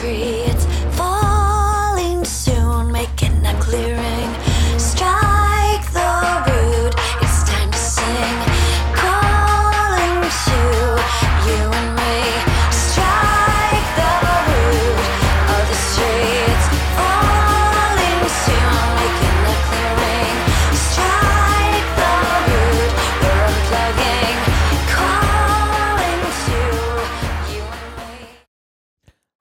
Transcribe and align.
It's 0.00 0.77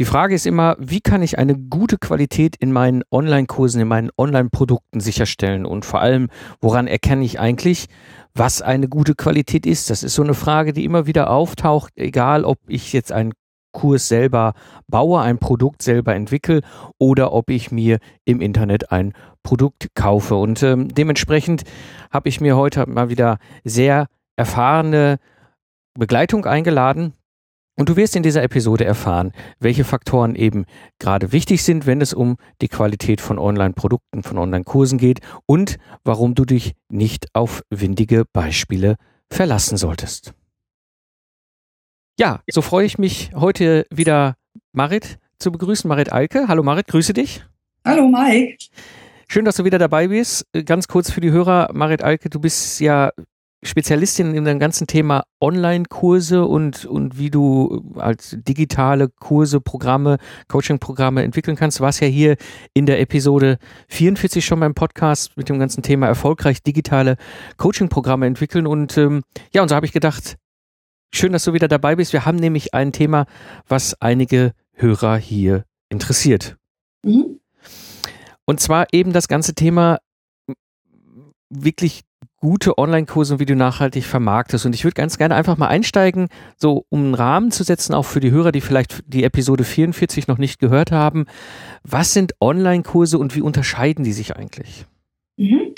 die 0.00 0.06
Frage 0.06 0.34
ist 0.34 0.46
immer, 0.46 0.76
wie 0.78 1.02
kann 1.02 1.20
ich 1.20 1.38
eine 1.38 1.54
gute 1.54 1.98
Qualität 1.98 2.56
in 2.56 2.72
meinen 2.72 3.02
Online-Kursen, 3.10 3.82
in 3.82 3.88
meinen 3.88 4.08
Online-Produkten 4.16 4.98
sicherstellen 4.98 5.66
und 5.66 5.84
vor 5.84 6.00
allem, 6.00 6.30
woran 6.58 6.86
erkenne 6.86 7.22
ich 7.22 7.38
eigentlich, 7.38 7.84
was 8.32 8.62
eine 8.62 8.88
gute 8.88 9.14
Qualität 9.14 9.66
ist? 9.66 9.90
Das 9.90 10.02
ist 10.02 10.14
so 10.14 10.22
eine 10.22 10.32
Frage, 10.32 10.72
die 10.72 10.86
immer 10.86 11.06
wieder 11.06 11.28
auftaucht, 11.28 11.92
egal 11.96 12.46
ob 12.46 12.56
ich 12.66 12.94
jetzt 12.94 13.12
einen 13.12 13.34
Kurs 13.72 14.08
selber 14.08 14.54
baue, 14.88 15.20
ein 15.20 15.36
Produkt 15.36 15.82
selber 15.82 16.14
entwickle 16.14 16.62
oder 16.96 17.34
ob 17.34 17.50
ich 17.50 17.70
mir 17.70 17.98
im 18.24 18.40
Internet 18.40 18.90
ein 18.90 19.12
Produkt 19.42 19.88
kaufe. 19.94 20.36
Und 20.36 20.62
ähm, 20.62 20.88
dementsprechend 20.88 21.64
habe 22.10 22.30
ich 22.30 22.40
mir 22.40 22.56
heute 22.56 22.88
mal 22.88 23.10
wieder 23.10 23.36
sehr 23.64 24.06
erfahrene 24.34 25.18
Begleitung 25.92 26.46
eingeladen, 26.46 27.12
und 27.80 27.88
du 27.88 27.96
wirst 27.96 28.14
in 28.14 28.22
dieser 28.22 28.42
Episode 28.42 28.84
erfahren, 28.84 29.32
welche 29.58 29.84
Faktoren 29.84 30.34
eben 30.34 30.66
gerade 30.98 31.32
wichtig 31.32 31.64
sind, 31.64 31.86
wenn 31.86 32.02
es 32.02 32.12
um 32.12 32.36
die 32.60 32.68
Qualität 32.68 33.22
von 33.22 33.38
Online-Produkten, 33.38 34.22
von 34.22 34.36
Online-Kursen 34.36 34.98
geht 34.98 35.20
und 35.46 35.78
warum 36.04 36.34
du 36.34 36.44
dich 36.44 36.74
nicht 36.90 37.34
auf 37.34 37.62
windige 37.70 38.26
Beispiele 38.34 38.96
verlassen 39.30 39.78
solltest. 39.78 40.34
Ja, 42.18 42.42
so 42.50 42.60
freue 42.60 42.84
ich 42.84 42.98
mich 42.98 43.30
heute 43.34 43.86
wieder 43.90 44.34
Marit 44.72 45.18
zu 45.38 45.50
begrüßen, 45.50 45.88
Marit 45.88 46.12
Alke. 46.12 46.48
Hallo 46.48 46.62
Marit, 46.62 46.86
grüße 46.86 47.14
dich. 47.14 47.46
Hallo 47.86 48.08
Mike. 48.08 48.58
Schön, 49.26 49.46
dass 49.46 49.56
du 49.56 49.64
wieder 49.64 49.78
dabei 49.78 50.08
bist. 50.08 50.44
Ganz 50.66 50.86
kurz 50.86 51.10
für 51.10 51.22
die 51.22 51.30
Hörer, 51.30 51.70
Marit 51.72 52.02
Alke, 52.02 52.28
du 52.28 52.40
bist 52.40 52.78
ja 52.80 53.10
Spezialistin 53.62 54.34
in 54.34 54.44
dem 54.44 54.58
ganzen 54.58 54.86
Thema 54.86 55.24
Online-Kurse 55.40 56.46
und, 56.46 56.86
und 56.86 57.18
wie 57.18 57.30
du 57.30 57.92
als 57.96 58.36
digitale 58.40 59.08
Kurse, 59.08 59.60
Programme, 59.60 60.16
Coaching-Programme 60.48 61.22
entwickeln 61.22 61.56
kannst. 61.56 61.78
Du 61.78 61.82
warst 61.82 62.00
ja 62.00 62.06
hier 62.06 62.36
in 62.72 62.86
der 62.86 63.00
Episode 63.00 63.58
44 63.88 64.44
schon 64.44 64.60
beim 64.60 64.74
Podcast 64.74 65.36
mit 65.36 65.50
dem 65.50 65.58
ganzen 65.58 65.82
Thema 65.82 66.06
erfolgreich 66.06 66.62
digitale 66.62 67.16
Coaching-Programme 67.58 68.26
entwickeln. 68.26 68.66
Und 68.66 68.96
ähm, 68.96 69.22
ja, 69.52 69.60
und 69.60 69.68
so 69.68 69.74
habe 69.74 69.84
ich 69.84 69.92
gedacht, 69.92 70.36
schön, 71.12 71.32
dass 71.32 71.44
du 71.44 71.52
wieder 71.52 71.68
dabei 71.68 71.96
bist. 71.96 72.14
Wir 72.14 72.24
haben 72.24 72.38
nämlich 72.38 72.72
ein 72.72 72.92
Thema, 72.92 73.26
was 73.68 73.94
einige 74.00 74.52
Hörer 74.72 75.18
hier 75.18 75.64
interessiert. 75.90 76.56
Mhm. 77.04 77.40
Und 78.46 78.58
zwar 78.60 78.86
eben 78.92 79.12
das 79.12 79.28
ganze 79.28 79.54
Thema 79.54 79.98
wirklich 81.50 82.02
gute 82.40 82.78
Online-Kurse 82.78 83.34
und 83.34 83.40
wie 83.40 83.46
du 83.46 83.54
nachhaltig 83.54 84.04
vermarktest. 84.04 84.66
Und 84.66 84.74
ich 84.74 84.84
würde 84.84 84.94
ganz 84.94 85.18
gerne 85.18 85.34
einfach 85.34 85.56
mal 85.56 85.68
einsteigen, 85.68 86.28
so 86.56 86.86
um 86.88 87.04
einen 87.04 87.14
Rahmen 87.14 87.50
zu 87.50 87.62
setzen, 87.62 87.94
auch 87.94 88.06
für 88.06 88.20
die 88.20 88.30
Hörer, 88.30 88.50
die 88.50 88.62
vielleicht 88.62 89.02
die 89.06 89.24
Episode 89.24 89.64
44 89.64 90.26
noch 90.26 90.38
nicht 90.38 90.58
gehört 90.58 90.90
haben. 90.90 91.26
Was 91.84 92.14
sind 92.14 92.34
Online-Kurse 92.40 93.18
und 93.18 93.36
wie 93.36 93.42
unterscheiden 93.42 94.04
die 94.04 94.12
sich 94.12 94.36
eigentlich? 94.36 94.86
Mhm. 95.36 95.74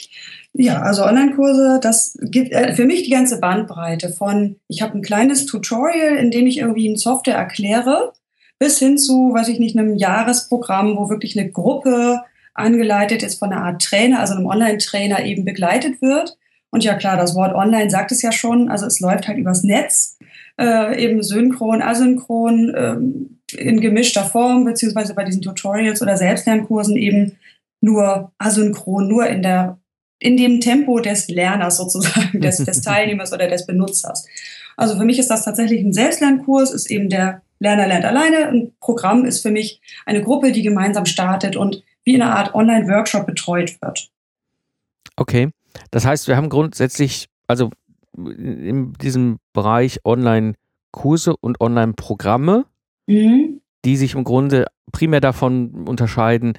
Ja, 0.54 0.82
also 0.82 1.04
Online-Kurse, 1.04 1.80
das 1.82 2.16
gibt 2.20 2.52
äh, 2.52 2.74
für 2.74 2.84
mich 2.84 3.04
die 3.04 3.10
ganze 3.10 3.40
Bandbreite 3.40 4.10
von, 4.10 4.56
ich 4.68 4.82
habe 4.82 4.98
ein 4.98 5.02
kleines 5.02 5.46
Tutorial, 5.46 6.16
in 6.16 6.30
dem 6.30 6.46
ich 6.46 6.58
irgendwie 6.58 6.88
eine 6.88 6.98
Software 6.98 7.36
erkläre, 7.36 8.12
bis 8.58 8.78
hin 8.78 8.98
zu, 8.98 9.32
weiß 9.32 9.48
ich 9.48 9.58
nicht, 9.58 9.76
einem 9.76 9.96
Jahresprogramm, 9.96 10.96
wo 10.96 11.08
wirklich 11.08 11.38
eine 11.38 11.50
Gruppe 11.50 12.20
angeleitet 12.54 13.22
ist 13.22 13.38
von 13.38 13.52
einer 13.52 13.64
Art 13.64 13.82
Trainer, 13.82 14.20
also 14.20 14.34
einem 14.34 14.46
Online-Trainer 14.46 15.24
eben 15.24 15.44
begleitet 15.44 16.02
wird. 16.02 16.36
Und 16.72 16.84
ja 16.84 16.94
klar, 16.94 17.16
das 17.16 17.34
Wort 17.34 17.54
Online 17.54 17.90
sagt 17.90 18.12
es 18.12 18.22
ja 18.22 18.32
schon, 18.32 18.70
also 18.70 18.86
es 18.86 18.98
läuft 18.98 19.28
halt 19.28 19.38
übers 19.38 19.62
Netz, 19.62 20.18
äh, 20.58 21.02
eben 21.02 21.22
synchron, 21.22 21.82
asynchron, 21.82 22.72
ähm, 22.74 23.38
in 23.54 23.80
gemischter 23.80 24.24
Form, 24.24 24.64
beziehungsweise 24.64 25.14
bei 25.14 25.24
diesen 25.24 25.42
Tutorials 25.42 26.00
oder 26.00 26.16
Selbstlernkursen 26.16 26.96
eben 26.96 27.36
nur 27.82 28.32
asynchron, 28.38 29.06
nur 29.06 29.26
in 29.26 29.42
der 29.42 29.78
in 30.18 30.36
dem 30.36 30.60
Tempo 30.60 31.00
des 31.00 31.28
Lerners 31.28 31.76
sozusagen, 31.76 32.40
des, 32.40 32.58
des 32.58 32.80
Teilnehmers 32.82 33.32
oder 33.32 33.48
des 33.48 33.66
Benutzers. 33.66 34.26
Also 34.76 34.96
für 34.96 35.04
mich 35.04 35.18
ist 35.18 35.28
das 35.28 35.44
tatsächlich 35.44 35.84
ein 35.84 35.92
Selbstlernkurs, 35.92 36.70
ist 36.70 36.90
eben 36.90 37.08
der 37.08 37.42
Lerner 37.58 37.86
lernt 37.86 38.04
alleine. 38.04 38.48
Ein 38.48 38.72
Programm 38.80 39.24
ist 39.24 39.42
für 39.42 39.50
mich 39.50 39.80
eine 40.06 40.22
Gruppe, 40.22 40.52
die 40.52 40.62
gemeinsam 40.62 41.06
startet 41.06 41.56
und 41.56 41.82
wie 42.04 42.14
in 42.14 42.22
einer 42.22 42.36
Art 42.36 42.54
Online-Workshop 42.54 43.26
betreut 43.26 43.80
wird. 43.82 44.10
Okay. 45.16 45.50
Das 45.90 46.04
heißt, 46.06 46.28
wir 46.28 46.36
haben 46.36 46.48
grundsätzlich, 46.48 47.28
also 47.46 47.70
in 48.16 48.92
diesem 48.94 49.38
Bereich 49.52 50.00
Online-Kurse 50.04 51.34
und 51.40 51.60
Online-Programme, 51.60 52.66
Mhm. 53.08 53.60
die 53.84 53.96
sich 53.96 54.14
im 54.14 54.24
Grunde 54.24 54.66
primär 54.92 55.20
davon 55.20 55.88
unterscheiden, 55.88 56.52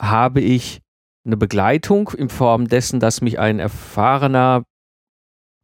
habe 0.00 0.40
ich 0.40 0.80
eine 1.24 1.36
Begleitung 1.36 2.10
in 2.16 2.28
Form 2.28 2.68
dessen, 2.68 3.00
dass 3.00 3.20
mich 3.20 3.38
ein 3.38 3.58
erfahrener 3.58 4.64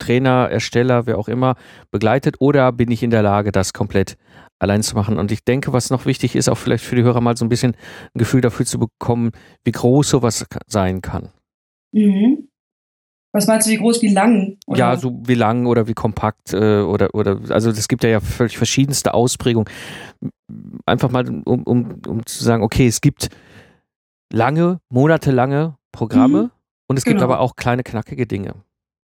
Trainer, 0.01 0.49
Ersteller, 0.49 1.07
wer 1.07 1.19
auch 1.19 1.29
immer 1.29 1.57
begleitet, 1.91 2.37
oder 2.39 2.71
bin 2.73 2.91
ich 2.91 3.03
in 3.03 3.11
der 3.11 3.23
Lage, 3.23 3.51
das 3.51 3.73
komplett 3.73 4.17
allein 4.61 4.83
zu 4.83 4.95
machen? 4.95 5.19
Und 5.19 5.33
ich 5.33 5.45
denke, 5.45 5.73
was 5.73 5.91
noch 5.91 6.07
wichtig 6.07 6.37
ist, 6.37 6.49
auch 6.49 6.59
vielleicht 6.59 6.85
für 6.85 6.95
die 6.95 7.03
Hörer 7.03 7.21
mal 7.21 7.37
so 7.37 7.45
ein 7.45 7.49
bisschen 7.49 7.75
ein 8.15 8.19
Gefühl 8.19 8.41
dafür 8.41 8.65
zu 8.65 8.79
bekommen, 8.79 9.33
wie 9.65 9.73
groß 9.73 10.09
sowas 10.09 10.47
sein 10.67 11.03
kann. 11.03 11.31
Mhm. 11.93 12.49
Was 13.39 13.47
meinst 13.47 13.69
du, 13.69 13.71
wie 13.71 13.77
groß, 13.77 14.03
wie 14.03 14.09
lang? 14.13 14.57
Oder? 14.67 14.79
Ja, 14.79 14.97
so 14.97 15.21
wie 15.25 15.35
lang 15.35 15.67
oder 15.67 15.87
wie 15.87 15.95
kompakt 15.95 16.53
äh, 16.53 16.81
oder 16.81 17.15
oder 17.15 17.39
also 17.51 17.71
es 17.71 17.87
gibt 17.87 18.03
ja, 18.03 18.11
ja 18.11 18.21
völlig 18.21 18.59
verschiedenste 18.59 19.15
Ausprägungen. 19.15 19.69
Einfach 20.87 21.11
mal 21.11 21.29
um, 21.45 21.63
um, 21.63 22.01
um 22.07 22.27
zu 22.27 22.43
sagen, 22.43 22.65
okay, 22.65 22.89
es 22.89 23.01
gibt 23.01 23.29
lange, 24.33 24.81
monatelange 24.91 25.77
Programme 25.93 26.43
Mhm. 26.45 26.51
und 26.89 26.97
es 26.99 27.05
gibt 27.05 27.19
Genau. 27.21 27.31
aber 27.33 27.41
auch 27.41 27.55
kleine 27.57 27.83
knackige 27.85 28.27
Dinge. 28.27 28.55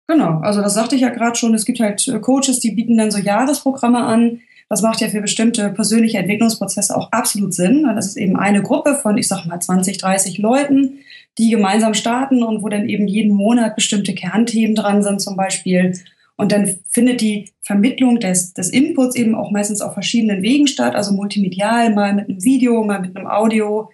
Genau, 0.08 0.38
also 0.40 0.62
das 0.62 0.74
sagte 0.74 0.94
ich 0.96 1.02
ja 1.02 1.10
gerade 1.10 1.36
schon. 1.36 1.54
Es 1.54 1.64
gibt 1.64 1.78
halt 1.80 2.08
äh, 2.08 2.18
Coaches, 2.18 2.58
die 2.60 2.72
bieten 2.72 2.96
dann 2.96 3.10
so 3.10 3.18
Jahresprogramme 3.18 4.02
an. 4.04 4.40
Das 4.68 4.80
macht 4.80 5.00
ja 5.02 5.08
für 5.08 5.20
bestimmte 5.20 5.68
persönliche 5.68 6.16
Entwicklungsprozesse 6.18 6.96
auch 6.96 7.12
absolut 7.12 7.52
Sinn. 7.52 7.84
Das 7.94 8.06
ist 8.06 8.16
eben 8.16 8.36
eine 8.38 8.62
Gruppe 8.62 8.94
von, 8.94 9.18
ich 9.18 9.28
sag 9.28 9.44
mal, 9.44 9.60
20, 9.60 9.98
30 9.98 10.38
Leuten, 10.38 11.00
die 11.38 11.50
gemeinsam 11.50 11.94
starten 11.94 12.42
und 12.42 12.62
wo 12.62 12.68
dann 12.68 12.88
eben 12.88 13.08
jeden 13.08 13.34
Monat 13.34 13.74
bestimmte 13.74 14.14
Kernthemen 14.14 14.74
dran 14.74 15.02
sind 15.02 15.20
zum 15.20 15.36
Beispiel. 15.36 15.94
Und 16.36 16.52
dann 16.52 16.76
findet 16.90 17.20
die 17.20 17.52
Vermittlung 17.62 18.18
des, 18.18 18.52
des 18.54 18.70
Inputs 18.70 19.16
eben 19.16 19.34
auch 19.34 19.50
meistens 19.50 19.80
auf 19.80 19.94
verschiedenen 19.94 20.42
Wegen 20.42 20.66
statt, 20.66 20.94
also 20.94 21.12
multimedial, 21.12 21.94
mal 21.94 22.14
mit 22.14 22.28
einem 22.28 22.42
Video, 22.42 22.82
mal 22.84 23.00
mit 23.00 23.16
einem 23.16 23.26
Audio, 23.26 23.90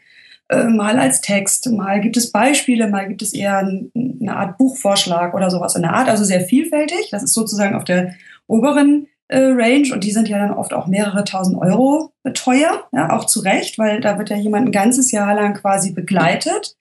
äh, 0.48 0.64
mal 0.64 0.98
als 0.98 1.20
Text, 1.20 1.70
mal 1.70 2.00
gibt 2.00 2.16
es 2.16 2.32
Beispiele, 2.32 2.88
mal 2.88 3.06
gibt 3.06 3.22
es 3.22 3.34
eher 3.34 3.58
ein, 3.58 3.90
eine 3.94 4.36
Art 4.36 4.56
Buchvorschlag 4.56 5.34
oder 5.34 5.50
sowas 5.50 5.76
in 5.76 5.82
der 5.82 5.92
Art, 5.92 6.08
also 6.08 6.24
sehr 6.24 6.40
vielfältig. 6.40 7.08
Das 7.10 7.22
ist 7.22 7.34
sozusagen 7.34 7.74
auf 7.74 7.84
der 7.84 8.14
oberen 8.46 9.08
äh, 9.28 9.38
Range 9.38 9.92
und 9.92 10.04
die 10.04 10.10
sind 10.10 10.28
ja 10.28 10.38
dann 10.38 10.56
oft 10.56 10.72
auch 10.72 10.86
mehrere 10.86 11.24
tausend 11.24 11.58
Euro 11.60 12.12
teuer, 12.32 12.84
ja, 12.92 13.14
auch 13.14 13.26
zu 13.26 13.40
Recht, 13.40 13.78
weil 13.78 14.00
da 14.00 14.16
wird 14.18 14.30
ja 14.30 14.36
jemand 14.36 14.68
ein 14.68 14.72
ganzes 14.72 15.12
Jahr 15.12 15.34
lang 15.34 15.54
quasi 15.54 15.92
begleitet. 15.92 16.76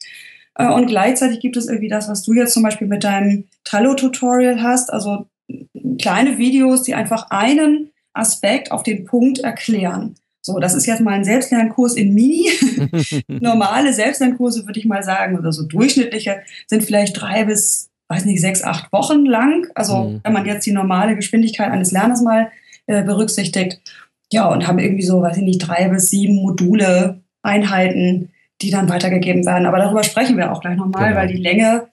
Äh, 0.57 0.67
Und 0.67 0.87
gleichzeitig 0.87 1.39
gibt 1.39 1.55
es 1.57 1.67
irgendwie 1.67 1.89
das, 1.89 2.09
was 2.09 2.23
du 2.23 2.33
jetzt 2.33 2.53
zum 2.53 2.63
Beispiel 2.63 2.87
mit 2.87 3.03
deinem 3.03 3.45
Trello-Tutorial 3.63 4.61
hast, 4.61 4.91
also 4.91 5.27
kleine 6.01 6.37
Videos, 6.37 6.83
die 6.83 6.93
einfach 6.95 7.27
einen 7.29 7.91
Aspekt 8.13 8.71
auf 8.71 8.83
den 8.83 9.05
Punkt 9.05 9.39
erklären. 9.39 10.15
So, 10.41 10.59
das 10.59 10.73
ist 10.75 10.85
jetzt 10.85 11.01
mal 11.01 11.13
ein 11.13 11.25
Selbstlernkurs 11.25 11.95
in 11.95 12.13
Mini. 12.13 12.47
Normale 13.27 13.93
Selbstlernkurse 13.93 14.65
würde 14.65 14.79
ich 14.79 14.85
mal 14.85 15.03
sagen, 15.03 15.37
oder 15.37 15.51
so 15.51 15.63
durchschnittliche 15.63 16.41
sind 16.67 16.83
vielleicht 16.83 17.19
drei 17.21 17.43
bis, 17.43 17.89
weiß 18.07 18.25
nicht, 18.25 18.39
sechs, 18.41 18.63
acht 18.63 18.91
Wochen 18.93 19.25
lang. 19.25 19.67
Also 19.75 19.95
Mhm. 20.05 20.21
wenn 20.23 20.33
man 20.33 20.45
jetzt 20.45 20.65
die 20.65 20.71
normale 20.71 21.15
Geschwindigkeit 21.15 21.69
eines 21.71 21.91
Lerners 21.91 22.21
mal 22.21 22.49
äh, 22.87 23.03
berücksichtigt. 23.03 23.81
Ja, 24.31 24.47
und 24.47 24.65
haben 24.67 24.79
irgendwie 24.79 25.03
so, 25.05 25.21
weiß 25.21 25.37
ich 25.37 25.43
nicht, 25.43 25.59
drei 25.59 25.89
bis 25.89 26.07
sieben 26.09 26.35
Module, 26.41 27.21
Einheiten, 27.43 28.29
die 28.61 28.71
dann 28.71 28.89
weitergegeben 28.89 29.45
werden. 29.45 29.65
Aber 29.65 29.77
darüber 29.77 30.03
sprechen 30.03 30.37
wir 30.37 30.51
auch 30.51 30.61
gleich 30.61 30.77
nochmal, 30.77 31.09
Genau. 31.09 31.19
weil 31.19 31.27
die 31.27 31.37
Länge 31.41 31.87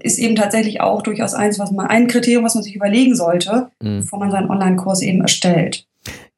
ist 0.00 0.18
eben 0.18 0.36
tatsächlich 0.36 0.80
auch 0.80 1.02
durchaus 1.02 1.34
eins, 1.34 1.58
was 1.58 1.70
man, 1.70 1.86
ein 1.86 2.06
Kriterium, 2.06 2.44
was 2.44 2.54
man 2.54 2.64
sich 2.64 2.74
überlegen 2.76 3.14
sollte, 3.14 3.70
Mhm. 3.82 4.00
bevor 4.00 4.18
man 4.18 4.30
seinen 4.30 4.48
Online-Kurs 4.50 5.02
eben 5.02 5.20
erstellt. 5.20 5.86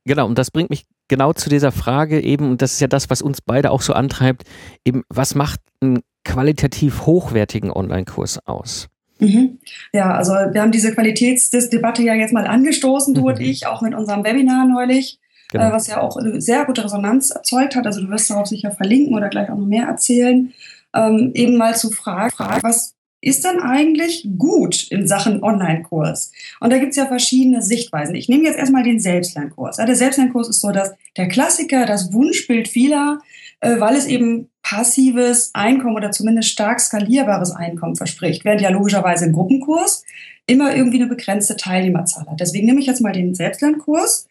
Genau, 0.05 0.27
und 0.27 0.39
das 0.39 0.51
bringt 0.51 0.71
mich 0.71 0.85
genau 1.09 1.33
zu 1.33 1.49
dieser 1.51 1.71
Frage 1.71 2.21
eben, 2.21 2.51
und 2.51 2.63
das 2.63 2.73
ist 2.75 2.81
ja 2.81 2.87
das, 2.89 3.11
was 3.11 3.23
uns 3.23 3.41
beide 3.41 3.71
auch 3.71 3.83
so 3.83 3.93
antreibt, 3.93 4.43
eben, 4.85 5.05
was 5.09 5.35
macht 5.35 5.61
einen 5.81 6.01
qualitativ 6.25 7.07
hochwertigen 7.07 7.71
Online-Kurs 7.71 8.41
aus? 8.47 8.89
Mhm. 9.21 9.59
Ja, 9.93 10.13
also 10.15 10.33
wir 10.33 10.61
haben 10.63 10.73
diese 10.73 10.95
Qualitätsdebatte 10.95 12.03
ja 12.03 12.15
jetzt 12.15 12.33
mal 12.33 12.47
angestoßen, 12.47 13.15
du 13.15 13.29
und 13.29 13.39
Mhm. 13.39 13.45
ich, 13.45 13.67
auch 13.67 13.83
mit 13.83 13.95
unserem 13.95 14.25
Webinar 14.25 14.67
neulich, 14.67 15.19
Genau. 15.51 15.69
äh, 15.69 15.73
was 15.73 15.87
ja 15.87 16.01
auch 16.01 16.17
eine 16.17 16.41
sehr 16.41 16.65
gute 16.65 16.85
Resonanz 16.85 17.31
erzeugt 17.31 17.77
hat. 17.77 17.87
Also 17.87 18.01
du 18.01 18.09
wirst 18.09 18.31
darauf 18.31 18.47
sicher 18.47 18.71
verlinken 18.71 19.15
oder 19.15 19.29
gleich 19.29 19.51
auch 19.51 19.57
noch 19.57 19.67
mehr 19.67 19.87
erzählen. 19.87 20.53
Ähm, 20.95 21.33
eben 21.35 21.57
mal 21.57 21.75
zu 21.77 21.91
fragen, 21.91 22.33
was 22.63 22.95
ist 23.21 23.45
denn 23.45 23.59
eigentlich 23.61 24.29
gut 24.39 24.91
in 24.91 25.09
Sachen 25.09 25.43
Online-Kurs? 25.43 26.33
Und 26.61 26.73
da 26.73 26.79
gibt's 26.79 26.97
ja 26.97 27.07
verschiedene 27.07 27.63
Sichtweisen. 27.63 28.15
Ich 28.15 28.29
nehme 28.29 28.45
jetzt 28.45 28.59
erstmal 28.59 28.85
den 28.85 29.01
Selbstlernkurs. 29.01 29.79
Ja, 29.79 29.87
der 29.87 29.97
Selbstlernkurs 29.97 30.49
ist 30.49 30.61
so 30.61 30.71
dass 30.71 30.93
der 31.17 31.29
Klassiker, 31.29 31.85
das 31.85 32.13
Wunschbild 32.13 32.69
vieler, 32.69 33.21
äh, 33.61 33.81
weil 33.81 33.97
es 33.97 34.07
eben 34.07 34.51
passives 34.63 35.51
Einkommen 35.55 35.97
oder 35.97 36.11
zumindest 36.11 36.51
stark 36.51 36.79
skalierbares 36.79 37.53
Einkommen 37.53 37.97
verspricht, 37.97 38.45
während 38.45 38.61
ja 38.61 38.71
logischerweise 38.71 39.27
im 39.27 39.33
Gruppenkurs 39.33 40.05
immer 40.47 40.75
irgendwie 40.77 41.01
eine 41.01 41.09
begrenzte 41.09 41.57
Teilnehmerzahl 41.57 42.27
hat. 42.27 42.41
Deswegen 42.41 42.67
nehme 42.67 42.81
ich 42.81 42.87
jetzt 42.87 43.01
mal 43.01 43.13
den 43.13 43.35
Selbstlernkurs. 43.35 44.29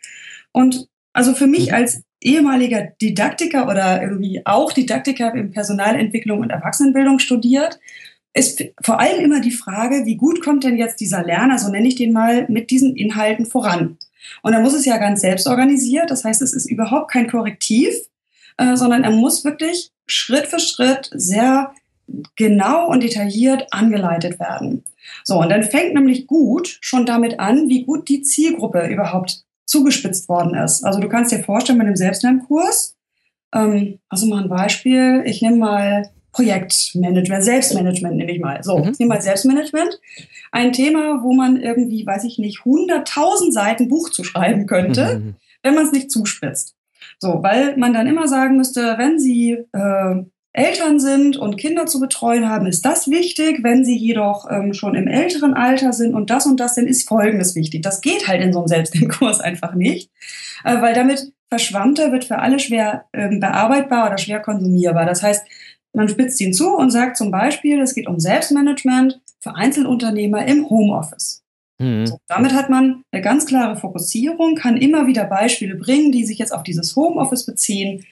Und 0.51 0.87
also 1.17 1.33
für 1.33 1.47
mich 1.47 1.69
Mhm. 1.69 1.73
als 1.73 2.03
ehemaliger 2.21 2.89
Didaktiker 3.01 3.67
oder 3.67 4.03
irgendwie 4.03 4.41
auch 4.45 4.71
Didaktiker 4.71 5.33
in 5.33 5.49
Personalentwicklung 5.49 6.41
und 6.41 6.51
Erwachsenenbildung 6.51 7.17
studiert, 7.17 7.79
ist 8.35 8.63
vor 8.83 8.99
allem 8.99 9.25
immer 9.25 9.39
die 9.41 9.51
Frage, 9.51 10.05
wie 10.05 10.15
gut 10.15 10.43
kommt 10.43 10.63
denn 10.63 10.77
jetzt 10.77 10.99
dieser 10.99 11.23
Lerner, 11.23 11.57
so 11.57 11.69
nenne 11.69 11.87
ich 11.87 11.95
den 11.95 12.13
mal, 12.13 12.45
mit 12.49 12.69
diesen 12.69 12.95
Inhalten 12.95 13.47
voran? 13.47 13.97
Und 14.43 14.53
er 14.53 14.59
muss 14.59 14.75
es 14.75 14.85
ja 14.85 14.97
ganz 14.97 15.21
selbst 15.21 15.47
organisiert, 15.47 16.11
das 16.11 16.23
heißt, 16.23 16.43
es 16.43 16.53
ist 16.53 16.69
überhaupt 16.69 17.09
kein 17.09 17.27
Korrektiv, 17.27 17.95
äh, 18.57 18.75
sondern 18.75 19.03
er 19.03 19.11
muss 19.11 19.43
wirklich 19.43 19.89
Schritt 20.05 20.45
für 20.45 20.59
Schritt 20.59 21.09
sehr 21.13 21.73
genau 22.35 22.89
und 22.89 23.01
detailliert 23.01 23.65
angeleitet 23.71 24.39
werden. 24.39 24.83
So, 25.23 25.39
und 25.39 25.49
dann 25.49 25.63
fängt 25.63 25.95
nämlich 25.95 26.27
gut 26.27 26.77
schon 26.81 27.07
damit 27.07 27.39
an, 27.39 27.69
wie 27.69 27.85
gut 27.85 28.07
die 28.07 28.21
Zielgruppe 28.21 28.85
überhaupt 28.87 29.46
zugespitzt 29.67 30.27
worden 30.29 30.55
ist. 30.55 30.83
Also 30.83 30.99
du 30.99 31.07
kannst 31.09 31.31
dir 31.31 31.43
vorstellen, 31.43 31.77
bei 31.77 31.85
einem 31.85 31.95
Selbstlernkurs, 31.95 32.95
ähm, 33.53 33.99
also 34.09 34.25
mal 34.25 34.41
ein 34.43 34.49
Beispiel, 34.49 35.21
ich 35.25 35.41
nehme 35.41 35.57
mal 35.57 36.09
Projektmanagement, 36.31 37.43
Selbstmanagement 37.43 38.15
nehme 38.15 38.31
ich 38.31 38.39
mal. 38.39 38.63
So, 38.63 38.77
Mhm. 38.77 38.91
ich 38.91 38.99
nehme 38.99 39.15
mal 39.15 39.21
Selbstmanagement. 39.21 39.99
Ein 40.51 40.71
Thema, 40.71 41.21
wo 41.23 41.33
man 41.33 41.57
irgendwie, 41.61 42.05
weiß 42.05 42.23
ich 42.25 42.37
nicht, 42.37 42.59
100.000 42.65 43.51
Seiten 43.51 43.87
Buch 43.87 44.09
zu 44.09 44.23
schreiben 44.23 44.65
könnte 44.65 45.19
Mhm. 45.19 45.35
wenn 45.63 45.75
man 45.75 45.85
es 45.85 45.91
nicht 45.91 46.11
zuspitzt. 46.11 46.75
So, 47.19 47.41
weil 47.41 47.75
man 47.77 47.93
dann 47.93 48.07
immer 48.07 48.27
sagen 48.27 48.55
müsste, 48.57 48.95
wenn 48.97 49.19
Sie 49.19 49.51
äh, 49.73 50.23
Eltern 50.57 50.99
sind 50.99 51.37
und 51.37 51.57
Kinder 51.57 51.85
zu 51.85 51.99
betreuen 51.99 52.49
haben, 52.49 52.65
ist 52.65 52.83
das 52.83 53.07
wichtig. 53.07 53.59
Wenn 53.61 53.85
Sie 53.85 53.95
jedoch 53.95 54.47
ähm, 54.49 54.73
schon 54.73 54.95
im 54.95 55.07
älteren 55.07 55.53
Alter 55.53 55.93
sind 55.93 56.15
und 56.15 56.31
das 56.31 56.47
und 56.47 56.59
das, 56.59 56.73
dann 56.73 56.87
ist 56.87 57.07
Folgendes 57.07 57.53
wichtig. 57.53 57.83
Das 57.83 58.01
geht 58.01 58.27
halt 58.27 58.41
in 58.41 58.51
so 58.51 58.59
einem 58.59 58.67
Selbstlernkurs 58.67 59.39
einfach 59.41 59.75
nicht, 59.75 60.09
äh, 60.63 60.81
weil 60.81 60.95
damit 60.95 61.31
verschwammter 61.49 62.11
wird 62.11 62.25
für 62.25 62.39
alle 62.39 62.57
schwer 62.57 63.05
ähm, 63.13 63.39
bearbeitbar 63.39 64.07
oder 64.07 64.17
schwer 64.17 64.39
konsumierbar. 64.39 65.05
Das 65.05 65.21
heißt, 65.21 65.45
man 65.93 66.09
spitzt 66.09 66.41
ihn 66.41 66.53
zu 66.53 66.75
und 66.75 66.89
sagt 66.89 67.17
zum 67.17 67.29
Beispiel, 67.29 67.79
es 67.79 67.93
geht 67.93 68.07
um 68.07 68.19
Selbstmanagement 68.19 69.21
für 69.39 69.53
Einzelunternehmer 69.53 70.47
im 70.47 70.67
Homeoffice. 70.71 71.43
Mhm. 71.79 72.07
So, 72.07 72.17
damit 72.27 72.53
hat 72.53 72.71
man 72.71 73.03
eine 73.11 73.21
ganz 73.21 73.45
klare 73.45 73.77
Fokussierung, 73.77 74.55
kann 74.55 74.75
immer 74.75 75.05
wieder 75.05 75.25
Beispiele 75.25 75.75
bringen, 75.75 76.11
die 76.11 76.25
sich 76.25 76.39
jetzt 76.39 76.51
auf 76.51 76.63
dieses 76.63 76.95
Homeoffice 76.95 77.45
beziehen 77.45 78.05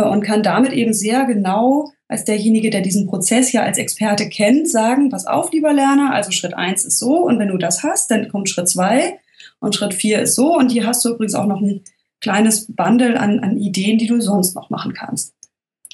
und 0.00 0.22
kann 0.22 0.42
damit 0.42 0.72
eben 0.72 0.92
sehr 0.92 1.24
genau 1.24 1.90
als 2.08 2.24
derjenige, 2.24 2.70
der 2.70 2.82
diesen 2.82 3.06
Prozess 3.06 3.52
ja 3.52 3.62
als 3.62 3.78
Experte 3.78 4.28
kennt, 4.28 4.68
sagen, 4.68 5.08
pass 5.08 5.26
auf, 5.26 5.52
lieber 5.52 5.72
Lerner, 5.72 6.12
also 6.12 6.30
Schritt 6.30 6.54
eins 6.54 6.84
ist 6.84 6.98
so 6.98 7.26
und 7.26 7.38
wenn 7.38 7.48
du 7.48 7.58
das 7.58 7.82
hast, 7.82 8.10
dann 8.10 8.28
kommt 8.28 8.48
Schritt 8.48 8.68
zwei 8.68 9.18
und 9.60 9.74
Schritt 9.74 9.94
vier 9.94 10.20
ist 10.20 10.34
so 10.34 10.56
und 10.56 10.70
hier 10.70 10.86
hast 10.86 11.04
du 11.04 11.10
übrigens 11.10 11.34
auch 11.34 11.46
noch 11.46 11.60
ein 11.60 11.82
kleines 12.20 12.66
Bundle 12.74 13.18
an, 13.18 13.40
an 13.40 13.58
Ideen, 13.58 13.98
die 13.98 14.06
du 14.06 14.20
sonst 14.20 14.54
noch 14.54 14.70
machen 14.70 14.92
kannst. 14.92 15.34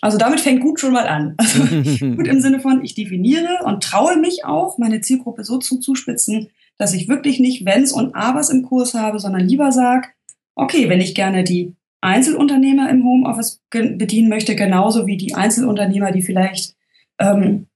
Also 0.01 0.19
damit 0.19 0.41
fängt 0.41 0.61
gut 0.61 0.79
schon 0.79 0.93
mal 0.93 1.09
an. 1.09 1.37
Also 1.39 2.15
gut 2.15 2.29
im 2.29 2.41
Sinne 2.41 2.61
von, 2.61 2.85
ich 2.85 2.95
definiere 2.95 3.65
und 3.65 3.83
traue 3.83 4.17
mich 4.17 4.45
auch, 4.45 4.79
meine 4.79 5.01
Zielgruppe 5.01 5.45
so 5.45 5.59
zuzuspitzen, 5.59 6.51
dass 6.77 6.95
ich 6.95 7.09
wirklich 7.09 7.41
nicht 7.41 7.65
Wenns 7.65 7.93
und 7.93 8.15
Abers 8.15 8.51
im 8.51 8.63
Kurs 8.63 8.95
habe, 8.95 9.19
sondern 9.19 9.49
lieber 9.49 9.73
sage, 9.73 10.09
okay, 10.55 10.89
wenn 10.89 11.01
ich 11.01 11.15
gerne 11.15 11.43
die 11.43 11.75
Einzelunternehmer 12.01 12.89
im 12.91 13.05
Homeoffice 13.05 13.61
bedienen 13.71 14.29
möchte, 14.29 14.55
genauso 14.55 15.07
wie 15.07 15.17
die 15.17 15.35
Einzelunternehmer, 15.35 16.13
die 16.13 16.23
vielleicht, 16.23 16.75
ähm, 17.19 17.67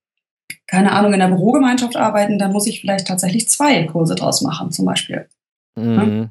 keine 0.66 0.92
Ahnung, 0.92 1.12
in 1.12 1.18
der 1.18 1.28
Bürogemeinschaft 1.28 1.96
arbeiten, 1.96 2.38
dann 2.38 2.52
muss 2.52 2.66
ich 2.66 2.80
vielleicht 2.80 3.08
tatsächlich 3.08 3.48
zwei 3.48 3.84
Kurse 3.84 4.14
draus 4.14 4.42
machen, 4.42 4.70
zum 4.70 4.86
Beispiel. 4.86 5.26
Mhm. 5.76 6.30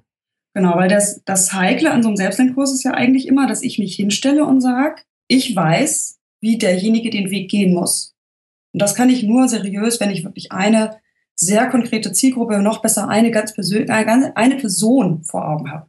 Genau, 0.53 0.75
weil 0.75 0.89
das, 0.89 1.21
das 1.25 1.53
Heikle 1.53 1.91
an 1.91 2.03
so 2.03 2.09
einem 2.09 2.17
Selbstlernkurs 2.17 2.73
ist 2.73 2.83
ja 2.83 2.91
eigentlich 2.91 3.27
immer, 3.27 3.47
dass 3.47 3.61
ich 3.61 3.79
mich 3.79 3.95
hinstelle 3.95 4.45
und 4.45 4.61
sage, 4.61 5.01
ich 5.27 5.55
weiß, 5.55 6.19
wie 6.41 6.57
derjenige 6.57 7.09
den 7.09 7.29
Weg 7.29 7.49
gehen 7.49 7.73
muss. 7.73 8.15
Und 8.73 8.81
das 8.81 8.95
kann 8.95 9.09
ich 9.09 9.23
nur 9.23 9.47
seriös, 9.47 9.99
wenn 9.99 10.11
ich 10.11 10.23
wirklich 10.23 10.51
eine 10.51 10.97
sehr 11.35 11.67
konkrete 11.69 12.11
Zielgruppe, 12.11 12.61
noch 12.61 12.81
besser 12.81 13.07
eine 13.07 13.31
ganz 13.31 13.53
persönlich, 13.53 13.89
eine, 13.89 14.35
eine 14.35 14.55
Person 14.55 15.23
vor 15.23 15.47
Augen 15.47 15.71
habe. 15.71 15.87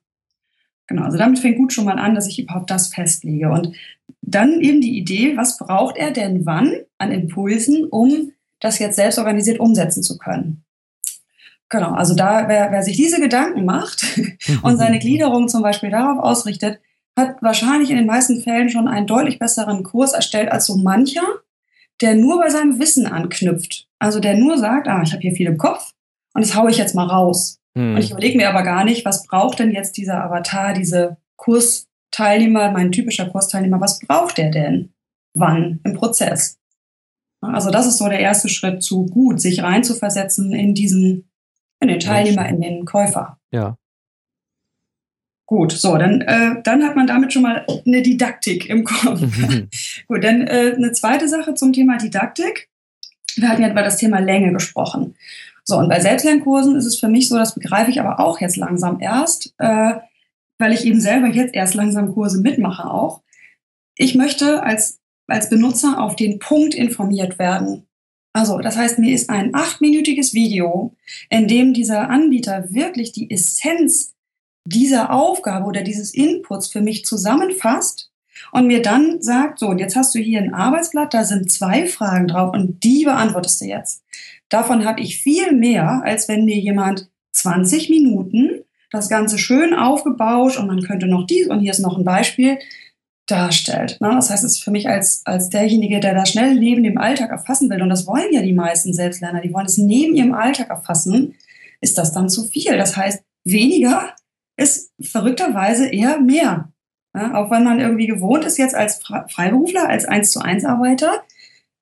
Genau, 0.93 1.05
also 1.05 1.17
damit 1.17 1.39
fängt 1.39 1.57
gut 1.57 1.73
schon 1.73 1.87
mal 1.87 1.99
an, 1.99 2.15
dass 2.15 2.29
ich 2.29 2.39
überhaupt 2.39 2.71
das 2.71 2.89
festlege. 2.89 3.49
Und 3.49 3.75
dann 4.21 4.61
eben 4.61 4.83
die 4.83 4.99
Idee, 4.99 5.39
was 5.39 5.57
braucht 5.57 5.97
er 5.97 6.11
denn 6.11 6.45
wann 6.45 6.75
an 6.99 7.11
Impulsen, 7.11 7.87
um 7.87 8.33
das 8.61 8.79
jetzt 8.79 8.97
selbst 8.97 9.19
organisiert 9.19 9.59
umsetzen 9.59 10.03
zu 10.03 10.19
können. 10.19 10.65
Genau, 11.71 11.93
also 11.93 12.15
da, 12.15 12.47
wer, 12.47 12.71
wer 12.73 12.83
sich 12.83 12.99
diese 12.99 13.23
Gedanken 13.23 13.65
macht 13.65 14.05
und 14.63 14.77
seine 14.77 14.99
Gliederung 14.99 15.49
zum 15.49 15.63
Beispiel 15.63 15.89
darauf 15.89 16.23
ausrichtet, 16.23 16.79
hat 17.17 17.37
wahrscheinlich 17.41 17.89
in 17.89 17.97
den 17.97 18.05
meisten 18.05 18.43
Fällen 18.43 18.69
schon 18.69 18.87
einen 18.87 19.07
deutlich 19.07 19.39
besseren 19.39 19.85
Kurs 19.85 20.13
erstellt 20.13 20.53
als 20.53 20.67
so 20.67 20.77
mancher, 20.77 21.25
der 22.03 22.17
nur 22.17 22.39
bei 22.39 22.51
seinem 22.51 22.79
Wissen 22.79 23.07
anknüpft. 23.07 23.89
Also 23.99 24.21
der 24.21 24.37
nur 24.37 24.59
sagt, 24.59 24.89
ah, 24.89 25.01
ich 25.03 25.13
habe 25.13 25.23
hier 25.23 25.33
viel 25.33 25.47
im 25.47 25.57
Kopf 25.57 25.95
und 26.35 26.45
das 26.45 26.55
haue 26.55 26.71
ich 26.71 26.77
jetzt 26.77 26.95
mal 26.95 27.07
raus. 27.07 27.62
Mhm. 27.75 27.95
Und 27.95 27.99
ich 27.99 28.11
überlege 28.11 28.37
mir 28.37 28.49
aber 28.49 28.63
gar 28.63 28.85
nicht, 28.85 29.05
was 29.05 29.27
braucht 29.27 29.59
denn 29.59 29.73
jetzt 29.73 29.97
dieser 29.97 30.23
Avatar, 30.25 30.73
diese 30.73 31.17
Kursteilnehmer, 31.37 32.71
mein 32.71 32.93
typischer 32.93 33.29
Kursteilnehmer, 33.29 33.81
was 33.81 33.99
braucht 34.01 34.39
der 34.39 34.51
denn? 34.51 34.93
Wann 35.35 35.81
im 35.85 35.95
Prozess? 35.95 36.59
Also 37.41 37.71
das 37.71 37.87
ist 37.87 37.99
so 37.99 38.09
der 38.09 38.21
erste 38.21 38.49
Schritt 38.49 38.83
zu 38.83 39.07
gut, 39.07 39.41
sich 39.41 39.63
reinzuversetzen 39.63 40.53
in 40.53 40.75
diesen, 40.75 41.29
in 41.81 41.89
den 41.89 41.99
Teilnehmer, 41.99 42.49
in 42.49 42.61
den 42.61 42.85
Käufer. 42.85 43.39
Ja. 43.51 43.77
Gut, 45.47 45.73
so, 45.73 45.99
dann, 45.99 46.21
äh, 46.21 46.63
dann 46.63 46.85
hat 46.85 46.95
man 46.97 47.07
damit 47.07 47.33
schon 47.33 47.43
mal 47.43 47.67
eine 47.85 48.01
Didaktik 48.03 48.71
im 48.71 48.85
Kopf. 48.85 49.21
Mhm. 49.21 49.69
Gut, 50.09 50.23
dann 50.23 50.47
äh, 50.47 50.75
eine 50.77 50.93
zweite 50.93 51.29
Sache 51.29 51.55
zum 51.55 51.73
Thema 51.73 51.99
Didaktik. 51.99 52.71
Wir 53.35 53.49
hatten 53.49 53.63
ja 53.63 53.71
über 53.71 53.83
das 53.83 53.97
Thema 53.97 54.21
Länge 54.21 54.53
gesprochen. 54.53 55.17
So, 55.65 55.77
und 55.79 55.89
bei 55.89 56.01
Selbstlernkursen 56.01 56.77
ist 56.77 56.87
es 56.87 56.99
für 56.99 57.09
mich 57.09 57.29
so, 57.29 57.37
das 57.37 57.55
begreife 57.55 57.91
ich 57.91 58.01
aber 58.01 58.21
auch 58.21 58.41
jetzt 58.41 58.57
langsam 58.57 59.01
erst, 59.01 59.55
äh, 59.59 59.95
weil 60.59 60.73
ich 60.73 60.85
eben 60.85 61.01
selber 61.01 61.29
jetzt 61.29 61.55
erst 61.55 61.75
langsam 61.75 62.13
Kurse 62.13 62.41
mitmache 62.41 62.91
auch. 62.91 63.23
Ich 63.97 64.15
möchte 64.15 64.63
als, 64.63 64.99
als 65.27 65.51
Benutzer 65.51 66.01
auf 66.01 66.17
den 66.17 66.39
Punkt 66.39 66.75
informiert 66.75 67.39
werden. 67.39 67.87
Also, 68.33 68.59
das 68.59 68.77
heißt, 68.77 68.99
mir 68.99 69.15
ist 69.15 69.29
ein 69.31 69.55
achtminütiges 69.55 70.35
Video, 70.35 70.95
in 71.29 71.49
dem 71.49 71.75
dieser 71.75 72.09
Anbieter 72.09 72.73
wirklich 72.73 73.13
die 73.13 73.31
Essenz 73.31 74.15
dieser 74.65 75.13
Aufgabe 75.13 75.67
oder 75.67 75.83
dieses 75.83 76.15
Inputs 76.15 76.69
für 76.69 76.81
mich 76.81 77.05
zusammenfasst 77.05 78.12
und 78.51 78.67
mir 78.67 78.83
dann 78.83 79.23
sagt, 79.23 79.59
so, 79.59 79.69
und 79.69 79.79
jetzt 79.79 79.97
hast 79.97 80.15
du 80.15 80.19
hier 80.19 80.41
ein 80.41 80.55
Arbeitsblatt, 80.55 81.15
da 81.15 81.25
sind 81.25 81.53
zwei 81.53 81.87
Fragen 81.87 82.29
drauf 82.29 82.53
und 82.53 82.83
die 82.83 83.05
beantwortest 83.05 83.61
du 83.61 83.67
jetzt. 83.67 84.03
Davon 84.49 84.85
habe 84.85 85.01
ich 85.01 85.23
viel 85.23 85.53
mehr, 85.53 86.03
als 86.05 86.29
wenn 86.29 86.45
mir 86.45 86.59
jemand 86.59 87.09
20 87.33 87.89
Minuten 87.89 88.63
das 88.91 89.09
Ganze 89.09 89.39
schön 89.39 89.75
aufgebaut 89.75 90.59
und 90.59 90.67
man 90.67 90.83
könnte 90.83 91.07
noch 91.07 91.27
dies 91.27 91.49
und 91.49 91.61
hier 91.61 91.71
ist 91.71 91.79
noch 91.79 91.97
ein 91.97 92.05
Beispiel 92.05 92.59
darstellt. 93.27 93.99
Ne? 94.01 94.11
Das 94.11 94.31
heißt, 94.31 94.45
es 94.45 94.53
ist 94.53 94.65
für 94.65 94.71
mich 94.71 94.89
als, 94.89 95.23
als 95.25 95.49
derjenige, 95.49 96.01
der 96.01 96.15
da 96.15 96.27
schnell 96.27 96.55
neben 96.57 96.83
dem 96.83 96.99
Alltag 96.99 97.31
erfassen 97.31 97.71
will, 97.71 97.83
und 97.83 97.89
das 97.89 98.07
wollen 98.07 98.33
ja 98.33 98.43
die 98.43 98.53
meisten 98.53 98.93
Selbstlerner, 98.93 99.41
die 99.41 99.53
wollen 99.53 99.67
es 99.67 99.79
neben 99.79 100.15
ihrem 100.15 100.35
Alltag 100.35 100.69
erfassen, 100.69 101.35
ist 101.81 101.99
das 101.99 102.13
dann 102.13 102.29
zu 102.29 102.45
viel. 102.45 102.77
Das 102.77 102.97
heißt, 102.97 103.23
weniger 103.45 104.15
ist 104.57 104.93
verrückterweise 105.01 105.89
eher 105.89 106.21
mehr. 106.21 106.72
Ja? 107.15 107.35
Auch 107.35 107.51
wenn 107.51 107.65
man 107.65 107.81
irgendwie 107.81 108.07
gewohnt 108.07 108.45
ist, 108.45 108.59
jetzt 108.59 108.75
als 108.75 109.03
Freiberufler, 109.03 109.89
als 109.89 110.05
1 110.05 110.33
zu 110.33 110.41
1 110.41 110.65
Arbeiter, 110.65 111.23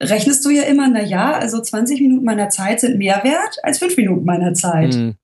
rechnest 0.03 0.45
du 0.45 0.51
ja 0.51 0.63
immer, 0.63 0.89
na 0.89 1.03
ja, 1.03 1.33
also 1.33 1.61
20 1.61 2.01
Minuten 2.01 2.25
meiner 2.25 2.49
Zeit 2.49 2.81
sind 2.81 2.99
mehr 2.99 3.23
wert 3.23 3.59
als 3.63 3.79
5 3.79 3.97
Minuten 3.97 4.25
meiner 4.25 4.55
Zeit. 4.55 4.95
Mhm. 4.95 5.15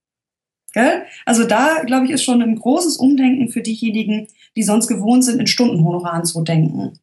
Also 1.24 1.44
da, 1.44 1.82
glaube 1.86 2.04
ich, 2.04 2.10
ist 2.10 2.22
schon 2.22 2.42
ein 2.42 2.56
großes 2.56 2.98
Umdenken 2.98 3.48
für 3.48 3.62
diejenigen, 3.62 4.28
die 4.56 4.62
sonst 4.62 4.88
gewohnt 4.88 5.24
sind, 5.24 5.40
in 5.40 5.46
Stundenhonoraren 5.46 6.26
zu 6.26 6.42
denken. 6.42 6.98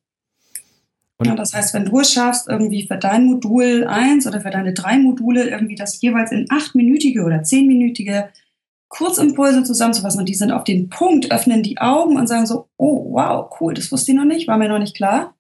Ja, 1.24 1.34
das 1.36 1.54
heißt, 1.54 1.74
wenn 1.74 1.86
du 1.86 2.02
es 2.02 2.14
schaffst, 2.14 2.48
irgendwie 2.50 2.86
für 2.86 2.98
dein 2.98 3.26
Modul 3.26 3.86
1 3.88 4.28
oder 4.28 4.42
für 4.42 4.52
deine 4.52 4.74
drei 4.74 5.00
Module 5.00 5.50
irgendwie 5.50 5.76
das 5.76 6.00
jeweils 6.02 6.32
in 6.32 6.46
achtminütige 6.50 7.24
oder 7.24 7.42
zehnminütige 7.42 8.30
Kurzimpulse 8.94 9.64
zusammenzufassen 9.64 10.20
und 10.20 10.30
die 10.30 10.36
sind 10.36 10.52
auf 10.52 10.64
den 10.64 10.90
Punkt, 10.90 11.32
öffnen 11.32 11.64
die 11.64 11.80
Augen 11.80 12.18
und 12.18 12.28
sagen 12.28 12.46
so, 12.46 12.68
oh 12.78 13.14
wow, 13.14 13.50
cool, 13.60 13.74
das 13.74 13.92
wusste 13.92 14.12
ich 14.12 14.18
noch 14.18 14.26
nicht, 14.26 14.48
war 14.48 14.58
mir 14.58 14.70
noch 14.70 14.78
nicht 14.78 14.96
klar, 14.96 15.34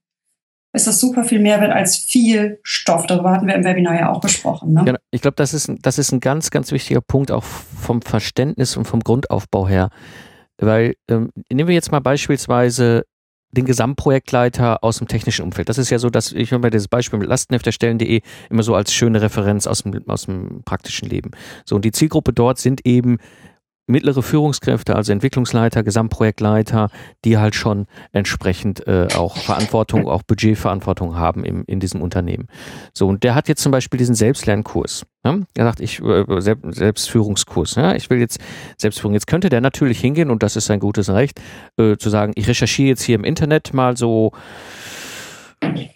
ist 0.75 0.87
das 0.87 0.99
super 0.99 1.23
viel 1.23 1.39
Mehrwert 1.39 1.71
als 1.71 1.97
viel 1.97 2.59
Stoff. 2.63 3.05
Darüber 3.05 3.31
hatten 3.31 3.45
wir 3.45 3.53
im 3.53 3.63
Webinar 3.63 3.93
ja 3.93 4.11
auch 4.11 4.21
besprochen. 4.21 4.73
Ne? 4.73 4.83
Ja, 4.87 4.95
ich 5.11 5.21
glaube, 5.21 5.35
das 5.35 5.53
ist, 5.53 5.71
das 5.83 5.99
ist 5.99 6.11
ein 6.11 6.19
ganz, 6.19 6.49
ganz 6.49 6.71
wichtiger 6.71 7.01
Punkt 7.01 7.31
auch 7.31 7.43
vom 7.43 8.01
Verständnis 8.01 8.75
und 8.75 8.85
vom 8.85 9.01
Grundaufbau 9.01 9.67
her. 9.67 9.89
Weil, 10.57 10.95
ähm, 11.07 11.29
nehmen 11.51 11.67
wir 11.67 11.75
jetzt 11.75 11.91
mal 11.91 11.99
beispielsweise 11.99 13.03
den 13.53 13.65
Gesamtprojektleiter 13.65 14.83
aus 14.83 14.97
dem 14.97 15.07
technischen 15.07 15.43
Umfeld. 15.43 15.69
Das 15.69 15.77
ist 15.77 15.89
ja 15.89 15.99
so, 15.99 16.09
dass 16.09 16.31
ich 16.31 16.51
mir 16.51 16.69
das 16.69 16.87
Beispiel 16.87 17.19
mit 17.19 17.29
lastenhefterstellen.de 17.29 18.21
immer 18.49 18.63
so 18.63 18.75
als 18.75 18.93
schöne 18.93 19.21
Referenz 19.21 19.67
aus 19.67 19.83
dem, 19.83 20.07
aus 20.07 20.25
dem 20.25 20.63
praktischen 20.63 21.07
Leben. 21.07 21.31
So, 21.65 21.75
und 21.75 21.85
die 21.85 21.91
Zielgruppe 21.91 22.33
dort 22.33 22.57
sind 22.57 22.85
eben 22.85 23.19
mittlere 23.85 24.23
Führungskräfte, 24.23 24.95
also 24.95 25.11
Entwicklungsleiter, 25.11 25.83
Gesamtprojektleiter, 25.83 26.89
die 27.25 27.37
halt 27.37 27.55
schon 27.55 27.85
entsprechend 28.11 28.87
äh, 28.87 29.07
auch 29.15 29.37
Verantwortung, 29.37 30.07
auch 30.07 30.23
Budgetverantwortung 30.23 31.15
haben 31.15 31.43
im, 31.43 31.63
in 31.67 31.79
diesem 31.79 32.01
Unternehmen. 32.01 32.47
So, 32.93 33.07
und 33.07 33.23
der 33.23 33.35
hat 33.35 33.49
jetzt 33.49 33.61
zum 33.61 33.71
Beispiel 33.71 33.97
diesen 33.97 34.15
Selbstlernkurs. 34.15 35.05
Ja? 35.25 35.39
Er 35.55 35.65
sagt, 35.65 35.81
ich 35.81 36.01
äh, 36.01 36.23
Selbstführungskurs. 36.39 37.75
Ja? 37.75 37.95
Ich 37.95 38.09
will 38.09 38.19
jetzt 38.19 38.39
Selbstführung. 38.77 39.13
Jetzt 39.13 39.27
könnte 39.27 39.49
der 39.49 39.61
natürlich 39.61 39.99
hingehen, 39.99 40.29
und 40.29 40.43
das 40.43 40.55
ist 40.55 40.65
sein 40.65 40.79
gutes 40.79 41.09
Recht, 41.09 41.41
äh, 41.77 41.97
zu 41.97 42.09
sagen, 42.09 42.31
ich 42.35 42.47
recherchiere 42.47 42.89
jetzt 42.89 43.03
hier 43.03 43.15
im 43.15 43.25
Internet 43.25 43.73
mal 43.73 43.97
so 43.97 44.31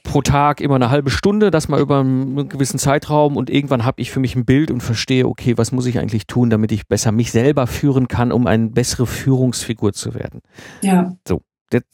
pro 0.03 0.21
Tag 0.21 0.61
immer 0.61 0.75
eine 0.75 0.89
halbe 0.89 1.09
Stunde, 1.09 1.51
das 1.51 1.67
mal 1.67 1.79
über 1.79 1.99
einen 1.99 2.49
gewissen 2.49 2.79
Zeitraum 2.79 3.37
und 3.37 3.49
irgendwann 3.49 3.85
habe 3.85 4.01
ich 4.01 4.11
für 4.11 4.19
mich 4.19 4.35
ein 4.35 4.45
Bild 4.45 4.71
und 4.71 4.81
verstehe, 4.81 5.27
okay, 5.27 5.57
was 5.57 5.71
muss 5.71 5.85
ich 5.85 5.99
eigentlich 5.99 6.27
tun, 6.27 6.49
damit 6.49 6.71
ich 6.71 6.87
besser 6.87 7.11
mich 7.11 7.31
selber 7.31 7.67
führen 7.67 8.07
kann, 8.07 8.31
um 8.31 8.47
eine 8.47 8.67
bessere 8.67 9.05
Führungsfigur 9.05 9.93
zu 9.93 10.13
werden. 10.13 10.41
Ja. 10.81 11.15
So. 11.27 11.41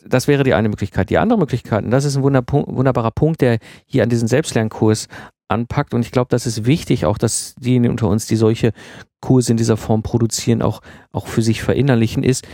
Das 0.06 0.28
wäre 0.28 0.44
die 0.44 0.54
eine 0.54 0.70
Möglichkeit. 0.70 1.10
Die 1.10 1.18
andere 1.18 1.40
Möglichkeit, 1.40 1.84
und 1.84 1.90
das 1.90 2.06
ist 2.06 2.16
ein 2.16 2.22
wunderbarer 2.22 3.10
Punkt, 3.10 3.42
der 3.42 3.58
hier 3.88 4.04
an 4.04 4.10
diesen 4.10 4.28
Selbstlernkurs 4.28 5.08
anpackt. 5.48 5.96
Und 5.96 6.02
ich 6.06 6.12
glaube, 6.12 6.28
das 6.30 6.46
ist 6.46 6.68
wichtig, 6.68 7.06
auch 7.08 7.18
dass 7.18 7.56
diejenigen 7.56 7.90
unter 7.90 8.08
uns, 8.08 8.28
die 8.28 8.36
solche 8.36 8.72
Kurse 9.20 9.52
in 9.52 9.58
dieser 9.58 9.76
Form 9.76 10.04
produzieren, 10.04 10.62
auch, 10.62 10.82
auch 11.12 11.26
für 11.26 11.42
sich 11.42 11.64
verinnerlichen, 11.64 12.22
ist, 12.22 12.48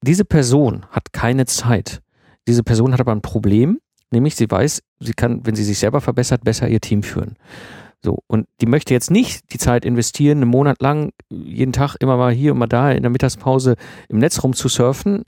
diese 0.00 0.24
Person 0.24 0.86
hat 0.90 1.12
keine 1.12 1.44
Zeit. 1.44 2.00
Diese 2.46 2.62
Person 2.62 2.94
hat 2.94 3.00
aber 3.00 3.12
ein 3.12 3.20
Problem 3.20 3.78
Nämlich 4.10 4.36
sie 4.36 4.50
weiß, 4.50 4.82
sie 5.00 5.12
kann, 5.12 5.44
wenn 5.44 5.54
sie 5.54 5.64
sich 5.64 5.78
selber 5.78 6.00
verbessert, 6.00 6.44
besser 6.44 6.68
ihr 6.68 6.80
Team 6.80 7.02
führen. 7.02 7.36
So, 8.00 8.22
und 8.28 8.46
die 8.60 8.66
möchte 8.66 8.94
jetzt 8.94 9.10
nicht 9.10 9.52
die 9.52 9.58
Zeit 9.58 9.84
investieren, 9.84 10.38
einen 10.38 10.50
Monat 10.50 10.80
lang 10.80 11.10
jeden 11.30 11.72
Tag 11.72 11.96
immer 11.98 12.16
mal 12.16 12.32
hier 12.32 12.52
und 12.52 12.58
mal 12.58 12.68
da 12.68 12.92
in 12.92 13.02
der 13.02 13.10
Mittagspause 13.10 13.74
im 14.08 14.18
Netz 14.18 14.42
rumzusurfen, 14.42 15.24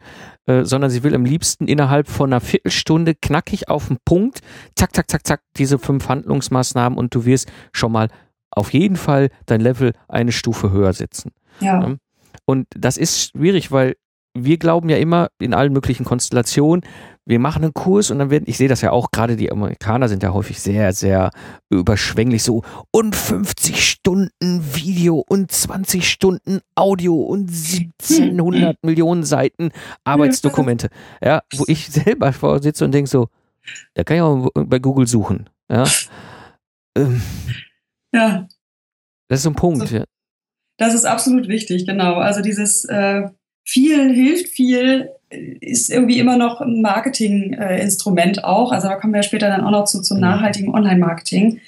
äh, 0.46 0.64
sondern 0.64 0.88
sie 0.88 1.02
will 1.02 1.16
am 1.16 1.24
liebsten 1.24 1.66
innerhalb 1.66 2.06
von 2.06 2.32
einer 2.32 2.40
Viertelstunde 2.40 3.16
knackig 3.16 3.68
auf 3.68 3.88
den 3.88 3.98
Punkt, 4.04 4.40
zack, 4.76 4.94
zack, 4.94 5.10
zack, 5.10 5.26
zack, 5.26 5.40
diese 5.56 5.80
fünf 5.80 6.08
Handlungsmaßnahmen 6.08 6.96
und 6.96 7.12
du 7.12 7.24
wirst 7.24 7.50
schon 7.72 7.90
mal 7.90 8.08
auf 8.52 8.72
jeden 8.72 8.96
Fall 8.96 9.30
dein 9.46 9.60
Level 9.60 9.92
eine 10.06 10.30
Stufe 10.30 10.70
höher 10.70 10.92
setzen. 10.92 11.32
Ja. 11.58 11.96
Und 12.44 12.66
das 12.76 12.96
ist 12.96 13.30
schwierig, 13.30 13.72
weil 13.72 13.96
wir 14.34 14.58
glauben 14.58 14.88
ja 14.88 14.96
immer 14.96 15.28
in 15.40 15.54
allen 15.54 15.72
möglichen 15.72 16.04
Konstellationen, 16.04 16.84
wir 17.30 17.38
machen 17.38 17.62
einen 17.62 17.72
Kurs 17.72 18.10
und 18.10 18.18
dann 18.18 18.30
werden, 18.30 18.44
ich 18.48 18.56
sehe 18.56 18.68
das 18.68 18.80
ja 18.80 18.90
auch, 18.90 19.12
gerade 19.12 19.36
die 19.36 19.52
Amerikaner 19.52 20.08
sind 20.08 20.24
ja 20.24 20.32
häufig 20.32 20.60
sehr, 20.60 20.92
sehr 20.92 21.30
überschwänglich 21.70 22.42
so 22.42 22.64
und 22.90 23.14
50 23.14 23.88
Stunden 23.88 24.74
Video 24.74 25.24
und 25.28 25.52
20 25.52 26.10
Stunden 26.10 26.60
Audio 26.74 27.14
und 27.14 27.48
1700 27.48 28.78
Millionen 28.82 29.22
Seiten 29.22 29.70
Arbeitsdokumente. 30.02 30.88
Ja, 31.22 31.42
wo 31.54 31.62
ich 31.68 31.86
selber 31.86 32.32
vorsitze 32.32 32.84
und 32.84 32.92
denke 32.92 33.08
so, 33.08 33.28
da 33.94 34.02
kann 34.02 34.16
ich 34.16 34.22
auch 34.22 34.50
bei 34.54 34.80
Google 34.80 35.06
suchen. 35.06 35.48
Ja. 35.70 35.84
Ähm, 36.98 37.22
ja. 38.12 38.48
Das 39.28 39.38
ist 39.38 39.44
so 39.44 39.50
ein 39.50 39.54
Punkt. 39.54 39.82
Also, 39.82 40.02
das 40.78 40.94
ist 40.94 41.04
absolut 41.04 41.46
wichtig, 41.46 41.86
genau. 41.86 42.14
Also 42.14 42.42
dieses 42.42 42.84
äh, 42.86 43.28
viel 43.64 44.12
hilft 44.12 44.48
viel 44.48 45.10
ist 45.30 45.90
irgendwie 45.90 46.18
immer 46.18 46.36
noch 46.36 46.60
ein 46.60 46.82
Marketinginstrument 46.82 48.44
auch. 48.44 48.72
Also 48.72 48.88
da 48.88 48.96
kommen 48.96 49.14
wir 49.14 49.22
später 49.22 49.48
dann 49.48 49.64
auch 49.64 49.70
noch 49.70 49.84
zu, 49.84 50.02
zum 50.02 50.16
mhm. 50.16 50.22
nachhaltigen 50.22 50.74
Online-Marketing. 50.74 51.60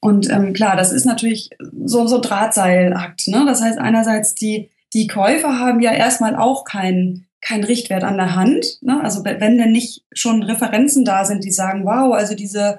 Und 0.00 0.30
ähm, 0.30 0.52
klar, 0.52 0.76
das 0.76 0.92
ist 0.92 1.04
natürlich 1.04 1.50
so, 1.84 2.06
so 2.06 2.16
ein 2.16 2.22
Drahtseilakt. 2.22 3.28
Ne? 3.28 3.44
Das 3.46 3.60
heißt, 3.60 3.78
einerseits 3.78 4.34
die, 4.34 4.70
die 4.92 5.08
Käufer 5.08 5.58
haben 5.58 5.80
ja 5.80 5.92
erstmal 5.92 6.36
auch 6.36 6.64
keinen 6.64 7.26
kein 7.40 7.64
Richtwert 7.64 8.04
an 8.04 8.16
der 8.16 8.34
Hand. 8.34 8.78
Ne? 8.82 9.00
Also 9.02 9.24
wenn 9.24 9.58
denn 9.58 9.72
nicht 9.72 10.04
schon 10.12 10.42
Referenzen 10.42 11.04
da 11.04 11.24
sind, 11.24 11.44
die 11.44 11.50
sagen, 11.50 11.84
wow, 11.84 12.14
also 12.14 12.34
diese 12.34 12.78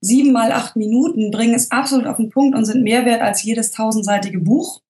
sieben 0.00 0.32
mal 0.32 0.52
acht 0.52 0.76
Minuten 0.76 1.30
bringen 1.30 1.54
es 1.54 1.70
absolut 1.70 2.06
auf 2.06 2.16
den 2.16 2.30
Punkt 2.30 2.56
und 2.56 2.64
sind 2.64 2.82
mehr 2.82 3.04
wert 3.04 3.20
als 3.20 3.42
jedes 3.42 3.70
tausendseitige 3.70 4.38
Buch. 4.38 4.80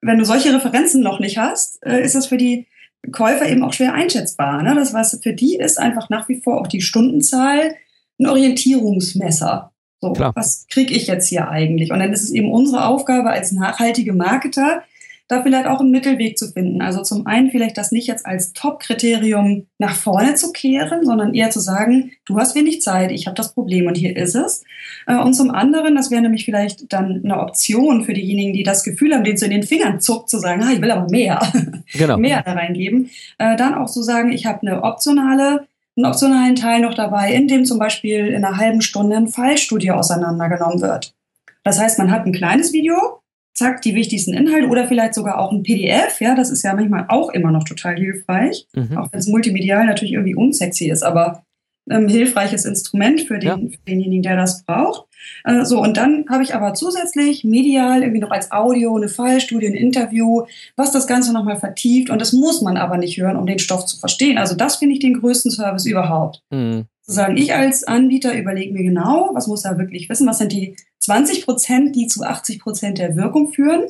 Wenn 0.00 0.18
du 0.18 0.24
solche 0.24 0.54
Referenzen 0.54 1.02
noch 1.02 1.18
nicht 1.18 1.38
hast, 1.38 1.84
äh, 1.84 2.02
ist 2.02 2.14
das 2.14 2.26
für 2.26 2.36
die 2.36 2.66
Käufer 3.12 3.48
eben 3.48 3.64
auch 3.64 3.72
schwer 3.72 3.94
einschätzbar. 3.94 4.62
Ne? 4.62 4.74
Das 4.74 4.94
was 4.94 5.18
für 5.22 5.32
die 5.32 5.56
ist 5.56 5.78
einfach 5.78 6.10
nach 6.10 6.28
wie 6.28 6.40
vor 6.40 6.60
auch 6.60 6.66
die 6.66 6.80
Stundenzahl 6.80 7.74
ein 8.18 8.26
Orientierungsmesser. 8.26 9.72
So, 10.00 10.12
Klar. 10.12 10.32
was 10.34 10.66
kriege 10.68 10.94
ich 10.94 11.06
jetzt 11.06 11.28
hier 11.28 11.48
eigentlich? 11.48 11.90
Und 11.90 11.98
dann 11.98 12.12
ist 12.12 12.22
es 12.22 12.30
eben 12.30 12.52
unsere 12.52 12.86
Aufgabe 12.86 13.30
als 13.30 13.52
nachhaltige 13.52 14.12
Marketer, 14.12 14.82
da 15.28 15.42
vielleicht 15.42 15.66
auch 15.66 15.80
einen 15.80 15.90
Mittelweg 15.90 16.36
zu 16.36 16.48
finden. 16.48 16.82
Also 16.82 17.02
zum 17.02 17.26
einen 17.26 17.50
vielleicht 17.50 17.78
das 17.78 17.92
nicht 17.92 18.06
jetzt 18.06 18.26
als 18.26 18.52
Top-Kriterium 18.52 19.66
nach 19.78 19.94
vorne 19.94 20.34
zu 20.34 20.52
kehren, 20.52 21.06
sondern 21.06 21.34
eher 21.34 21.50
zu 21.50 21.60
sagen, 21.60 22.12
du 22.26 22.38
hast 22.38 22.54
wenig 22.54 22.82
Zeit, 22.82 23.10
ich 23.10 23.26
habe 23.26 23.34
das 23.34 23.54
Problem 23.54 23.86
und 23.86 23.96
hier 23.96 24.16
ist 24.16 24.34
es. 24.34 24.64
Äh, 25.06 25.16
und 25.16 25.32
zum 25.32 25.50
anderen, 25.50 25.94
das 25.94 26.10
wäre 26.10 26.20
nämlich 26.20 26.44
vielleicht 26.44 26.92
dann 26.92 27.22
eine 27.24 27.40
Option 27.40 28.04
für 28.04 28.12
diejenigen, 28.12 28.52
die 28.52 28.64
das 28.64 28.84
Gefühl 28.84 29.14
haben, 29.14 29.24
denen 29.24 29.38
zu 29.38 29.46
in 29.46 29.50
den 29.50 29.62
Fingern 29.62 30.00
zuckt, 30.00 30.28
zu 30.28 30.38
sagen, 30.38 30.62
ah, 30.62 30.72
ich 30.72 30.82
will 30.82 30.90
aber 30.90 31.10
mehr, 31.10 31.40
genau. 31.92 32.18
mehr 32.18 32.42
da 32.42 32.52
reingeben. 32.52 33.10
Äh, 33.38 33.56
dann 33.56 33.74
auch 33.74 33.88
zu 33.88 34.02
sagen, 34.02 34.30
ich 34.30 34.46
habe 34.46 34.66
eine 34.66 34.82
optionale 34.82 35.66
einen 35.96 36.06
optionalen 36.06 36.56
Teil 36.56 36.80
noch 36.80 36.94
dabei, 36.94 37.32
in 37.32 37.46
dem 37.46 37.64
zum 37.64 37.78
Beispiel 37.78 38.26
in 38.26 38.44
einer 38.44 38.56
halben 38.56 38.80
Stunde 38.80 39.16
ein 39.16 39.28
Fallstudie 39.28 39.92
auseinandergenommen 39.92 40.80
wird. 40.80 41.14
Das 41.62 41.78
heißt, 41.78 41.98
man 41.98 42.10
hat 42.10 42.26
ein 42.26 42.32
kleines 42.32 42.72
Video, 42.72 43.20
zack, 43.54 43.82
die 43.82 43.94
wichtigsten 43.94 44.34
Inhalte 44.34 44.68
oder 44.68 44.86
vielleicht 44.86 45.14
sogar 45.14 45.38
auch 45.38 45.52
ein 45.52 45.62
PDF. 45.62 46.20
Ja, 46.20 46.34
das 46.34 46.50
ist 46.50 46.62
ja 46.62 46.74
manchmal 46.74 47.06
auch 47.08 47.30
immer 47.30 47.52
noch 47.52 47.64
total 47.64 47.96
hilfreich, 47.96 48.66
mhm. 48.74 48.98
auch 48.98 49.12
wenn 49.12 49.20
es 49.20 49.28
multimedial 49.28 49.86
natürlich 49.86 50.14
irgendwie 50.14 50.34
unsexy 50.34 50.90
ist, 50.90 51.02
aber 51.02 51.44
ähm, 51.90 52.08
hilfreiches 52.08 52.64
Instrument 52.64 53.20
für, 53.22 53.38
den, 53.38 53.48
ja. 53.48 53.56
für 53.56 53.84
denjenigen, 53.86 54.22
der 54.22 54.36
das 54.36 54.64
braucht. 54.64 55.06
Äh, 55.44 55.64
so, 55.64 55.80
und 55.82 55.96
dann 55.96 56.24
habe 56.30 56.42
ich 56.42 56.54
aber 56.54 56.74
zusätzlich 56.74 57.44
medial 57.44 58.02
irgendwie 58.02 58.20
noch 58.20 58.30
als 58.30 58.50
Audio 58.52 58.96
eine 58.96 59.08
Fallstudie, 59.08 59.66
ein 59.66 59.74
Interview, 59.74 60.44
was 60.76 60.92
das 60.92 61.06
Ganze 61.06 61.32
nochmal 61.32 61.58
vertieft. 61.58 62.10
Und 62.10 62.20
das 62.20 62.32
muss 62.32 62.62
man 62.62 62.76
aber 62.76 62.96
nicht 62.96 63.18
hören, 63.18 63.36
um 63.36 63.46
den 63.46 63.58
Stoff 63.58 63.86
zu 63.86 63.98
verstehen. 63.98 64.38
Also 64.38 64.54
das 64.54 64.76
finde 64.76 64.94
ich 64.94 65.00
den 65.00 65.20
größten 65.20 65.50
Service 65.50 65.86
überhaupt. 65.86 66.42
Mhm. 66.50 66.86
Zu 67.02 67.12
sagen, 67.12 67.36
ich 67.36 67.54
als 67.54 67.84
Anbieter 67.84 68.36
überlege 68.36 68.72
mir 68.72 68.82
genau, 68.82 69.30
was 69.34 69.46
muss 69.46 69.66
er 69.66 69.76
wirklich 69.76 70.08
wissen, 70.08 70.26
was 70.26 70.38
sind 70.38 70.52
die 70.52 70.74
20 71.04 71.44
Prozent, 71.44 71.96
die 71.96 72.06
zu 72.06 72.22
80 72.22 72.60
Prozent 72.60 72.98
der 72.98 73.16
Wirkung 73.16 73.52
führen. 73.52 73.88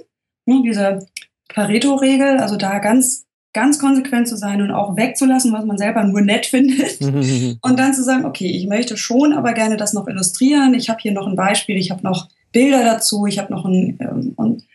Hm, 0.49 0.63
diese 0.63 1.07
Pareto-Regel, 1.49 2.39
also 2.39 2.57
da 2.57 2.79
ganz, 2.79 3.27
ganz 3.53 3.79
konsequent 3.79 4.29
zu 4.29 4.37
sein 4.37 4.61
und 4.61 4.71
auch 4.71 4.97
wegzulassen, 4.97 5.53
was 5.53 5.65
man 5.65 5.79
selber 5.79 6.05
nur 6.05 6.21
nett 6.21 6.47
findet. 6.47 7.01
und 7.63 7.79
dann 7.79 7.95
zu 7.95 8.03
sagen, 8.03 8.25
okay, 8.25 8.51
ich 8.51 8.67
möchte 8.67 8.97
schon 8.97 9.33
aber 9.33 9.53
gerne 9.53 9.77
das 9.77 9.93
noch 9.93 10.09
illustrieren. 10.09 10.75
Ich 10.75 10.89
habe 10.89 10.99
hier 11.01 11.13
noch 11.13 11.27
ein 11.27 11.37
Beispiel, 11.37 11.77
ich 11.77 11.91
habe 11.91 12.03
noch 12.03 12.29
Bilder 12.53 12.85
dazu, 12.85 13.27
ich 13.27 13.39
habe 13.39 13.53
noch 13.53 13.65
ein, 13.65 13.99
ähm, 14.01 14.35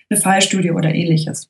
eine 0.10 0.22
Fallstudie 0.22 0.72
oder 0.72 0.94
ähnliches. 0.94 1.50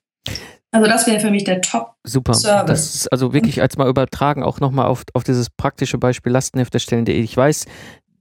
Also 0.72 0.88
das 0.88 1.08
wäre 1.08 1.19
für 1.19 1.31
mich 1.31 1.46
der 1.46 1.62
Top. 1.62 1.96
Super. 2.05 2.34
Service. 2.36 2.67
Das 2.67 2.96
ist 2.96 3.12
also 3.12 3.34
wirklich 3.34 3.62
als 3.62 3.77
mal 3.77 3.89
übertragen, 3.89 4.43
auch 4.43 4.60
nochmal 4.60 4.86
auf, 4.86 5.03
auf 5.13 5.24
dieses 5.24 5.50
praktische 5.50 5.98
Beispiel 5.98 6.31
Lastenheft 6.31 6.74
erstellen.de. 6.74 7.19
Ich 7.19 7.36
weiß, 7.36 7.65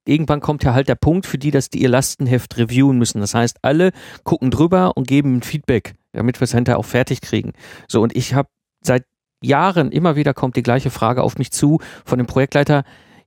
irgendwann 0.09 0.41
kommt 0.41 0.65
ja 0.65 0.75
halt 0.75 0.89
der 0.89 0.95
Punkt 0.95 1.27
für 1.27 1.39
die, 1.39 1.51
dass 1.51 1.71
die 1.71 1.81
ihr 1.83 1.89
Lastenheft 1.89 2.57
reviewen 2.57 2.99
müssen. 2.99 3.21
Das 3.21 3.35
heißt, 3.35 3.59
alle 3.63 3.91
gucken 4.25 4.51
drüber 4.51 4.97
und 4.97 5.07
geben 5.07 5.43
Feedback, 5.43 5.95
damit 6.13 6.41
wir 6.41 6.45
es 6.45 6.53
hinterher 6.53 6.79
auch 6.79 6.85
fertig 6.85 7.21
kriegen. 7.21 7.53
So, 7.89 8.01
und 8.03 8.17
ich 8.17 8.35
habe 8.35 8.49
seit 8.83 9.05
Jahren 9.43 9.93
immer 9.93 10.17
wieder 10.17 10.35
kommt 10.35 10.57
die 10.57 10.63
gleiche 10.63 10.91
Frage 10.91 11.23
auf 11.23 11.39
mich 11.39 11.53
zu 11.53 11.79
von 12.05 12.19
dem 12.19 12.27
Projektleiter. 12.27 12.83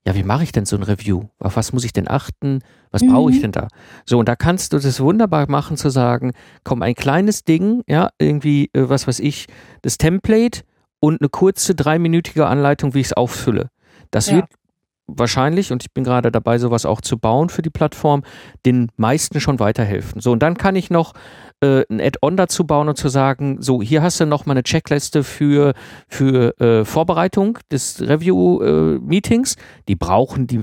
Ja, 0.05 0.15
wie 0.15 0.23
mache 0.23 0.43
ich 0.43 0.51
denn 0.51 0.65
so 0.65 0.75
ein 0.75 0.83
Review? 0.83 1.25
Auf 1.39 1.55
was 1.57 1.73
muss 1.73 1.83
ich 1.85 1.93
denn 1.93 2.07
achten? 2.09 2.59
Was 2.89 3.05
brauche 3.05 3.29
ich 3.29 3.37
Mhm. 3.37 3.41
denn 3.43 3.51
da? 3.51 3.67
So, 4.05 4.17
und 4.17 4.27
da 4.27 4.35
kannst 4.35 4.73
du 4.73 4.79
das 4.79 4.99
wunderbar 4.99 5.49
machen, 5.49 5.77
zu 5.77 5.89
sagen, 5.89 6.31
komm, 6.63 6.81
ein 6.81 6.95
kleines 6.95 7.43
Ding, 7.43 7.83
ja, 7.87 8.09
irgendwie, 8.19 8.69
äh, 8.73 8.89
was 8.89 9.07
weiß 9.07 9.19
ich, 9.19 9.45
das 9.83 9.97
Template 9.99 10.61
und 10.99 11.21
eine 11.21 11.29
kurze 11.29 11.75
dreiminütige 11.75 12.47
Anleitung, 12.47 12.93
wie 12.95 12.99
ich 13.01 13.07
es 13.07 13.13
auffülle. 13.13 13.69
Das 14.09 14.27
Ja. 14.27 14.37
wird 14.37 14.45
wahrscheinlich, 15.07 15.71
und 15.71 15.83
ich 15.83 15.93
bin 15.93 16.03
gerade 16.03 16.31
dabei, 16.31 16.57
sowas 16.57 16.85
auch 16.85 17.01
zu 17.01 17.17
bauen 17.17 17.49
für 17.49 17.61
die 17.61 17.69
Plattform, 17.69 18.23
den 18.65 18.89
meisten 18.97 19.39
schon 19.39 19.59
weiterhelfen. 19.59 20.21
So, 20.21 20.31
und 20.31 20.41
dann 20.41 20.57
kann 20.57 20.75
ich 20.75 20.89
noch 20.89 21.13
äh, 21.61 21.83
ein 21.89 21.99
Add-on 21.99 22.37
dazu 22.37 22.65
bauen 22.65 22.89
und 22.89 22.97
zu 22.97 23.09
sagen, 23.09 23.61
so, 23.61 23.81
hier 23.81 24.01
hast 24.01 24.19
du 24.19 24.25
noch 24.25 24.45
mal 24.45 24.53
eine 24.53 24.63
Checkliste 24.63 25.23
für, 25.23 25.73
für 26.07 26.59
äh, 26.59 26.85
Vorbereitung 26.85 27.59
des 27.71 28.01
Review-Meetings. 28.01 29.55
die 29.87 29.95
brauchen 29.95 30.47
die 30.47 30.61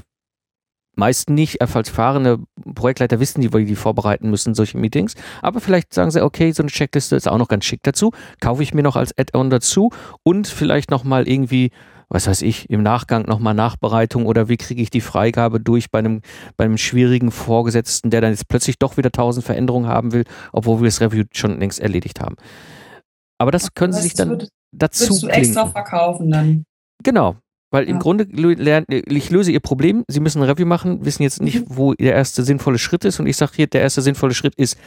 meisten 0.98 1.34
nicht, 1.34 1.60
erfahrene 1.60 2.40
Projektleiter 2.74 3.20
wissen 3.20 3.40
die, 3.40 3.52
wie 3.54 3.64
die 3.64 3.76
vorbereiten 3.76 4.28
müssen, 4.28 4.54
solche 4.54 4.78
Meetings. 4.78 5.14
Aber 5.40 5.60
vielleicht 5.60 5.94
sagen 5.94 6.10
sie, 6.10 6.22
okay, 6.22 6.50
so 6.52 6.62
eine 6.62 6.70
Checkliste 6.70 7.16
ist 7.16 7.28
auch 7.28 7.38
noch 7.38 7.48
ganz 7.48 7.64
schick 7.64 7.82
dazu. 7.84 8.10
Kaufe 8.40 8.62
ich 8.62 8.74
mir 8.74 8.82
noch 8.82 8.96
als 8.96 9.16
Add-on 9.16 9.48
dazu 9.48 9.90
und 10.24 10.48
vielleicht 10.48 10.90
nochmal 10.90 11.28
irgendwie, 11.28 11.70
was 12.10 12.26
weiß 12.26 12.42
ich, 12.42 12.70
im 12.70 12.82
Nachgang 12.82 13.26
nochmal 13.26 13.54
Nachbereitung 13.54 14.26
oder 14.26 14.48
wie 14.48 14.56
kriege 14.56 14.80
ich 14.82 14.90
die 14.90 15.00
Freigabe 15.00 15.60
durch 15.60 15.90
bei 15.90 15.98
einem, 15.98 16.22
bei 16.56 16.64
einem 16.64 16.78
schwierigen 16.78 17.30
Vorgesetzten, 17.30 18.10
der 18.10 18.20
dann 18.22 18.30
jetzt 18.30 18.48
plötzlich 18.48 18.78
doch 18.78 18.96
wieder 18.96 19.12
tausend 19.12 19.44
Veränderungen 19.44 19.88
haben 19.88 20.12
will, 20.12 20.24
obwohl 20.52 20.80
wir 20.80 20.86
das 20.86 21.00
Review 21.00 21.24
schon 21.32 21.58
längst 21.60 21.80
erledigt 21.80 22.20
haben. 22.20 22.36
Aber 23.38 23.50
das 23.50 23.74
können 23.74 23.92
Sie 23.92 24.02
sich 24.02 24.14
dann 24.14 24.30
würd- 24.32 24.48
dazu 24.72 25.04
würdest 25.10 25.22
du 25.22 25.26
extra 25.28 25.62
klinken. 25.62 25.72
verkaufen 25.72 26.30
dann. 26.30 26.64
Genau. 27.04 27.36
Weil 27.70 27.84
im 27.84 27.96
Ja. 27.96 27.98
Grunde 27.98 28.24
lö- 28.24 28.56
lern- 28.56 28.86
ich 28.88 29.28
löse 29.28 29.52
ihr 29.52 29.60
Problem, 29.60 30.02
sie 30.08 30.20
müssen 30.20 30.42
ein 30.42 30.48
Review 30.48 30.64
machen, 30.66 31.04
wissen 31.04 31.22
jetzt 31.22 31.42
nicht, 31.42 31.64
wo 31.68 31.92
der 31.92 32.14
erste 32.14 32.42
sinnvolle 32.42 32.78
Schritt 32.78 33.04
ist 33.04 33.20
und 33.20 33.26
ich 33.26 33.36
sage 33.36 33.52
hier, 33.56 33.66
der 33.66 33.82
erste 33.82 34.00
sinnvolle 34.00 34.32
Schritt 34.32 34.54
ist, 34.54 34.78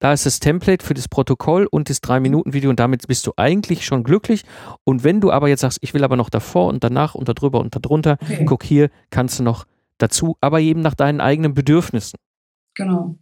da 0.00 0.12
ist 0.12 0.26
das 0.26 0.40
Template 0.40 0.84
für 0.84 0.94
das 0.94 1.08
Protokoll 1.08 1.66
und 1.70 1.88
das 1.88 2.02
3-Minuten-Video 2.02 2.68
und 2.70 2.80
damit 2.80 3.06
bist 3.06 3.26
du 3.26 3.32
eigentlich 3.36 3.84
schon 3.86 4.04
glücklich. 4.04 4.42
Und 4.84 5.04
wenn 5.04 5.20
du 5.20 5.30
aber 5.30 5.48
jetzt 5.48 5.60
sagst, 5.60 5.78
ich 5.80 5.94
will 5.94 6.04
aber 6.04 6.16
noch 6.16 6.30
davor 6.30 6.66
und 6.68 6.84
danach 6.84 7.14
und 7.14 7.28
darüber 7.28 7.60
und 7.60 7.74
darunter, 7.74 8.18
Okay. 8.22 8.44
guck 8.44 8.62
hier, 8.64 8.90
kannst 9.10 9.38
du 9.38 9.42
noch 9.42 9.66
dazu, 9.98 10.36
aber 10.40 10.60
eben 10.60 10.80
nach 10.80 10.94
deinen 10.94 11.20
eigenen 11.20 11.54
Bedürfnissen. 11.54 12.18
Genau. 12.74 13.16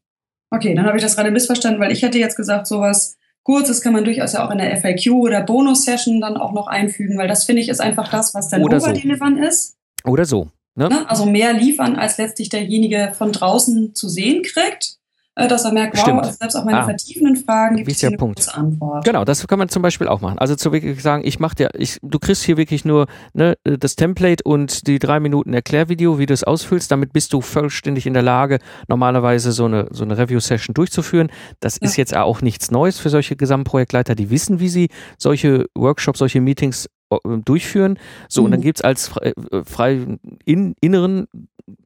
Okay, 0.51 0.75
dann 0.75 0.87
habe 0.87 0.97
ich 0.97 1.03
das 1.03 1.17
gerade 1.17 1.31
missverstanden, 1.31 1.81
weil 1.81 1.93
ich 1.93 2.03
hätte 2.03 2.19
jetzt 2.19 2.37
gesagt, 2.37 2.67
sowas 2.67 3.17
Kurzes 3.45 3.81
kann 3.81 3.93
man 3.93 4.05
durchaus 4.05 4.35
ja 4.35 4.47
auch 4.47 4.51
in 4.51 4.59
der 4.59 4.77
FAQ 4.77 5.13
oder 5.13 5.43
Bonus-Session 5.43 6.21
dann 6.21 6.37
auch 6.37 6.53
noch 6.53 6.69
einfügen, 6.69 7.19
weil 7.19 7.29
das 7.29 7.45
finde 7.45 7.63
ich 7.63 7.69
ist 7.69 7.81
einfach 7.81 8.09
das, 8.09 8.35
was 8.35 8.49
dann 8.49 8.63
Oder 8.63 8.81
so. 8.81 8.91
ist. 8.91 9.77
Oder 10.05 10.25
so. 10.25 10.49
Ne? 10.75 10.89
Ne? 10.89 11.09
Also 11.09 11.27
mehr 11.27 11.53
liefern, 11.53 11.97
als 11.97 12.19
letztlich 12.19 12.49
derjenige 12.49 13.13
von 13.15 13.33
draußen 13.33 13.95
zu 13.95 14.09
sehen 14.09 14.43
kriegt. 14.43 14.99
Äh, 15.35 15.49
dass 15.49 15.65
er 15.65 15.73
merkt, 15.73 15.97
wow, 15.97 16.03
Stimmt. 16.03 16.27
selbst 16.27 16.55
auf 16.57 16.65
meine 16.67 16.81
Ah. 16.81 16.85
vertiefenden 16.85 17.37
Fragen 17.37 17.77
gibt 17.77 17.91
es 17.91 18.05
eine 18.05 18.19
Punkt. 18.19 18.47
Antwort. 18.55 19.03
Genau, 19.05 19.25
das 19.25 19.47
kann 19.47 19.59
man 19.59 19.71
zum 19.71 19.81
Beispiel 19.81 20.07
auch 20.07 20.21
machen. 20.21 20.39
Also 20.39 20.57
zu 20.57 20.73
wirklich 20.73 21.03
sagen, 21.03 21.23
ich 21.25 21.41
mach 21.41 21.55
dir, 21.55 21.71
ich, 21.73 21.99
du 22.03 22.19
kriegst 22.19 22.43
hier 22.43 22.59
wirklich 22.59 22.85
nur 22.85 23.07
ne, 23.33 23.55
das 23.65 23.97
Template 23.97 24.45
und 24.45 24.87
die 24.87 24.99
drei 24.99 25.21
Minuten 25.21 25.55
Erklärvideo, 25.55 26.19
wie 26.19 26.27
du 26.27 26.35
es 26.35 26.45
ausfüllst. 26.45 26.91
Damit 26.91 27.15
bist 27.15 27.33
du 27.33 27.41
vollständig 27.41 28.07
in 28.07 28.13
der 28.13 28.23
Lage, 28.23 28.59
normalerweise 28.89 29.53
so 29.53 29.65
eine, 29.65 29.87
so 29.91 30.05
eine 30.05 30.19
Review-Session 30.19 30.75
durchzuführen. 30.75 31.31
Das 31.61 31.77
Ja. 31.81 31.87
ist 31.89 31.97
jetzt 31.97 32.15
auch 32.15 32.43
nichts 32.43 32.71
Neues 32.71 32.99
für 32.99 33.09
solche 33.09 33.35
Gesamtprojektleiter, 33.35 34.15
die 34.15 34.29
wissen, 34.29 34.61
wie 34.61 34.69
sie 34.69 34.89
solche 35.17 35.65
Workshops, 35.75 36.19
solche 36.19 36.43
Meetings 36.43 36.91
äh, 37.11 37.17
durchführen. 37.43 37.99
So, 38.29 38.45
und 38.45 38.51
dann 38.51 38.61
Mhm. 38.61 38.65
gibt's 38.65 38.83
als 38.83 39.09
frei, 39.09 39.33
äh, 39.51 39.65
frei 39.65 40.07
in, 40.45 40.75
inneren 40.83 41.27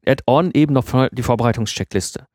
Add-on 0.05 0.51
eben 0.53 0.73
noch 0.73 0.83
die 1.13 1.23
Vorbereitungscheckliste. 1.23 2.25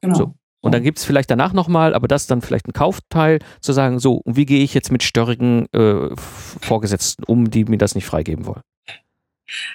Genau. 0.00 0.14
So. 0.14 0.34
Und 0.64 0.72
dann 0.74 0.82
gibt's 0.82 1.04
vielleicht 1.04 1.30
danach 1.30 1.52
nochmal, 1.52 1.94
aber 1.94 2.08
das 2.08 2.26
dann 2.26 2.40
vielleicht 2.42 2.66
ein 2.68 2.72
Kaufteil, 2.72 3.38
zu 3.60 3.72
sagen, 3.72 3.98
so, 3.98 4.14
und 4.24 4.36
wie 4.36 4.46
gehe 4.46 4.62
ich 4.62 4.74
jetzt 4.74 4.90
mit 4.90 5.02
störrigen 5.02 5.66
äh, 5.72 6.10
Vorgesetzten 6.16 7.24
um, 7.24 7.50
die 7.50 7.64
mir 7.64 7.78
das 7.78 7.94
nicht 7.94 8.06
freigeben 8.06 8.46
wollen. 8.46 8.62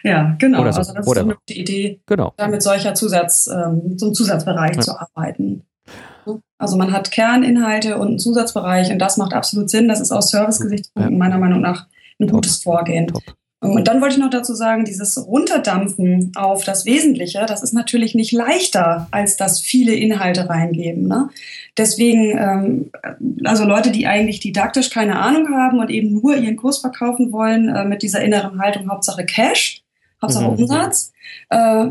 Ja, 0.04 0.36
genau. 0.40 0.62
Oder 0.62 0.74
so. 0.74 0.80
Also 0.80 0.94
das 0.94 1.08
Oder 1.08 1.22
ist 1.22 1.26
eine 1.26 1.36
gute 1.36 1.54
Idee, 1.54 2.00
Genau. 2.08 2.34
da 2.38 2.48
mit 2.48 2.64
solcher 2.64 2.96
Zusatz, 2.96 3.48
ähm, 3.48 3.98
so 3.98 4.08
einem 4.08 4.16
Zusatzbereich 4.16 4.76
Ja. 4.78 4.82
zu 4.82 5.00
arbeiten. 5.00 5.64
Also 6.58 6.76
man 6.78 6.92
hat 6.92 7.12
Kerninhalte 7.12 7.98
und 7.98 8.08
einen 8.08 8.20
Zusatzbereich 8.20 8.92
und 8.92 9.00
das 9.00 9.18
macht 9.18 9.34
absolut 9.34 9.70
Sinn. 9.70 9.88
Das 9.88 10.02
ist 10.02 10.12
aus 10.12 10.30
Service-Gesichtspunkten 10.30 11.18
meiner 11.18 11.38
Meinung 11.38 11.62
nach 11.62 11.88
ein 12.20 12.28
Top. 12.28 12.38
gutes 12.38 12.58
Vorgehen. 12.62 13.08
Top. 13.08 13.24
Und 13.62 13.90
dann 13.90 14.00
wollte 14.00 14.16
ich 14.16 14.22
noch 14.22 14.30
dazu 14.30 14.54
sagen, 14.54 14.86
dieses 14.86 15.18
Runterdampfen 15.18 16.32
auf 16.36 16.64
das 16.64 16.86
Wesentliche, 16.86 17.46
das 17.46 17.62
ist 17.62 17.74
natürlich 17.74 18.16
nicht 18.16 18.32
leichter, 18.32 19.10
als 19.12 19.36
das 19.36 19.60
viele 19.60 19.94
Inhalte 19.94 20.48
reingeben. 20.48 21.10
Ne? 21.10 21.30
Deswegen, 21.78 22.38
ähm, 22.38 22.92
also 23.44 23.66
Leute, 23.66 23.92
die 23.92 24.08
eigentlich 24.08 24.40
didaktisch 24.40 24.90
keine 24.90 25.20
Ahnung 25.20 25.50
haben 25.50 25.80
und 25.80 25.90
eben 25.90 26.14
nur 26.14 26.38
ihren 26.38 26.56
Kurs 26.56 26.78
verkaufen 26.78 27.34
wollen, 27.34 27.68
äh, 27.68 27.84
mit 27.84 28.02
dieser 28.02 28.22
inneren 28.22 28.60
Haltung 28.60 28.90
Hauptsache 28.90 29.26
Cash, 29.26 29.84
Hauptsache 30.22 30.46
Mhm. 30.46 30.60
Umsatz, 30.60 31.12
äh, 31.50 31.86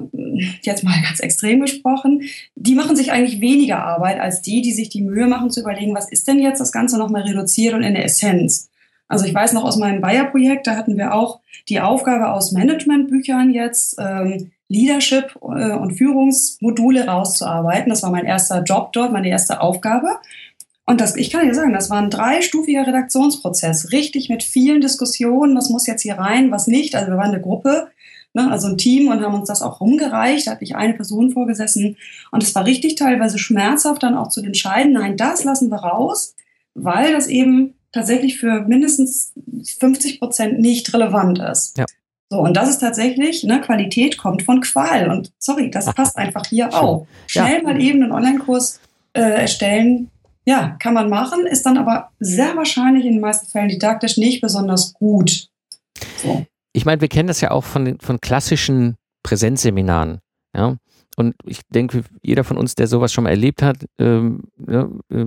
jetzt 0.62 0.84
mal 0.84 1.00
ganz 1.02 1.20
extrem 1.20 1.60
gesprochen, 1.60 2.22
die 2.54 2.74
machen 2.74 2.96
sich 2.96 3.12
eigentlich 3.12 3.42
weniger 3.42 3.84
Arbeit 3.84 4.20
als 4.20 4.40
die, 4.40 4.62
die 4.62 4.72
sich 4.72 4.88
die 4.88 5.02
Mühe 5.02 5.26
machen 5.26 5.50
zu 5.50 5.60
überlegen, 5.60 5.94
was 5.94 6.10
ist 6.10 6.28
denn 6.28 6.38
jetzt 6.38 6.60
das 6.60 6.72
Ganze 6.72 6.96
nochmal 6.96 7.22
reduziert 7.22 7.74
und 7.74 7.82
in 7.82 7.92
der 7.92 8.06
Essenz. 8.06 8.70
Also 9.08 9.24
ich 9.24 9.34
weiß 9.34 9.54
noch 9.54 9.64
aus 9.64 9.76
meinem 9.76 10.00
Bayer-Projekt, 10.00 10.66
da 10.66 10.76
hatten 10.76 10.96
wir 10.96 11.14
auch 11.14 11.40
die 11.68 11.80
Aufgabe 11.80 12.30
aus 12.30 12.52
Managementbüchern 12.52 13.50
jetzt 13.50 13.96
ähm, 13.98 14.52
Leadership 14.68 15.34
äh, 15.42 15.72
und 15.72 15.94
Führungsmodule 15.96 17.06
rauszuarbeiten. 17.06 17.90
Das 17.90 18.02
war 18.02 18.10
mein 18.10 18.26
erster 18.26 18.62
Job 18.62 18.92
dort, 18.92 19.12
meine 19.12 19.28
erste 19.28 19.60
Aufgabe. 19.60 20.18
Und 20.84 21.00
das, 21.00 21.16
ich 21.16 21.30
kann 21.30 21.46
dir 21.46 21.54
sagen, 21.54 21.72
das 21.72 21.90
war 21.90 21.98
ein 21.98 22.10
dreistufiger 22.10 22.86
Redaktionsprozess, 22.86 23.92
richtig 23.92 24.30
mit 24.30 24.42
vielen 24.42 24.80
Diskussionen, 24.80 25.54
was 25.56 25.68
muss 25.68 25.86
jetzt 25.86 26.02
hier 26.02 26.18
rein, 26.18 26.50
was 26.50 26.66
nicht. 26.66 26.94
Also 26.94 27.10
wir 27.10 27.18
waren 27.18 27.32
eine 27.32 27.42
Gruppe, 27.42 27.88
ne, 28.32 28.50
also 28.50 28.68
ein 28.68 28.78
Team 28.78 29.08
und 29.08 29.22
haben 29.22 29.34
uns 29.34 29.48
das 29.48 29.62
auch 29.62 29.80
rumgereicht. 29.80 30.46
Da 30.46 30.52
hat 30.52 30.60
nicht 30.60 30.76
eine 30.76 30.94
Person 30.94 31.30
vorgesessen. 31.30 31.96
Und 32.30 32.42
es 32.42 32.54
war 32.54 32.64
richtig 32.64 32.94
teilweise 32.94 33.38
schmerzhaft, 33.38 34.02
dann 34.02 34.16
auch 34.16 34.28
zu 34.28 34.42
entscheiden, 34.42 34.92
nein, 34.92 35.16
das 35.16 35.44
lassen 35.44 35.70
wir 35.70 35.78
raus, 35.78 36.34
weil 36.74 37.12
das 37.12 37.26
eben 37.26 37.74
tatsächlich 37.92 38.38
für 38.38 38.62
mindestens 38.62 39.32
50 39.78 40.20
Prozent 40.20 40.60
nicht 40.60 40.92
relevant 40.94 41.38
ist. 41.38 41.78
Ja. 41.78 41.86
So, 42.30 42.40
und 42.40 42.54
das 42.56 42.68
ist 42.68 42.78
tatsächlich, 42.78 43.44
ne, 43.44 43.60
Qualität 43.60 44.18
kommt 44.18 44.42
von 44.42 44.60
Qual. 44.60 45.10
Und 45.10 45.32
sorry, 45.38 45.70
das 45.70 45.86
passt 45.94 46.16
einfach 46.18 46.44
hier 46.46 46.74
auch. 46.74 47.06
Ja. 47.30 47.46
Schnell 47.46 47.62
mal 47.62 47.80
eben 47.80 48.02
einen 48.02 48.12
Online-Kurs 48.12 48.80
äh, 49.14 49.20
erstellen, 49.20 50.10
ja, 50.44 50.76
kann 50.78 50.94
man 50.94 51.10
machen, 51.10 51.46
ist 51.46 51.66
dann 51.66 51.76
aber 51.76 52.10
sehr 52.20 52.56
wahrscheinlich 52.56 53.04
in 53.04 53.12
den 53.12 53.20
meisten 53.20 53.50
Fällen 53.50 53.68
didaktisch 53.68 54.16
nicht 54.16 54.40
besonders 54.40 54.94
gut. 54.94 55.48
So. 56.22 56.46
Ich 56.72 56.86
meine, 56.86 57.00
wir 57.02 57.08
kennen 57.08 57.28
das 57.28 57.42
ja 57.42 57.50
auch 57.50 57.64
von, 57.64 57.98
von 58.00 58.18
klassischen 58.20 58.96
Präsenzseminaren. 59.22 60.20
Ja? 60.56 60.76
Und 61.16 61.34
ich 61.44 61.60
denke, 61.68 62.02
jeder 62.22 62.44
von 62.44 62.56
uns, 62.56 62.74
der 62.74 62.86
sowas 62.86 63.12
schon 63.12 63.24
mal 63.24 63.30
erlebt 63.30 63.60
hat, 63.62 63.84
ähm, 63.98 64.44
ja, 64.66 64.88
äh, 65.10 65.26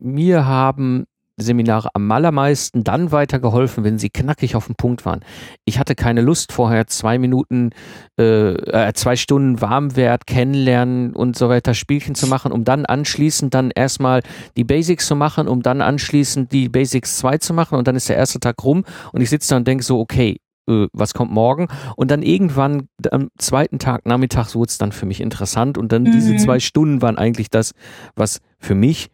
mir 0.00 0.44
haben 0.44 1.06
Seminare 1.36 1.88
am 1.94 2.10
allermeisten 2.10 2.84
dann 2.84 3.12
weitergeholfen, 3.12 3.84
wenn 3.84 3.98
sie 3.98 4.10
knackig 4.10 4.54
auf 4.54 4.66
den 4.66 4.74
Punkt 4.76 5.04
waren. 5.06 5.20
Ich 5.64 5.78
hatte 5.78 5.94
keine 5.94 6.20
Lust 6.20 6.52
vorher 6.52 6.86
zwei 6.86 7.18
Minuten, 7.18 7.70
äh, 8.18 8.52
äh, 8.52 8.92
zwei 8.94 9.16
Stunden 9.16 9.60
Warmwert 9.60 10.26
kennenlernen 10.26 11.14
und 11.14 11.36
so 11.36 11.48
weiter 11.48 11.74
Spielchen 11.74 12.14
zu 12.14 12.26
machen, 12.26 12.52
um 12.52 12.64
dann 12.64 12.84
anschließend 12.86 13.54
dann 13.54 13.70
erstmal 13.70 14.22
die 14.56 14.64
Basics 14.64 15.06
zu 15.06 15.16
machen, 15.16 15.48
um 15.48 15.62
dann 15.62 15.80
anschließend 15.80 16.52
die 16.52 16.68
Basics 16.68 17.18
2 17.18 17.38
zu 17.38 17.54
machen 17.54 17.78
und 17.78 17.88
dann 17.88 17.96
ist 17.96 18.08
der 18.08 18.16
erste 18.16 18.40
Tag 18.40 18.62
rum 18.62 18.84
und 19.12 19.20
ich 19.20 19.30
sitze 19.30 19.50
da 19.50 19.56
und 19.56 19.66
denke 19.66 19.84
so, 19.84 19.98
okay, 19.98 20.38
äh, 20.68 20.86
was 20.92 21.14
kommt 21.14 21.32
morgen? 21.32 21.68
Und 21.96 22.10
dann 22.10 22.22
irgendwann 22.22 22.88
am 23.10 23.28
zweiten 23.38 23.78
Tag 23.78 24.06
nachmittags 24.06 24.54
wurde 24.54 24.68
es 24.68 24.78
dann 24.78 24.92
für 24.92 25.06
mich 25.06 25.20
interessant 25.20 25.78
und 25.78 25.92
dann 25.92 26.04
diese 26.04 26.34
Mhm. 26.34 26.38
zwei 26.38 26.60
Stunden 26.60 27.02
waren 27.02 27.18
eigentlich 27.18 27.50
das, 27.50 27.72
was 28.14 28.40
für 28.58 28.74
mich 28.74 29.08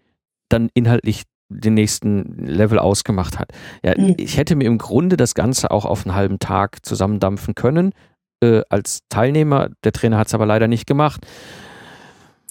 dann 0.49 0.69
inhaltlich 0.75 1.23
den 1.49 1.75
nächsten 1.75 2.45
Level 2.47 2.79
ausgemacht 2.79 3.39
hat. 3.39 3.51
Ja, 3.83 3.95
Mhm. 3.97 4.15
ich 4.19 4.37
hätte 4.37 4.55
mir 4.57 4.65
im 4.67 4.79
Grunde 4.79 5.17
das 5.17 5.35
Ganze 5.35 5.71
auch 5.71 5.85
auf 5.85 6.05
einen 6.07 6.15
halben 6.15 6.39
Tag 6.39 6.85
zusammendampfen 6.85 7.55
können 7.55 7.93
äh, 8.43 8.63
als 8.69 9.01
Teilnehmer. 9.09 9.71
Der 9.85 9.93
Trainer 9.93 10.19
hat 10.19 10.29
es 10.29 10.35
aber 10.35 10.47
leider 10.47 10.69
nicht 10.69 10.87
gemacht. 10.87 11.27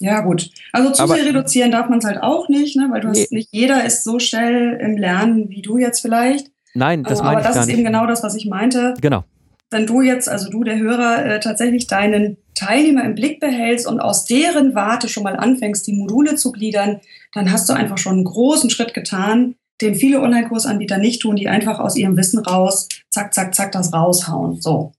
Ja, 0.00 0.20
gut. 0.20 0.50
Also 0.72 0.92
zu 0.92 1.02
Aber- 1.02 1.14
sehr 1.14 1.26
reduzieren 1.26 1.70
darf 1.72 1.88
man 1.88 1.98
es 1.98 2.04
halt 2.04 2.22
auch 2.22 2.48
nicht, 2.48 2.76
ne? 2.76 2.88
weil 2.90 3.00
du 3.00 3.08
Nee. 3.08 3.22
hast, 3.22 3.32
nicht 3.32 3.48
jeder 3.52 3.84
ist 3.84 4.04
so 4.04 4.18
schnell 4.18 4.78
im 4.80 4.96
Lernen 4.96 5.48
wie 5.48 5.62
du 5.62 5.78
jetzt 5.78 6.00
vielleicht. 6.00 6.48
Nein, 6.74 7.02
das 7.02 7.20
Äh, 7.20 7.22
meine 7.22 7.30
Aber 7.30 7.40
ich 7.40 7.46
das 7.46 7.54
gar 7.54 7.62
ist 7.62 7.66
nicht. 7.68 7.76
eben 7.78 7.84
genau 7.86 8.06
das, 8.06 8.22
was 8.22 8.34
ich 8.36 8.46
meinte. 8.46 8.94
Genau. 9.00 9.24
Wenn 9.70 9.86
du 9.86 10.00
jetzt, 10.00 10.28
also 10.28 10.50
du, 10.50 10.64
der 10.64 10.78
Hörer, 10.78 11.24
äh, 11.24 11.40
tatsächlich 11.40 11.86
deinen 11.86 12.38
Teilnehmer 12.54 13.04
im 13.04 13.14
Blick 13.14 13.38
behältst 13.38 13.86
und 13.86 14.00
aus 14.00 14.24
deren 14.24 14.74
Warte 14.74 15.08
schon 15.08 15.22
mal 15.22 15.36
anfängst, 15.36 15.86
die 15.86 15.92
Module 15.92 16.36
zu 16.36 16.52
gliedern, 16.52 17.00
dann 17.34 17.52
hast 17.52 17.68
du 17.68 17.74
einfach 17.74 17.98
schon 17.98 18.14
einen 18.14 18.24
großen 18.24 18.70
Schritt 18.70 18.94
getan, 18.94 19.54
den 19.80 19.94
viele 19.94 20.20
Online-Kursanbieter 20.20 20.98
nicht 20.98 21.22
tun, 21.22 21.36
die 21.36 21.48
einfach 21.48 21.78
aus 21.78 21.96
ihrem 21.96 22.16
Wissen 22.16 22.40
raus, 22.40 22.88
zack, 23.10 23.32
zack, 23.34 23.54
zack, 23.54 23.72
das 23.72 23.92
raushauen. 23.92 24.60
So. 24.60 24.92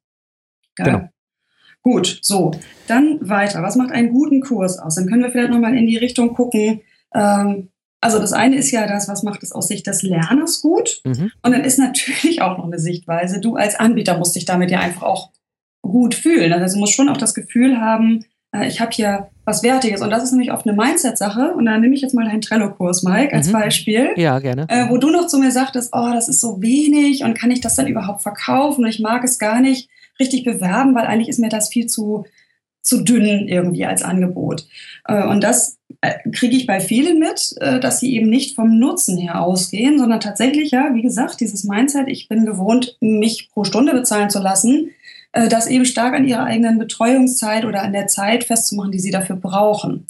Geil. 0.76 0.86
Genau. 0.86 1.10
Gut, 1.82 2.20
so. 2.22 2.52
Dann 2.88 3.18
weiter. 3.22 3.64
Was 3.64 3.76
macht 3.76 3.92
einen 3.92 4.10
guten 4.10 4.42
Kurs 4.42 4.80
aus? 4.80 4.96
Dann 4.96 5.08
können 5.08 5.24
wir 5.24 5.32
vielleicht 5.32 5.52
nochmal 5.52 5.76
in 5.76 5.88
die 5.88 5.98
Richtung 5.98 6.34
gucken. 6.34 6.82
Ähm, 7.14 7.70
also 8.02 8.20
das 8.20 8.34
eine 8.34 8.56
ist 8.56 8.72
ja 8.72 8.88
das, 8.88 9.08
was 9.08 9.24
macht 9.24 9.44
es 9.44 9.52
aus 9.52 9.68
Sicht 9.68 9.86
des 9.88 10.02
Lerners 10.04 10.62
gut? 10.62 11.02
Mhm. 11.04 11.32
Und 11.44 11.52
dann 11.52 11.64
ist 11.64 11.80
natürlich 11.80 12.42
auch 12.42 12.58
noch 12.58 12.66
eine 12.66 12.80
Sichtweise. 12.80 13.40
Du 13.40 13.56
als 13.56 13.76
Anbieter 13.76 14.18
musst 14.18 14.36
dich 14.36 14.46
damit 14.46 14.72
ja 14.72 14.80
einfach 14.80 15.04
auch 15.04 15.32
gut 15.82 16.16
fühlen. 16.16 16.54
Also 16.54 16.76
du 16.76 16.80
musst 16.80 16.94
schon 16.94 17.10
auch 17.10 17.18
das 17.18 17.34
Gefühl 17.34 17.80
haben, 17.80 18.26
äh, 18.54 18.68
ich 18.68 18.80
habe 18.80 18.92
hier 18.92 19.30
was 19.46 19.64
Wertiges. 19.64 20.02
Und 20.02 20.12
das 20.12 20.24
ist 20.24 20.32
nämlich 20.32 20.52
oft 20.52 20.68
eine 20.68 20.78
Mindset-Sache. 20.78 21.54
Und 21.56 21.66
da 21.66 21.78
nehme 21.78 21.96
ich 21.96 22.02
jetzt 22.02 22.14
mal 22.14 22.26
deinen 22.26 22.42
Trello-Kurs, 22.42 23.04
Mike, 23.04 23.34
als 23.36 23.48
Mhm. 23.48 23.54
Beispiel. 23.54 24.10
Ja, 24.16 24.40
gerne. 24.40 24.66
Äh, 24.70 24.90
wo 24.90 24.98
du 24.98 25.10
noch 25.10 25.28
zu 25.28 25.38
mir 25.40 25.52
sagtest, 25.52 25.90
oh, 25.94 26.12
das 26.14 26.30
ist 26.30 26.42
so 26.42 26.62
wenig 26.62 27.24
und 27.24 27.34
kann 27.38 27.52
ich 27.52 27.62
das 27.62 27.76
dann 27.76 27.88
überhaupt 27.88 28.22
verkaufen? 28.22 28.84
Und 28.84 28.90
ich 28.90 29.00
mag 29.00 29.24
es 29.24 29.40
gar 29.40 29.60
nicht 29.62 29.90
richtig 30.20 30.44
bewerben, 30.44 30.96
weil 30.96 31.06
eigentlich 31.08 31.30
ist 31.30 31.40
mir 31.40 31.50
das 31.50 31.70
viel 31.70 31.88
zu, 31.88 32.26
zu 32.82 33.04
dünn 33.04 33.48
irgendwie 33.48 33.86
als 33.86 34.04
Angebot. 34.04 34.66
Äh, 35.08 35.26
und 35.26 35.44
das 35.44 35.78
äh, 36.02 36.14
kriege 36.32 36.56
ich 36.56 36.66
bei 36.66 36.80
vielen 36.80 37.20
mit, 37.20 37.56
äh, 37.60 37.80
dass 37.80 38.00
sie 38.00 38.16
eben 38.16 38.30
nicht 38.30 38.56
vom 38.56 38.80
Nutzen 38.80 39.18
her 39.18 39.42
ausgehen, 39.42 40.00
sondern 40.00 40.20
tatsächlich, 40.20 40.72
ja, 40.72 40.94
wie 40.94 41.02
gesagt, 41.02 41.40
dieses 41.40 41.64
Mindset, 41.64 42.08
ich 42.08 42.28
bin 42.28 42.46
gewohnt, 42.46 42.98
mich 43.02 43.50
pro 43.52 43.64
Stunde 43.64 43.94
bezahlen 43.94 44.30
zu 44.30 44.40
lassen, 44.40 44.92
das 45.32 45.68
eben 45.68 45.86
stark 45.86 46.16
an 46.16 46.28
ihrer 46.28 46.46
eigenen 46.46 46.80
Betreuungszeit 46.80 47.64
oder 47.64 47.84
an 47.84 47.94
der 47.94 48.08
Zeit 48.08 48.46
festzumachen, 48.46 48.92
die 48.92 49.00
sie 49.00 49.12
dafür 49.12 49.36
brauchen. 49.36 50.08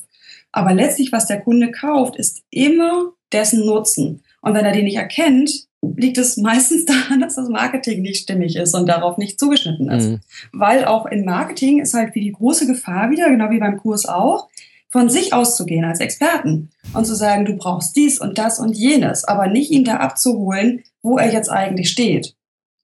Aber 0.54 0.74
letztlich, 0.74 1.12
was 1.12 1.28
der 1.28 1.42
Kunde 1.42 1.72
kauft, 1.72 2.16
ist 2.16 2.44
immer 2.52 3.12
dessen 3.34 3.66
Nutzen. 3.66 4.24
Und 4.40 4.54
wenn 4.54 4.64
er 4.64 4.72
den 4.72 4.86
nicht 4.86 4.96
erkennt, 4.96 5.68
liegt 5.82 6.18
es 6.18 6.38
meistens 6.38 6.86
daran, 6.86 7.22
dass 7.22 7.36
das 7.36 7.50
Marketing 7.50 8.02
nicht 8.02 8.24
stimmig 8.24 8.56
ist 8.56 8.74
und 8.76 8.88
darauf 8.88 9.18
nicht 9.18 9.39
zugeschnitten 9.39 9.89
ist. 9.89 10.08
Mhm. 10.08 10.20
Weil 10.52 10.86
auch 10.86 11.06
in 11.06 11.26
Marketing 11.26 11.80
ist 11.80 11.94
halt 11.94 12.15
wie 12.15 12.22
die 12.22 12.32
große 12.32 12.68
Gefahr 12.68 13.10
wieder, 13.12 13.30
genau 13.30 13.50
wie 13.50 13.60
beim 13.60 13.78
Kurs 13.78 14.06
auch, 14.06 14.50
von 14.89 15.10
sich 15.10 15.34
auszugehen 15.34 15.86
als 15.86 16.00
Experten 16.00 16.72
und 16.94 17.06
zu 17.06 17.15
sagen, 17.15 17.46
du 17.46 17.56
brauchst 17.56 17.96
dies 17.96 18.20
und 18.20 18.38
das 18.38 18.60
und 18.60 18.74
jenes, 18.74 19.24
aber 19.24 19.48
nicht 19.48 19.72
ihn 19.72 19.84
da 19.84 19.98
abzuholen, 19.98 20.84
wo 21.04 21.18
er 21.18 21.32
jetzt 21.32 21.50
eigentlich 21.50 21.89
steht. 21.89 22.36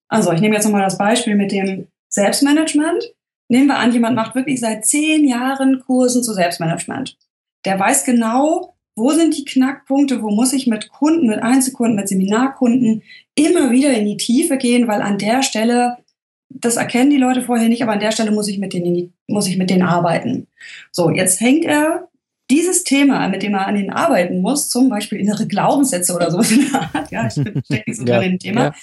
Also 0.07 0.31
ich 0.31 0.39
nehme 0.39 0.55
jetzt 0.55 0.65
nochmal 0.65 0.83
das 0.83 0.99
Beispiel 0.99 1.35
mit 1.35 1.51
dem 1.51 1.87
Selbstmanagement. 2.09 3.03
Nehmen 3.47 3.67
wir 3.67 3.77
an, 3.77 3.91
jemand 3.91 4.15
macht 4.15 4.35
wirklich 4.35 4.59
seit 4.59 4.85
zehn 4.85 5.27
Jahren 5.27 5.81
Kursen 5.85 6.23
zu 6.23 6.33
Selbstmanagement. 6.33 7.17
Der 7.65 7.79
weiß 7.79 8.03
genau, 8.03 8.74
wo 8.95 9.11
sind 9.11 9.37
die 9.37 9.45
Knackpunkte, 9.45 10.21
wo 10.21 10.29
muss 10.29 10.53
ich 10.53 10.67
mit 10.67 10.89
Kunden, 10.89 11.27
mit 11.27 11.43
Einzelkunden, 11.43 11.95
mit 11.95 12.07
Seminarkunden 12.07 13.03
immer 13.35 13.71
wieder 13.71 13.93
in 13.93 14.05
die 14.05 14.17
Tiefe 14.17 14.57
gehen, 14.57 14.87
weil 14.87 15.01
an 15.01 15.17
der 15.17 15.43
Stelle, 15.43 15.97
das 16.49 16.77
erkennen 16.77 17.09
die 17.09 17.17
Leute 17.17 17.41
vorher 17.41 17.67
nicht, 17.67 17.83
aber 17.83 17.91
an 17.91 17.99
der 17.99 18.11
Stelle 18.11 18.31
muss 18.31 18.47
ich 18.47 18.57
mit 18.57 18.73
denen, 18.73 19.13
muss 19.27 19.47
ich 19.47 19.57
mit 19.57 19.69
denen 19.69 19.83
arbeiten. 19.83 20.47
So, 20.91 21.09
jetzt 21.09 21.41
hängt 21.41 21.65
er 21.65 22.07
dieses 22.49 22.83
Thema, 22.83 23.27
mit 23.27 23.43
dem 23.43 23.53
er 23.53 23.67
an 23.67 23.75
denen 23.75 23.89
arbeiten 23.89 24.41
muss, 24.41 24.69
zum 24.69 24.87
Beispiel 24.87 25.19
innere 25.19 25.47
Glaubenssätze 25.47 26.13
oder 26.15 26.31
sowas 26.31 26.51
in 26.51 26.69
der 26.71 26.81
Art, 26.93 27.11
ja, 27.11 27.27
ich 27.27 27.33
stecke 27.33 27.89
nicht 27.89 27.97
so 27.97 28.05
Ja, 28.07 28.21
in 28.21 28.31
dem 28.31 28.39
Thema, 28.39 28.63
ja. 28.65 28.75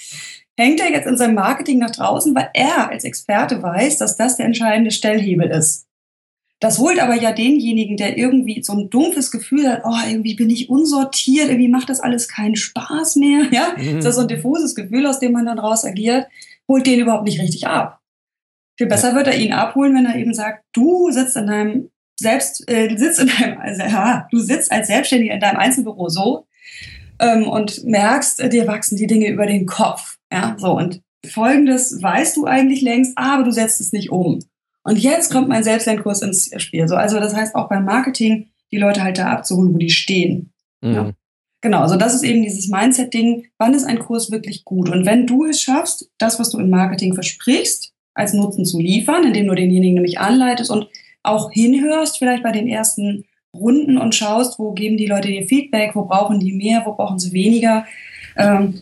hängt 0.57 0.79
er 0.79 0.91
jetzt 0.91 1.07
in 1.07 1.17
seinem 1.17 1.35
Marketing 1.35 1.79
nach 1.79 1.91
draußen, 1.91 2.35
weil 2.35 2.49
er 2.53 2.89
als 2.89 3.03
Experte 3.03 3.63
weiß, 3.63 3.97
dass 3.97 4.17
das 4.17 4.37
der 4.37 4.45
entscheidende 4.45 4.91
Stellhebel 4.91 5.49
ist. 5.49 5.87
Das 6.63 6.79
holt 6.79 6.97
aber 7.01 7.15
ja 7.15 7.33
denjenigen, 7.33 7.97
der 7.97 8.17
irgendwie 8.17 8.63
so 8.63 8.71
ein 8.71 8.89
dumpfes 8.89 9.31
Gefühl 9.31 9.67
hat, 9.67 9.81
oh, 9.83 9.97
irgendwie 10.07 10.35
bin 10.35 10.49
ich 10.49 10.69
unsortiert, 10.69 11.49
irgendwie 11.49 11.67
macht 11.67 11.89
das 11.89 11.99
alles 11.99 12.29
keinen 12.29 12.55
Spaß 12.55 13.17
mehr, 13.17 13.47
ja. 13.51 13.75
Mhm. 13.77 13.97
Das 13.97 14.05
ist 14.05 14.15
so 14.15 14.21
ein 14.21 14.29
diffuses 14.29 14.73
Gefühl, 14.73 15.05
aus 15.05 15.19
dem 15.19 15.33
man 15.33 15.45
dann 15.45 15.59
raus 15.59 15.83
agiert, 15.83 16.25
holt 16.69 16.87
den 16.87 17.01
überhaupt 17.01 17.25
nicht 17.25 17.41
richtig 17.41 17.67
ab. 17.67 17.99
Viel 18.77 18.87
besser 18.87 19.13
wird 19.13 19.27
er 19.27 19.37
ihn 19.37 19.51
abholen, 19.51 19.93
wenn 19.93 20.05
er 20.05 20.15
eben 20.15 20.33
sagt, 20.33 20.63
du 20.71 21.11
sitzt 21.11 21.35
in 21.35 21.47
deinem 21.47 21.89
selbst, 22.17 22.63
äh, 22.71 22.95
sitzt 22.95 23.19
in 23.19 23.27
deinem, 23.27 23.59
also, 23.59 23.81
ja, 23.81 24.29
du 24.31 24.39
sitzt 24.39 24.71
als 24.71 24.87
Selbstständiger 24.87 25.33
in 25.33 25.41
deinem 25.41 25.57
Einzelbüro 25.57 26.07
so 26.07 26.47
ähm, 27.19 27.45
und 27.45 27.83
merkst, 27.83 28.39
äh, 28.39 28.47
dir 28.47 28.67
wachsen 28.67 28.95
die 28.95 29.07
Dinge 29.07 29.27
über 29.27 29.47
den 29.47 29.65
Kopf, 29.65 30.15
ja, 30.31 30.55
so 30.57 30.77
und 30.77 31.01
Folgendes 31.29 32.01
weißt 32.01 32.37
du 32.37 32.45
eigentlich 32.45 32.81
längst, 32.81 33.17
aber 33.17 33.43
du 33.43 33.51
setzt 33.51 33.81
es 33.81 33.91
nicht 33.91 34.11
um. 34.11 34.39
Und 34.83 34.97
jetzt 34.97 35.31
kommt 35.31 35.47
mein 35.47 35.63
Selbstlernkurs 35.63 36.21
ins 36.21 36.51
Spiel. 36.61 36.87
So, 36.87 36.95
also 36.95 37.19
das 37.19 37.35
heißt 37.35 37.55
auch 37.55 37.69
beim 37.69 37.85
Marketing, 37.85 38.47
die 38.71 38.77
Leute 38.77 39.03
halt 39.03 39.17
da 39.17 39.27
abzuholen, 39.31 39.73
wo 39.73 39.77
die 39.77 39.89
stehen. 39.89 40.51
Mhm. 40.81 40.93
Ja. 40.93 41.11
Genau, 41.61 41.79
also 41.79 41.95
das 41.95 42.13
ist 42.13 42.23
eben 42.23 42.43
dieses 42.43 42.67
Mindset-Ding, 42.67 43.45
wann 43.57 43.73
ist 43.73 43.85
ein 43.85 43.99
Kurs 43.99 44.31
wirklich 44.31 44.65
gut? 44.65 44.89
Und 44.89 45.05
wenn 45.05 45.25
du 45.25 45.45
es 45.45 45.61
schaffst, 45.61 46.09
das, 46.17 46.37
was 46.37 46.49
du 46.49 46.59
im 46.59 46.69
Marketing 46.69 47.13
versprichst, 47.13 47.93
als 48.13 48.33
Nutzen 48.33 48.65
zu 48.65 48.79
liefern, 48.79 49.23
indem 49.23 49.47
du 49.47 49.55
denjenigen 49.55 49.95
nämlich 49.95 50.19
anleitest 50.19 50.69
und 50.69 50.87
auch 51.23 51.51
hinhörst, 51.51 52.17
vielleicht 52.17 52.43
bei 52.43 52.51
den 52.51 52.67
ersten 52.67 53.23
Runden 53.55 53.97
und 53.97 54.13
schaust, 54.13 54.59
wo 54.59 54.73
geben 54.73 54.97
die 54.97 55.05
Leute 55.05 55.29
dir 55.29 55.47
Feedback, 55.47 55.95
wo 55.95 56.03
brauchen 56.03 56.39
die 56.39 56.51
mehr, 56.51 56.83
wo 56.85 56.93
brauchen 56.93 57.19
sie 57.19 57.31
weniger, 57.31 57.85
ähm, 58.35 58.81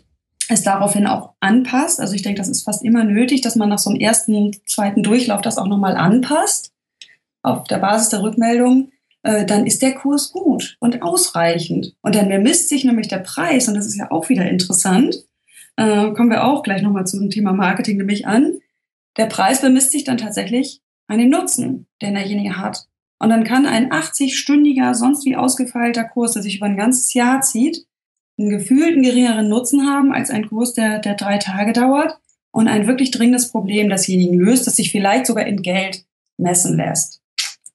es 0.54 0.64
daraufhin 0.64 1.08
auch 1.08 1.34
anpasst. 1.40 2.00
Also 2.00 2.14
ich 2.14 2.22
denke, 2.22 2.40
das 2.40 2.50
ist 2.50 2.64
fast 2.64 2.84
immer 2.84 3.04
nötig, 3.04 3.42
dass 3.42 3.56
man 3.56 3.70
nach 3.70 3.80
so 3.80 3.90
einem 3.90 4.00
ersten, 4.00 4.56
zweiten 4.66 5.04
Durchlauf 5.04 5.42
das 5.42 5.58
auch 5.58 5.68
nochmal 5.68 5.96
anpasst, 5.96 6.72
auf 7.44 7.66
der 7.66 7.80
Basis 7.80 8.10
der 8.10 8.22
Rückmeldung 8.22 8.92
äh, 9.24 9.46
dann 9.46 9.66
ist 9.66 9.82
der 9.82 9.94
Kurs 9.94 10.32
gut 10.32 10.78
und 10.80 11.02
ausreichend. 11.02 11.96
Und 12.02 12.16
dann 12.16 12.30
bemisst 12.30 12.70
sich 12.70 12.84
nämlich 12.84 13.08
der 13.08 13.20
Preis, 13.20 13.68
und 13.68 13.76
das 13.76 13.86
ist 13.86 13.98
ja 13.98 14.12
auch 14.12 14.30
wieder 14.30 14.50
interessant, 14.50 15.24
äh, 15.76 16.12
kommen 16.12 16.30
wir 16.30 16.44
auch 16.44 16.64
gleich 16.64 16.82
nochmal 16.82 17.08
zum 17.08 17.30
Thema 17.30 17.54
Marketing 17.54 17.98
nämlich 17.98 18.28
an. 18.28 18.60
Der 19.18 19.28
Preis 19.28 19.62
bemisst 19.62 19.92
sich 19.92 20.04
dann 20.04 20.18
tatsächlich 20.18 20.82
an 21.08 21.20
dem 21.20 21.30
Nutzen, 21.30 21.88
den 22.02 22.16
derjenige 22.16 22.58
hat. 22.58 22.88
Und 23.20 23.30
dann 23.30 23.44
kann 23.44 23.68
ein 23.68 23.92
80-stündiger, 23.92 24.96
sonst 24.96 25.26
wie 25.26 25.36
ausgefeilter 25.36 26.06
Kurs, 26.06 26.34
der 26.34 26.42
sich 26.42 26.58
über 26.58 26.66
ein 26.66 26.78
ganzes 26.78 27.14
Jahr 27.14 27.42
zieht, 27.42 27.86
einen 28.42 28.58
gefühlten 28.58 29.04
geringeren 29.04 29.50
Nutzen 29.50 29.88
haben 29.88 30.14
als 30.14 30.30
ein 30.30 30.48
Kurs, 30.48 30.74
der, 30.74 31.00
der 31.00 31.16
drei 31.16 31.38
Tage 31.38 31.74
dauert 31.74 32.18
und 32.52 32.68
ein 32.68 32.88
wirklich 32.88 33.12
dringendes 33.12 33.50
Problem 33.50 33.90
desjenigen 33.90 34.40
löst, 34.40 34.68
das 34.68 34.76
sich 34.76 34.92
vielleicht 34.92 35.26
sogar 35.26 35.46
in 35.46 35.62
Geld 35.62 36.06
messen 36.38 36.76
lässt. 36.76 37.22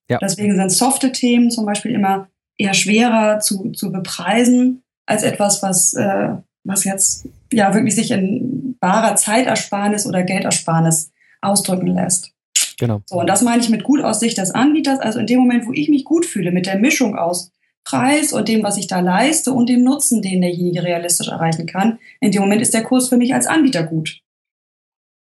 Ja. 0.09 0.18
Deswegen 0.18 0.55
sind 0.55 0.70
softe 0.70 1.12
Themen 1.12 1.50
zum 1.50 1.66
Beispiel 1.66 1.92
immer 1.92 2.29
eher 2.59 2.74
schwerer 2.74 3.40
zu, 3.40 3.70
zu 3.72 3.90
bepreisen 3.90 4.83
als 5.07 5.22
etwas, 5.22 5.62
was, 5.62 5.94
äh, 5.94 6.31
was 6.64 6.85
jetzt 6.85 7.29
ja 7.52 7.74
wirklich 7.74 7.94
sich 7.94 8.11
in 8.11 8.76
barer 8.81 9.16
Zeitersparnis 9.16 10.07
oder 10.07 10.22
Geldersparnis 10.22 11.12
ausdrücken 11.40 11.88
lässt. 11.88 12.33
Genau. 12.79 13.02
So, 13.07 13.20
und 13.20 13.26
das 13.29 13.42
meine 13.42 13.62
ich 13.62 13.68
mit 13.68 13.85
gut 13.85 14.02
aus 14.02 14.20
Sicht 14.20 14.38
des 14.38 14.50
Anbieters. 14.50 14.98
Also 14.98 15.18
in 15.18 15.26
dem 15.26 15.40
Moment, 15.40 15.66
wo 15.66 15.72
ich 15.72 15.88
mich 15.88 16.05
gut 16.05 16.26
fühle, 16.26 16.52
mit 16.52 16.66
der 16.66 16.79
Mischung 16.79 17.16
aus 17.16 17.50
Preis 17.87 18.33
und 18.33 18.49
dem, 18.49 18.64
was 18.64 18.77
ich 18.77 18.88
da 18.88 19.01
leiste 19.01 19.53
und 19.53 19.68
dem 19.68 19.85
Nutzen, 19.85 20.20
den 20.20 20.40
derjenige 20.40 20.83
realistisch 20.83 21.29
erreichen 21.29 21.66
kann, 21.66 21.99
in 22.20 22.33
dem 22.33 22.42
Moment 22.42 22.61
ist 22.61 22.75
der 22.75 22.83
Kurs 22.83 23.09
für 23.09 23.16
mich 23.16 23.33
als 23.33 23.46
Anbieter 23.46 23.85
gut. 23.85 24.20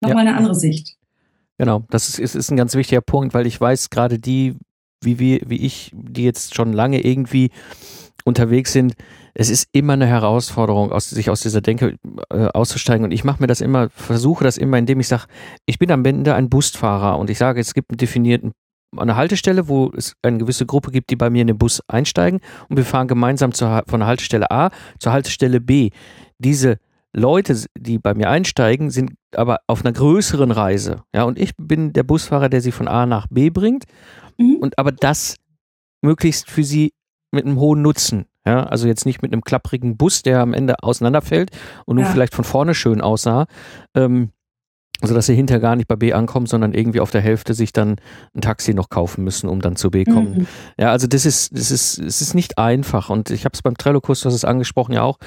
Nochmal 0.01 0.27
eine 0.27 0.37
andere 0.37 0.55
Sicht. 0.55 0.97
Genau, 1.59 1.85
das 1.91 2.09
ist, 2.09 2.19
ist, 2.21 2.35
ist 2.37 2.51
ein 2.51 2.57
ganz 2.57 2.75
wichtiger 2.75 3.01
Punkt, 3.01 3.35
weil 3.35 3.47
ich 3.47 3.61
weiß, 3.61 3.91
gerade 3.91 4.19
die, 4.21 4.55
wie 5.03 5.19
wir, 5.19 5.41
wie 5.47 5.65
ich, 5.65 5.91
die 5.95 6.23
jetzt 6.23 6.55
schon 6.55 6.73
lange 6.73 7.05
irgendwie 7.05 7.51
unterwegs 8.25 8.73
sind, 8.73 8.95
es 9.35 9.51
ist 9.51 9.69
immer 9.73 9.95
eine 9.95 10.07
Herausforderung, 10.07 10.93
aus, 10.93 11.11
sich 11.11 11.31
aus 11.31 11.41
dieser 11.41 11.61
Denke 11.61 11.97
äh, 12.31 12.47
auszusteigen. 12.47 13.05
Und 13.05 13.11
ich 13.11 13.25
mache 13.25 13.43
mir 13.43 13.49
das 13.49 13.61
immer, 13.61 13.91
versuche 13.91 14.45
das 14.45 14.59
immer, 14.59 14.79
indem 14.79 15.01
ich 15.01 15.09
sage, 15.09 15.25
ich 15.67 15.81
bin 15.81 15.91
am 15.91 16.05
Ende 16.05 16.35
ein 16.35 16.49
Busfahrer 16.49 17.19
und 17.19 17.31
ich 17.31 17.39
sage, 17.39 17.61
es 17.61 17.75
gibt 17.75 17.91
einen 17.91 17.99
definierten 17.99 18.53
eine 18.99 19.17
Haltestelle, 19.17 19.69
wo 19.69 19.91
es 19.97 20.15
eine 20.23 20.39
gewisse 20.39 20.67
Gruppe 20.67 20.91
gibt, 20.91 21.11
die 21.11 21.17
bei 21.17 21.31
mir 21.31 21.43
in 21.43 21.47
den 21.49 21.59
Bus 21.59 21.81
einsteigen 21.89 22.41
und 22.69 22.77
wir 22.77 22.85
fahren 22.85 23.09
gemeinsam 23.09 23.53
zur, 23.53 23.83
von 23.87 24.01
der 24.01 24.07
Haltestelle 24.07 24.51
A 24.51 24.71
zur 24.99 25.13
Haltestelle 25.13 25.61
B. 25.61 25.91
Diese 26.39 26.79
Leute, 27.13 27.57
die 27.79 27.99
bei 27.99 28.13
mir 28.15 28.29
einsteigen, 28.29 28.91
sind 28.91 29.13
aber 29.35 29.61
auf 29.69 29.85
einer 29.85 29.93
größeren 29.93 30.51
Reise. 30.51 31.03
Ja, 31.15 31.23
und 31.23 31.39
ich 31.39 31.53
bin 31.57 31.93
der 31.93 32.03
Busfahrer, 32.03 32.49
der 32.49 32.61
sie 32.61 32.73
von 32.73 32.89
A 32.89 33.07
nach 33.07 33.27
B 33.29 33.51
bringt. 33.51 33.85
Mhm. 34.37 34.57
Und 34.57 34.79
aber 34.79 34.91
das 34.91 35.37
möglichst 36.03 36.51
für 36.51 36.65
sie 36.65 36.93
mit 37.31 37.47
einem 37.47 37.59
hohen 37.59 37.83
Nutzen. 37.83 38.27
Ja, 38.47 38.65
also 38.65 38.87
jetzt 38.89 39.07
nicht 39.07 39.23
mit 39.23 39.33
einem 39.33 39.43
klapprigen 39.43 39.97
Bus, 39.97 40.23
der 40.23 40.41
am 40.41 40.53
Ende 40.53 40.83
auseinanderfällt 40.83 41.51
und 41.87 41.97
nun 41.97 42.05
Ja. 42.05 42.11
vielleicht 42.11 42.35
von 42.35 42.45
vorne 42.45 42.75
schön 42.75 43.01
aussah. 43.01 43.47
Ähm, 43.95 44.31
sodass 45.03 45.27
sie 45.27 45.35
hinterher 45.35 45.61
gar 45.61 45.77
nicht 45.77 45.89
bei 45.89 45.97
B 45.97 46.13
ankommen, 46.13 46.47
sondern 46.47 46.73
irgendwie 46.73 47.01
auf 47.01 47.11
der 47.11 47.21
Hälfte 47.21 47.53
sich 47.53 47.73
dann 47.73 47.97
ein 48.35 48.41
Taxi 48.41 48.75
noch 48.75 48.89
kaufen 48.89 49.25
müssen, 49.25 49.49
um 49.49 49.61
dann 49.61 49.77
zu 49.77 49.91
B 49.91 50.05
kommen. 50.05 50.39
Mhm. 50.39 50.47
Ja, 50.79 50.93
also 50.93 51.07
das 51.07 51.27
ist, 51.27 51.57
das 51.57 51.71
ist, 51.71 51.99
es 51.99 52.21
ist 52.21 52.35
nicht 52.35 52.59
einfach. 52.59 53.11
Und 53.11 53.31
ich 53.31 53.45
habe 53.45 53.55
es 53.55 53.63
beim 53.63 53.77
Trello-Kurs, 53.77 54.21
du 54.21 54.27
hast 54.27 54.35
es 54.35 54.45
angesprochen, 54.45 54.93
ja 54.93 55.03
auch. 55.03 55.19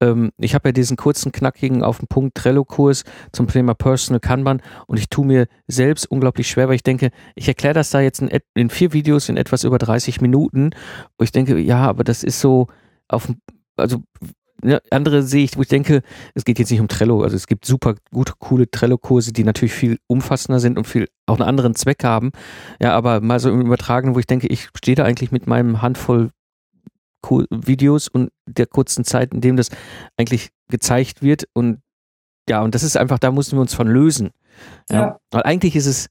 Ähm, 0.00 0.30
ich 0.38 0.54
habe 0.54 0.68
ja 0.68 0.72
diesen 0.72 0.96
kurzen, 0.96 1.32
knackigen 1.32 1.82
auf 1.82 1.98
den 1.98 2.06
Punkt 2.06 2.36
Trello-Kurs 2.36 3.04
zum 3.32 3.48
Thema 3.48 3.74
Personal 3.74 4.20
Kanban 4.20 4.62
und 4.86 4.98
ich 4.98 5.08
tue 5.08 5.26
mir 5.26 5.46
selbst 5.66 6.10
unglaublich 6.10 6.48
schwer, 6.48 6.68
weil 6.68 6.76
ich 6.76 6.84
denke, 6.84 7.10
ich 7.34 7.48
erkläre 7.48 7.74
das 7.74 7.90
da 7.90 8.00
jetzt 8.00 8.20
in, 8.20 8.30
in 8.54 8.70
vier 8.70 8.92
Videos 8.92 9.28
in 9.28 9.36
etwas 9.36 9.64
über 9.64 9.78
30 9.78 10.20
Minuten. 10.20 10.70
Und 11.16 11.24
ich 11.24 11.32
denke, 11.32 11.58
ja, 11.58 11.86
aber 11.86 12.04
das 12.04 12.22
ist 12.22 12.40
so 12.40 12.68
auf 13.08 13.28
also 13.76 14.02
ne, 14.62 14.80
andere 14.90 15.22
sehe 15.22 15.44
ich, 15.44 15.56
wo 15.56 15.62
ich 15.62 15.68
denke, 15.68 16.02
es 16.34 16.44
geht 16.44 16.58
jetzt 16.58 16.70
nicht 16.70 16.80
um 16.80 16.88
Trello. 16.88 17.22
Also 17.22 17.36
es 17.36 17.46
gibt 17.46 17.64
super 17.64 17.94
gute, 18.12 18.34
coole 18.38 18.70
Trello-Kurse, 18.70 19.32
die 19.32 19.44
natürlich 19.44 19.72
viel 19.72 19.98
umfassender 20.06 20.60
sind 20.60 20.78
und 20.78 20.86
viel 20.86 21.08
auch 21.26 21.38
einen 21.38 21.48
anderen 21.48 21.74
Zweck 21.74 22.04
haben. 22.04 22.32
Ja, 22.80 22.92
aber 22.92 23.20
mal 23.20 23.40
so 23.40 23.50
im 23.50 23.60
Übertragenen, 23.60 24.14
wo 24.14 24.18
ich 24.18 24.26
denke, 24.26 24.46
ich 24.48 24.68
stehe 24.76 24.94
da 24.94 25.04
eigentlich 25.04 25.32
mit 25.32 25.46
meinem 25.46 25.82
Handvoll 25.82 26.30
Videos 27.50 28.06
und 28.06 28.30
der 28.46 28.66
kurzen 28.66 29.04
Zeit, 29.04 29.34
in 29.34 29.40
dem 29.40 29.56
das 29.56 29.70
eigentlich 30.16 30.50
gezeigt 30.68 31.22
wird 31.22 31.48
und 31.54 31.80
ja, 32.48 32.62
und 32.62 32.74
das 32.76 32.84
ist 32.84 32.96
einfach, 32.96 33.18
da 33.18 33.32
mussten 33.32 33.56
wir 33.56 33.60
uns 33.60 33.74
von 33.74 33.88
lösen. 33.88 34.30
Ja. 34.88 35.00
ja. 35.00 35.20
Weil 35.32 35.42
eigentlich 35.42 35.74
ist 35.74 35.86
es 35.86 36.06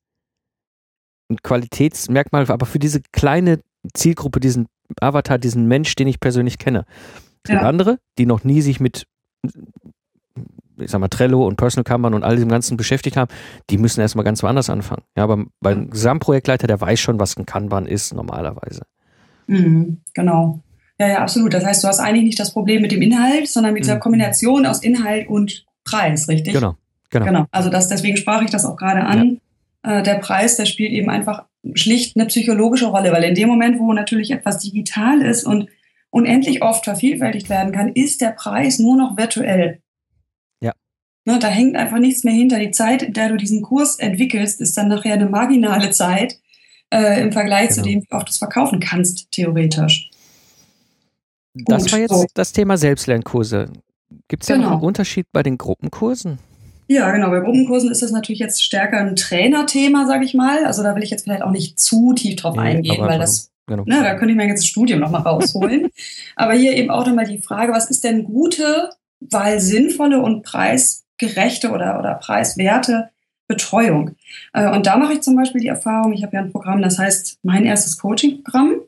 ein 1.29 1.37
Qualitätsmerkmal, 1.41 2.49
aber 2.51 2.65
für 2.65 2.79
diese 2.79 3.01
kleine 3.13 3.61
Zielgruppe, 3.93 4.39
diesen 4.39 4.67
Avatar, 4.99 5.37
diesen 5.37 5.67
Mensch, 5.67 5.95
den 5.95 6.07
ich 6.07 6.19
persönlich 6.19 6.57
kenne. 6.57 6.85
Es 7.45 7.51
gibt 7.51 7.63
andere, 7.63 7.99
die 8.17 8.25
noch 8.25 8.43
nie 8.43 8.61
sich 8.61 8.79
mit, 8.79 9.05
ich 10.77 10.89
sag 10.89 10.99
mal, 10.99 11.07
Trello 11.09 11.45
und 11.45 11.57
Personal 11.57 11.83
Kanban 11.83 12.13
und 12.13 12.23
all 12.23 12.37
dem 12.37 12.49
Ganzen 12.49 12.75
beschäftigt 12.75 13.17
haben, 13.17 13.31
die 13.69 13.77
müssen 13.77 14.01
erstmal 14.01 14.25
ganz 14.25 14.41
woanders 14.41 14.69
anfangen. 14.69 15.03
Ja, 15.15 15.23
aber 15.23 15.45
beim 15.61 15.89
Gesamtprojektleiter, 15.91 16.65
der 16.67 16.81
weiß 16.81 16.99
schon, 16.99 17.19
was 17.19 17.37
ein 17.37 17.45
Kanban 17.45 17.85
ist 17.85 18.13
normalerweise. 18.13 18.81
Mhm, 19.47 20.01
genau. 20.13 20.59
Ja, 20.99 21.07
ja, 21.07 21.19
absolut. 21.19 21.53
Das 21.53 21.63
heißt, 21.63 21.83
du 21.83 21.87
hast 21.87 21.99
eigentlich 21.99 22.23
nicht 22.23 22.39
das 22.39 22.51
Problem 22.51 22.81
mit 22.81 22.91
dem 22.91 23.01
Inhalt, 23.01 23.47
sondern 23.47 23.73
mit 23.73 23.83
dieser 23.83 23.95
mhm. 23.95 23.99
Kombination 23.99 24.65
aus 24.65 24.81
Inhalt 24.81 25.27
und 25.27 25.65
Preis, 25.83 26.27
richtig? 26.27 26.53
Genau. 26.53 26.75
Genau. 27.11 27.25
genau. 27.25 27.45
Also 27.51 27.69
das, 27.69 27.87
deswegen 27.87 28.17
sprach 28.17 28.41
ich 28.41 28.49
das 28.49 28.65
auch 28.65 28.75
gerade 28.75 29.03
an. 29.03 29.39
Ja. 29.85 29.99
Äh, 29.99 30.03
der 30.03 30.15
Preis, 30.15 30.57
der 30.57 30.65
spielt 30.65 30.91
eben 30.91 31.09
einfach 31.09 31.45
schlicht 31.73 32.15
eine 32.15 32.27
psychologische 32.27 32.87
Rolle, 32.87 33.11
weil 33.11 33.23
in 33.23 33.35
dem 33.35 33.47
Moment, 33.47 33.79
wo 33.79 33.93
natürlich 33.93 34.31
etwas 34.31 34.59
digital 34.59 35.21
ist 35.21 35.45
und 35.45 35.67
unendlich 36.15 36.63
oft 36.63 36.85
vervielfältigt 36.85 37.49
werden 37.49 37.73
kann, 37.73 37.89
ist 37.89 38.21
der 38.21 38.29
Preis 38.29 38.79
nur 38.79 38.95
noch 38.95 39.17
virtuell. 39.17 39.81
Ja. 40.61 40.71
Ne, 41.25 41.39
da 41.39 41.49
hängt 41.49 41.75
einfach 41.75 41.99
nichts 41.99 42.23
mehr 42.23 42.33
hinter. 42.33 42.57
Die 42.57 42.71
Zeit, 42.71 43.03
in 43.03 43.11
der 43.11 43.27
du 43.27 43.35
diesen 43.35 43.61
Kurs 43.61 43.99
entwickelst, 43.99 44.61
ist 44.61 44.77
dann 44.77 44.87
nachher 44.87 45.15
eine 45.15 45.27
marginale 45.27 45.91
Zeit 45.91 46.39
äh, 46.89 47.21
im 47.21 47.33
Vergleich 47.33 47.67
genau. 47.67 47.75
zu 47.75 47.81
dem, 47.81 48.01
wie 48.01 48.11
oft 48.11 48.29
du 48.29 48.31
es 48.31 48.37
verkaufen 48.37 48.79
kannst, 48.79 49.29
theoretisch. 49.31 50.09
Das 51.53 51.83
Gut, 51.83 51.91
war 51.91 51.99
jetzt 51.99 52.13
so. 52.13 52.25
das 52.33 52.53
Thema 52.53 52.77
Selbstlernkurse. 52.77 53.71
Gibt 54.29 54.43
es 54.43 54.47
genau. 54.47 54.59
ja 54.59 54.65
noch 54.67 54.77
einen 54.77 54.83
Unterschied 54.83 55.27
bei 55.33 55.43
den 55.43 55.57
Gruppenkursen? 55.57 56.39
Ja, 56.87 57.11
genau. 57.11 57.29
Bei 57.29 57.41
Gruppenkursen 57.41 57.91
ist 57.91 58.01
das 58.01 58.11
natürlich 58.11 58.39
jetzt 58.39 58.63
stärker 58.63 58.99
ein 58.99 59.17
Trainerthema, 59.17 60.07
sage 60.07 60.23
ich 60.23 60.33
mal. 60.33 60.65
Also 60.65 60.81
da 60.81 60.95
will 60.95 61.03
ich 61.03 61.09
jetzt 61.09 61.23
vielleicht 61.23 61.41
auch 61.41 61.51
nicht 61.51 61.77
zu 61.77 62.13
tief 62.13 62.37
drauf 62.37 62.55
nee, 62.55 62.61
eingehen, 62.61 63.01
weil 63.01 63.19
das 63.19 63.51
Genau. 63.67 63.83
Ne, 63.85 64.03
da 64.03 64.15
könnte 64.15 64.31
ich 64.31 64.37
mein 64.37 64.47
ganzes 64.47 64.67
Studium 64.67 64.99
nochmal 64.99 65.21
rausholen. 65.21 65.89
Aber 66.35 66.53
hier 66.53 66.75
eben 66.75 66.91
auch 66.91 67.05
nochmal 67.05 67.25
die 67.25 67.41
Frage, 67.41 67.73
was 67.73 67.89
ist 67.89 68.03
denn 68.03 68.23
gute, 68.23 68.89
weil 69.19 69.59
sinnvolle 69.59 70.21
und 70.21 70.43
preisgerechte 70.43 71.71
oder, 71.71 71.97
oder 71.99 72.15
preiswerte 72.15 73.09
Betreuung? 73.47 74.15
Äh, 74.53 74.69
und 74.69 74.85
da 74.85 74.97
mache 74.97 75.13
ich 75.13 75.21
zum 75.21 75.35
Beispiel 75.35 75.61
die 75.61 75.67
Erfahrung, 75.67 76.13
ich 76.13 76.23
habe 76.23 76.35
ja 76.35 76.43
ein 76.43 76.51
Programm, 76.51 76.81
das 76.81 76.99
heißt 76.99 77.39
mein 77.41 77.65
erstes 77.65 77.97
Coaching-Programm, 77.97 78.81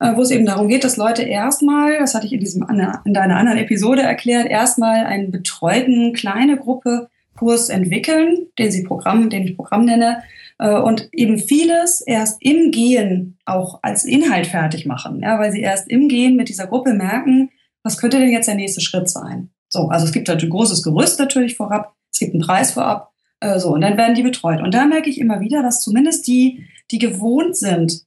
äh, 0.00 0.16
wo 0.16 0.22
es 0.22 0.32
eben 0.32 0.46
darum 0.46 0.68
geht, 0.68 0.82
dass 0.82 0.96
Leute 0.96 1.22
erstmal, 1.22 1.98
das 1.98 2.14
hatte 2.14 2.26
ich 2.26 2.32
in, 2.32 2.40
diesem, 2.40 2.66
in 3.04 3.14
deiner 3.14 3.36
anderen 3.36 3.58
Episode 3.58 4.02
erklärt, 4.02 4.48
erstmal 4.48 5.06
einen 5.06 5.30
betreuten 5.30 6.12
kleine 6.12 6.56
Gruppe 6.56 7.08
Kurs 7.36 7.68
entwickeln, 7.68 8.48
den 8.58 8.72
sie 8.72 8.82
Programm, 8.82 9.30
den 9.30 9.44
ich 9.44 9.56
Programm 9.56 9.84
nenne, 9.84 10.22
und 10.66 11.08
eben 11.12 11.38
vieles 11.38 12.00
erst 12.00 12.38
im 12.40 12.70
Gehen 12.70 13.38
auch 13.44 13.78
als 13.82 14.04
Inhalt 14.04 14.46
fertig 14.46 14.86
machen, 14.86 15.20
ja, 15.22 15.38
weil 15.38 15.52
sie 15.52 15.60
erst 15.60 15.88
im 15.88 16.08
Gehen 16.08 16.36
mit 16.36 16.48
dieser 16.48 16.66
Gruppe 16.66 16.94
merken, 16.94 17.50
was 17.84 17.98
könnte 17.98 18.18
denn 18.18 18.32
jetzt 18.32 18.48
der 18.48 18.56
nächste 18.56 18.80
Schritt 18.80 19.08
sein? 19.08 19.50
So, 19.68 19.88
also 19.88 20.04
es 20.04 20.12
gibt 20.12 20.28
halt 20.28 20.42
ein 20.42 20.50
großes 20.50 20.82
Gerüst 20.82 21.18
natürlich 21.18 21.56
vorab, 21.56 21.94
es 22.12 22.18
gibt 22.18 22.34
einen 22.34 22.42
Preis 22.42 22.72
vorab, 22.72 23.12
äh, 23.40 23.58
so, 23.58 23.70
und 23.70 23.82
dann 23.82 23.96
werden 23.96 24.14
die 24.14 24.22
betreut. 24.22 24.60
Und 24.60 24.74
da 24.74 24.86
merke 24.86 25.10
ich 25.10 25.20
immer 25.20 25.40
wieder, 25.40 25.62
dass 25.62 25.80
zumindest 25.80 26.26
die, 26.26 26.64
die 26.90 26.98
gewohnt 26.98 27.56
sind, 27.56 28.04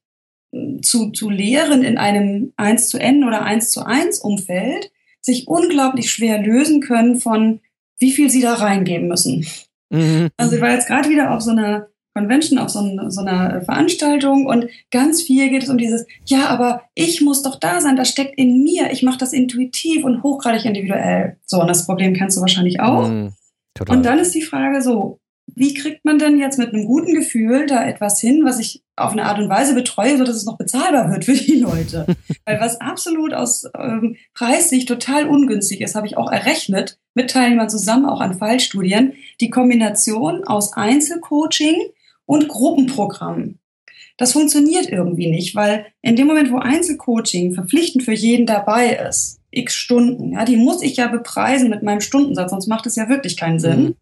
hm, 0.53 0.83
zu, 0.83 1.11
zu 1.11 1.29
lehren 1.29 1.83
in 1.83 1.97
einem 1.97 2.53
1 2.57 2.89
zu 2.89 2.97
N 2.99 3.23
oder 3.23 3.43
1 3.43 3.71
zu 3.71 3.85
1 3.85 4.19
Umfeld, 4.19 4.91
sich 5.21 5.47
unglaublich 5.47 6.11
schwer 6.11 6.41
lösen 6.41 6.81
können 6.81 7.17
von, 7.17 7.61
wie 7.99 8.11
viel 8.11 8.29
sie 8.29 8.41
da 8.41 8.55
reingeben 8.55 9.07
müssen. 9.07 9.45
Mhm. 9.89 10.29
Also 10.37 10.55
ich 10.55 10.61
war 10.61 10.71
jetzt 10.71 10.87
gerade 10.87 11.09
wieder 11.09 11.31
auf 11.31 11.41
so 11.41 11.51
einer 11.51 11.87
Convention, 12.13 12.59
auf 12.59 12.69
so, 12.69 12.79
ein, 12.79 13.09
so 13.09 13.21
einer 13.21 13.61
Veranstaltung 13.61 14.45
und 14.45 14.67
ganz 14.91 15.21
viel 15.21 15.49
geht 15.49 15.63
es 15.63 15.69
um 15.69 15.77
dieses, 15.77 16.05
ja, 16.25 16.47
aber 16.47 16.83
ich 16.93 17.21
muss 17.21 17.41
doch 17.41 17.59
da 17.59 17.79
sein, 17.79 17.95
das 17.95 18.09
steckt 18.09 18.37
in 18.37 18.63
mir, 18.63 18.91
ich 18.91 19.03
mache 19.03 19.17
das 19.17 19.33
intuitiv 19.33 20.03
und 20.03 20.23
hochgradig 20.23 20.65
individuell. 20.65 21.37
So, 21.45 21.61
und 21.61 21.67
das 21.67 21.85
Problem 21.85 22.13
kennst 22.13 22.37
du 22.37 22.41
wahrscheinlich 22.41 22.81
auch. 22.81 23.07
Mm, 23.07 23.29
und 23.87 24.05
dann 24.05 24.19
ist 24.19 24.35
die 24.35 24.41
Frage 24.41 24.81
so, 24.81 25.19
wie 25.55 25.73
kriegt 25.73 26.05
man 26.05 26.19
denn 26.19 26.39
jetzt 26.39 26.57
mit 26.57 26.73
einem 26.73 26.85
guten 26.85 27.13
Gefühl 27.13 27.65
da 27.65 27.85
etwas 27.85 28.19
hin, 28.19 28.43
was 28.45 28.59
ich 28.59 28.83
auf 28.95 29.11
eine 29.11 29.25
Art 29.25 29.39
und 29.39 29.49
Weise 29.49 29.73
betreue, 29.73 30.17
so 30.17 30.23
dass 30.23 30.35
es 30.35 30.45
noch 30.45 30.57
bezahlbar 30.57 31.11
wird 31.11 31.25
für 31.25 31.33
die 31.33 31.59
Leute? 31.59 32.05
Weil 32.45 32.59
was 32.59 32.79
absolut 32.79 33.33
aus 33.33 33.65
ähm, 33.77 34.15
Preissicht 34.33 34.87
total 34.87 35.27
ungünstig 35.27 35.81
ist, 35.81 35.95
habe 35.95 36.07
ich 36.07 36.17
auch 36.17 36.31
errechnet, 36.31 36.99
mit 37.13 37.31
Teilnehmern 37.31 37.69
zusammen 37.69 38.05
auch 38.05 38.21
an 38.21 38.37
Fallstudien, 38.37 39.13
die 39.39 39.49
Kombination 39.49 40.43
aus 40.45 40.73
Einzelcoaching 40.73 41.75
und 42.31 42.47
Gruppenprogramm. 42.47 43.55
Das 44.15 44.31
funktioniert 44.31 44.87
irgendwie 44.87 45.29
nicht, 45.29 45.53
weil 45.53 45.87
in 46.01 46.15
dem 46.15 46.27
Moment, 46.27 46.49
wo 46.49 46.59
Einzelcoaching 46.59 47.53
verpflichtend 47.53 48.03
für 48.03 48.13
jeden 48.13 48.45
dabei 48.45 48.95
ist, 49.09 49.41
x 49.51 49.75
Stunden, 49.75 50.31
ja, 50.31 50.45
die 50.45 50.55
muss 50.55 50.81
ich 50.81 50.95
ja 50.95 51.07
bepreisen 51.07 51.69
mit 51.69 51.83
meinem 51.83 51.99
Stundensatz, 51.99 52.51
sonst 52.51 52.67
macht 52.67 52.85
es 52.85 52.95
ja 52.95 53.09
wirklich 53.09 53.35
keinen 53.35 53.59
Sinn. 53.59 53.81
Mhm. 53.81 53.95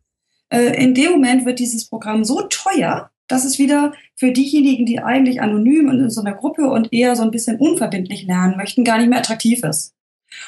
Äh, 0.50 0.84
in 0.84 0.94
dem 0.94 1.13
Moment 1.13 1.48
wird 1.48 1.58
dieses 1.58 1.89
Programm 1.89 2.24
so 2.24 2.44
teuer, 2.44 3.10
dass 3.28 3.46
es 3.46 3.58
wieder 3.58 3.94
für 4.15 4.32
diejenigen, 4.32 4.86
die 4.86 5.00
eigentlich 5.00 5.42
anonym 5.42 5.89
und 5.89 6.00
in 6.00 6.12
so 6.12 6.22
einer 6.22 6.36
Gruppe 6.36 6.70
und 6.70 6.94
eher 6.94 7.15
so 7.15 7.24
ein 7.24 7.32
bisschen 7.32 7.58
unverbindlich 7.58 8.28
lernen 8.28 8.58
möchten, 8.58 8.84
gar 8.84 9.00
nicht 9.00 9.10
mehr 9.10 9.20
attraktiv 9.20 9.63
ist. 9.63 9.96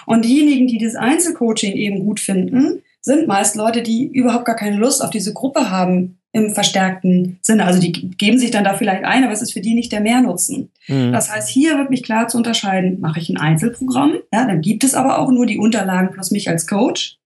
Und 0.06 0.24
diejenigen, 0.26 0.68
die 0.68 0.78
das 0.78 0.94
Einzelcoaching 0.94 1.74
eben 1.74 2.06
gut 2.06 2.20
finden, 2.20 2.84
sind 3.02 3.28
meist 3.28 3.56
Leute, 3.56 3.82
die 3.82 4.06
überhaupt 4.06 4.46
gar 4.46 4.56
keine 4.56 4.78
Lust 4.78 5.04
auf 5.04 5.10
diese 5.10 5.34
Gruppe 5.34 5.72
haben, 5.72 6.20
im 6.34 6.54
verstärkten 6.54 7.38
Sinne. 7.42 7.66
Also 7.66 7.80
die 7.80 7.92
geben 7.92 8.40
sich 8.40 8.52
dann 8.52 8.64
da 8.64 8.74
vielleicht 8.74 9.04
ein, 9.04 9.24
aber 9.24 9.34
es 9.34 9.42
ist 9.42 9.54
für 9.54 9.62
die 9.62 9.74
nicht 9.74 9.92
der 9.92 10.02
Mehrnutzen. 10.02 10.70
Mhm. 10.88 11.12
Das 11.12 11.32
heißt, 11.32 11.50
hier 11.50 11.78
wirklich 11.78 12.04
klar 12.04 12.28
zu 12.28 12.38
unterscheiden, 12.38 13.02
mache 13.02 13.20
ich 13.20 13.30
ein 13.30 13.38
Einzelprogramm, 13.38 14.14
ja, 14.34 14.46
dann 14.46 14.62
gibt 14.62 14.84
es 14.84 14.96
aber 14.96 15.20
auch 15.20 15.30
nur 15.30 15.46
die 15.46 15.58
Unterlagen 15.58 16.12
plus 16.12 16.32
mich 16.32 16.50
als 16.50 16.68
Coach 16.68 17.18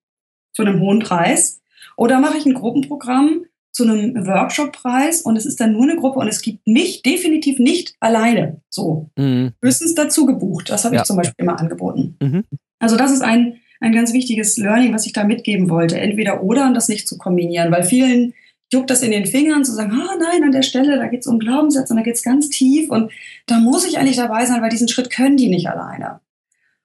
zu 0.53 0.63
einem 0.63 0.79
hohen 0.79 0.99
Preis. 0.99 1.61
Oder 1.97 2.19
mache 2.19 2.37
ich 2.37 2.45
ein 2.45 2.55
Gruppenprogramm 2.55 3.45
zu 3.71 3.83
einem 3.83 4.25
Workshop-Preis 4.25 5.21
und 5.21 5.35
es 5.35 5.45
ist 5.45 5.59
dann 5.59 5.73
nur 5.73 5.83
eine 5.83 5.97
Gruppe 5.97 6.19
und 6.19 6.27
es 6.27 6.41
gibt 6.41 6.65
mich 6.65 7.03
definitiv 7.03 7.59
nicht 7.59 7.95
alleine. 7.99 8.61
So. 8.69 9.09
Mhm. 9.17 9.51
Höchstens 9.61 9.93
dazu 9.95 10.25
gebucht. 10.25 10.69
Das 10.69 10.85
habe 10.85 10.95
ja. 10.95 11.01
ich 11.01 11.07
zum 11.07 11.17
Beispiel 11.17 11.43
immer 11.43 11.59
angeboten. 11.59 12.15
Mhm. 12.21 12.45
Also 12.79 12.95
das 12.95 13.11
ist 13.11 13.21
ein, 13.21 13.57
ein 13.81 13.91
ganz 13.91 14.13
wichtiges 14.13 14.57
Learning, 14.57 14.93
was 14.93 15.05
ich 15.05 15.13
da 15.13 15.25
mitgeben 15.25 15.69
wollte. 15.69 15.99
Entweder 15.99 16.41
oder 16.41 16.67
und 16.67 16.73
das 16.73 16.87
nicht 16.87 17.07
zu 17.07 17.17
kombinieren, 17.17 17.71
weil 17.71 17.83
vielen 17.83 18.33
juckt 18.71 18.89
das 18.89 19.03
in 19.03 19.11
den 19.11 19.25
Fingern 19.25 19.63
zu 19.63 19.71
sagen, 19.71 19.91
ah 19.91 20.15
nein, 20.19 20.43
an 20.43 20.51
der 20.51 20.63
Stelle, 20.63 20.97
da 20.97 21.07
geht 21.07 21.21
es 21.21 21.27
um 21.27 21.39
Glaubenssätze 21.39 21.93
und 21.93 21.97
da 21.97 22.03
geht 22.03 22.15
es 22.15 22.23
ganz 22.23 22.49
tief 22.49 22.89
und 22.89 23.11
da 23.45 23.59
muss 23.59 23.85
ich 23.85 23.97
eigentlich 23.97 24.17
dabei 24.17 24.45
sein, 24.45 24.61
weil 24.61 24.69
diesen 24.69 24.87
Schritt 24.87 25.09
können 25.09 25.37
die 25.37 25.49
nicht 25.49 25.69
alleine. 25.69 26.19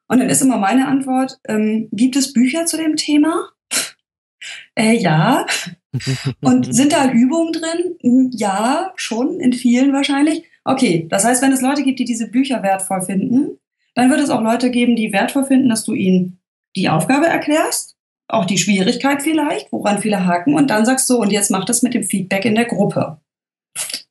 Und 0.07 0.19
dann 0.19 0.29
ist 0.29 0.43
immer 0.43 0.59
meine 0.59 0.89
Antwort, 0.89 1.39
ähm, 1.47 1.89
gibt 1.93 2.17
es 2.17 2.33
Bücher 2.33 2.67
zu 2.67 2.77
dem 2.77 2.97
Thema? 2.97 3.49
äh, 4.75 4.97
ja. 4.97 5.47
und 6.41 6.75
sind 6.75 6.93
da 6.93 7.11
Übungen 7.11 7.53
drin? 7.53 7.97
Hm, 8.01 8.31
ja, 8.33 8.93
schon, 8.97 9.41
in 9.41 9.53
vielen 9.53 9.93
wahrscheinlich. 9.93 10.45
Okay, 10.65 11.07
das 11.09 11.25
heißt, 11.25 11.43
wenn 11.43 11.53
es 11.53 11.63
Leute 11.63 11.83
gibt, 11.83 11.99
die 11.99 12.05
diese 12.05 12.29
Bücher 12.29 12.63
wertvoll 12.63 13.03
finden, 13.03 13.59
dann 13.95 14.11
wird 14.11 14.21
es 14.21 14.31
auch 14.31 14.43
Leute 14.43 14.71
geben, 14.71 14.97
die 14.97 15.13
wertvoll 15.13 15.45
finden, 15.45 15.69
dass 15.69 15.85
du 15.85 15.95
ihnen 15.95 16.41
die 16.77 16.89
Aufgabe 16.89 17.27
erklärst 17.27 17.97
auch 18.33 18.45
die 18.45 18.59
Schwierigkeit 18.59 19.23
vielleicht, 19.23 19.73
woran 19.73 19.99
viele 19.99 20.27
haken 20.27 20.55
und 20.55 20.71
dann 20.71 20.85
sagst 20.85 21.09
du, 21.11 21.17
und 21.17 21.31
jetzt 21.31 21.51
mach 21.51 21.65
das 21.65 21.83
mit 21.83 21.95
dem 21.95 22.05
Feedback 22.05 22.45
in 22.45 22.55
der 22.55 22.67
Gruppe. 22.67 23.19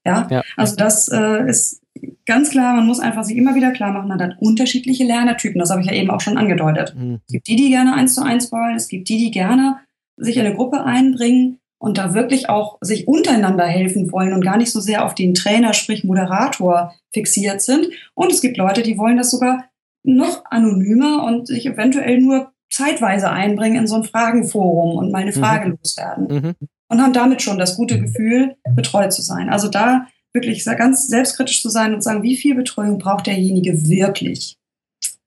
Ja, 0.06 0.28
ja. 0.30 0.44
also 0.56 0.76
das 0.76 1.10
äh, 1.10 1.50
ist 1.50 1.82
ganz 2.26 2.52
klar, 2.52 2.76
man 2.76 2.86
muss 2.86 3.00
einfach 3.00 3.24
sich 3.24 3.38
immer 3.38 3.56
wieder 3.56 3.72
klar 3.72 3.92
machen, 3.92 4.08
man 4.08 4.22
hat 4.22 4.38
unterschiedliche 4.40 5.04
Lernertypen, 5.04 5.60
das 5.60 5.70
habe 5.70 5.82
ich 5.82 5.88
ja 5.88 5.94
eben 5.94 6.10
auch 6.10 6.22
schon 6.22 6.38
angedeutet. 6.38 6.96
Mhm. 6.96 7.20
Es 7.28 7.34
gibt 7.34 7.48
die, 7.48 7.56
die 7.56 7.70
gerne 7.70 7.94
eins 7.94 8.16
zu 8.16 8.24
eins 8.24 8.52
wollen, 8.52 8.76
es 8.76 8.88
gibt 8.88 9.10
die, 9.10 9.18
die 9.18 9.32
gerne 9.32 9.80
sich 10.18 10.38
in 10.38 10.46
eine 10.46 10.56
Gruppe 10.56 10.84
einbringen 10.84 11.60
und 11.80 11.98
da 11.98 12.14
wirklich 12.14 12.50
auch 12.50 12.78
sich 12.82 13.08
untereinander 13.08 13.66
helfen 13.66 14.12
wollen 14.12 14.34
und 14.34 14.44
gar 14.44 14.58
nicht 14.58 14.72
so 14.72 14.80
sehr 14.80 15.06
auf 15.06 15.16
den 15.16 15.34
Trainer, 15.34 15.74
sprich 15.74 16.04
Moderator 16.04 16.94
fixiert 17.14 17.62
sind. 17.62 17.88
Und 18.14 18.32
es 18.32 18.42
gibt 18.42 18.58
Leute, 18.58 18.84
die 18.84 18.98
wollen 18.98 19.18
das 19.18 19.32
sogar 19.32 19.66
noch 20.04 20.44
anonymer 20.50 21.24
und 21.24 21.48
sich 21.48 21.66
eventuell 21.66 22.20
nur 22.20 22.52
zeitweise 22.70 23.30
einbringen 23.30 23.78
in 23.78 23.88
so 23.88 23.96
ein 23.96 24.04
Fragenforum 24.04 24.98
und 24.98 25.12
mal 25.12 25.20
eine 25.22 25.32
mhm. 25.32 25.40
Frage 25.40 25.70
mhm. 25.70 25.78
loswerden. 25.78 26.28
Mhm. 26.28 26.56
Und 26.92 27.02
haben 27.02 27.14
damit 27.14 27.42
schon 27.42 27.60
das 27.60 27.76
gute 27.76 28.00
Gefühl, 28.00 28.56
betreut 28.76 29.14
zu 29.14 29.22
sein. 29.22 29.50
Also 29.50 29.68
da 29.68 30.08
wirklich 30.34 30.64
ganz 30.66 31.08
selbstkritisch 31.08 31.62
zu 31.62 31.70
sein 31.70 31.94
und 31.94 32.02
sagen, 32.02 32.24
wie 32.24 32.38
viel 32.38 32.56
Betreuung 32.56 32.98
braucht 32.98 33.28
derjenige 33.28 33.88
wirklich? 33.88 34.58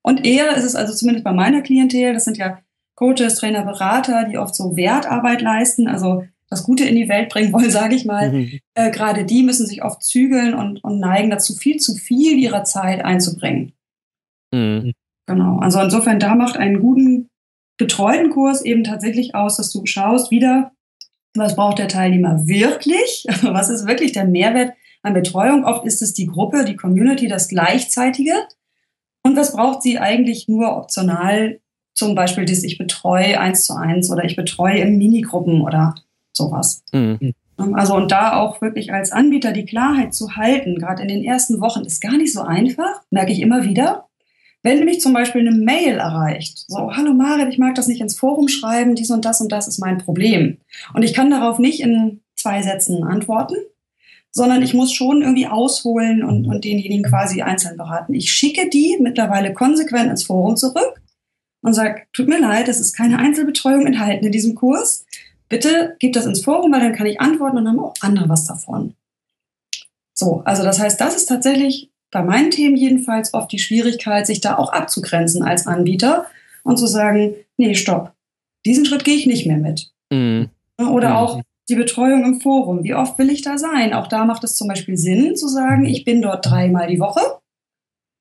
Und 0.02 0.26
eher 0.26 0.56
ist 0.56 0.64
es 0.64 0.74
also 0.74 0.92
zumindest 0.92 1.24
bei 1.24 1.32
meiner 1.32 1.62
Klientel, 1.62 2.14
das 2.14 2.24
sind 2.24 2.36
ja 2.36 2.58
Coaches, 2.96 3.36
Trainer, 3.36 3.64
Berater, 3.64 4.24
die 4.24 4.38
oft 4.38 4.54
so 4.54 4.76
Wertarbeit 4.76 5.40
leisten, 5.40 5.88
also 5.88 6.24
das 6.50 6.64
Gute 6.64 6.84
in 6.84 6.96
die 6.96 7.08
Welt 7.08 7.30
bringen 7.30 7.52
wollen, 7.52 7.70
sage 7.72 7.94
ich 7.94 8.04
mal. 8.04 8.32
Mhm. 8.32 8.60
Äh, 8.74 8.90
Gerade 8.90 9.24
die 9.24 9.42
müssen 9.42 9.66
sich 9.66 9.82
oft 9.82 10.02
zügeln 10.02 10.54
und, 10.54 10.82
und 10.84 11.00
neigen 11.00 11.30
dazu, 11.30 11.54
viel 11.54 11.78
zu 11.78 11.94
viel 11.94 12.38
ihrer 12.38 12.64
Zeit 12.64 13.04
einzubringen. 13.04 13.72
Mhm. 14.52 14.92
Genau. 15.26 15.58
Also 15.58 15.80
insofern, 15.80 16.18
da 16.18 16.34
macht 16.34 16.56
einen 16.56 16.80
guten, 16.80 17.28
getreuten 17.78 18.30
Kurs 18.30 18.62
eben 18.62 18.84
tatsächlich 18.84 19.34
aus, 19.34 19.56
dass 19.56 19.72
du 19.72 19.84
schaust 19.86 20.30
wieder, 20.30 20.72
was 21.34 21.56
braucht 21.56 21.78
der 21.78 21.88
Teilnehmer 21.88 22.46
wirklich? 22.46 23.24
Also 23.28 23.52
was 23.52 23.70
ist 23.70 23.86
wirklich 23.86 24.12
der 24.12 24.24
Mehrwert 24.24 24.74
an 25.02 25.14
Betreuung? 25.14 25.64
Oft 25.64 25.84
ist 25.86 26.02
es 26.02 26.14
die 26.14 26.26
Gruppe, 26.26 26.64
die 26.64 26.76
Community, 26.76 27.28
das 27.28 27.48
Gleichzeitige. 27.48 28.34
Und 29.22 29.36
was 29.36 29.52
braucht 29.52 29.82
sie 29.82 29.98
eigentlich 29.98 30.48
nur 30.48 30.76
optional? 30.76 31.60
Zum 31.94 32.14
Beispiel, 32.14 32.44
dass 32.44 32.62
ich 32.62 32.78
betreue 32.78 33.38
eins 33.38 33.64
zu 33.64 33.74
eins 33.74 34.10
oder 34.10 34.24
ich 34.24 34.36
betreue 34.36 34.78
in 34.78 34.98
Minigruppen 34.98 35.60
oder 35.60 35.94
sowas. 36.32 36.82
Mhm. 36.92 37.34
Also 37.74 37.94
und 37.94 38.10
da 38.10 38.40
auch 38.40 38.60
wirklich 38.60 38.92
als 38.92 39.12
Anbieter 39.12 39.52
die 39.52 39.66
Klarheit 39.66 40.14
zu 40.14 40.36
halten, 40.36 40.78
gerade 40.78 41.02
in 41.02 41.08
den 41.08 41.22
ersten 41.22 41.60
Wochen, 41.60 41.84
ist 41.84 42.00
gar 42.00 42.16
nicht 42.16 42.32
so 42.32 42.42
einfach, 42.42 43.02
merke 43.10 43.30
ich 43.32 43.40
immer 43.40 43.62
wieder. 43.64 44.08
Wenn 44.62 44.84
mich 44.84 45.00
zum 45.00 45.12
Beispiel 45.12 45.40
eine 45.40 45.56
Mail 45.56 45.98
erreicht, 45.98 46.64
so, 46.68 46.92
hallo 46.94 47.14
Marit, 47.14 47.48
ich 47.50 47.58
mag 47.58 47.74
das 47.74 47.88
nicht 47.88 48.00
ins 48.00 48.18
Forum 48.18 48.48
schreiben, 48.48 48.94
dies 48.94 49.10
und 49.10 49.24
das 49.24 49.40
und 49.40 49.50
das 49.50 49.66
ist 49.66 49.78
mein 49.78 49.98
Problem. 49.98 50.58
Und 50.94 51.02
ich 51.02 51.14
kann 51.14 51.30
darauf 51.30 51.58
nicht 51.58 51.80
in 51.80 52.20
zwei 52.36 52.62
Sätzen 52.62 53.02
antworten, 53.02 53.56
sondern 54.30 54.62
ich 54.62 54.72
muss 54.72 54.92
schon 54.92 55.22
irgendwie 55.22 55.46
ausholen 55.46 56.22
und, 56.22 56.46
und 56.46 56.64
denjenigen 56.64 57.04
quasi 57.04 57.42
einzeln 57.42 57.76
beraten. 57.76 58.14
Ich 58.14 58.32
schicke 58.32 58.70
die 58.70 58.96
mittlerweile 59.00 59.52
konsequent 59.52 60.10
ins 60.10 60.24
Forum 60.24 60.56
zurück 60.56 61.00
und 61.62 61.74
sage, 61.74 62.02
tut 62.12 62.28
mir 62.28 62.40
leid, 62.40 62.68
es 62.68 62.80
ist 62.80 62.96
keine 62.96 63.18
Einzelbetreuung 63.18 63.86
enthalten 63.86 64.26
in 64.26 64.32
diesem 64.32 64.54
Kurs 64.54 65.04
bitte 65.52 65.96
gib 65.98 66.14
das 66.14 66.24
ins 66.24 66.42
Forum, 66.42 66.72
weil 66.72 66.80
dann 66.80 66.94
kann 66.94 67.06
ich 67.06 67.20
antworten 67.20 67.58
und 67.58 67.68
haben 67.68 67.78
auch 67.78 67.92
andere 68.00 68.26
was 68.30 68.46
davon. 68.46 68.94
So, 70.14 70.40
also 70.46 70.62
das 70.62 70.80
heißt, 70.80 70.98
das 70.98 71.14
ist 71.14 71.26
tatsächlich 71.26 71.91
bei 72.12 72.22
meinen 72.22 72.50
Themen 72.50 72.76
jedenfalls 72.76 73.34
oft 73.34 73.50
die 73.50 73.58
Schwierigkeit, 73.58 74.26
sich 74.26 74.40
da 74.40 74.56
auch 74.56 74.72
abzugrenzen 74.72 75.42
als 75.42 75.66
Anbieter 75.66 76.26
und 76.62 76.78
zu 76.78 76.86
sagen, 76.86 77.34
nee, 77.56 77.74
stopp, 77.74 78.12
diesen 78.64 78.84
Schritt 78.84 79.04
gehe 79.04 79.16
ich 79.16 79.26
nicht 79.26 79.46
mehr 79.46 79.56
mit. 79.56 79.90
Mhm. 80.12 80.50
Oder 80.78 81.10
mhm. 81.10 81.16
auch 81.16 81.42
die 81.68 81.74
Betreuung 81.74 82.24
im 82.24 82.40
Forum. 82.40 82.84
Wie 82.84 82.94
oft 82.94 83.18
will 83.18 83.30
ich 83.30 83.42
da 83.42 83.56
sein? 83.56 83.94
Auch 83.94 84.06
da 84.06 84.24
macht 84.24 84.44
es 84.44 84.56
zum 84.56 84.68
Beispiel 84.68 84.96
Sinn 84.96 85.36
zu 85.36 85.48
sagen, 85.48 85.86
ich 85.86 86.04
bin 86.04 86.22
dort 86.22 86.46
dreimal 86.46 86.86
die 86.86 87.00
Woche, 87.00 87.20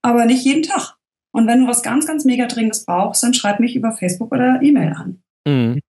aber 0.01 0.25
nicht 0.25 0.45
jeden 0.45 0.63
Tag. 0.63 0.95
Und 1.33 1.47
wenn 1.47 1.61
du 1.61 1.67
was 1.67 1.83
ganz, 1.83 2.07
ganz 2.07 2.25
mega 2.25 2.45
Dringendes 2.47 2.85
brauchst, 2.85 3.23
dann 3.23 3.33
schreib 3.33 3.59
mich 3.59 3.75
über 3.75 3.91
Facebook 3.91 4.31
oder 4.31 4.61
E-Mail 4.61 4.93
an. 4.93 5.21
Mhm. 5.47 5.79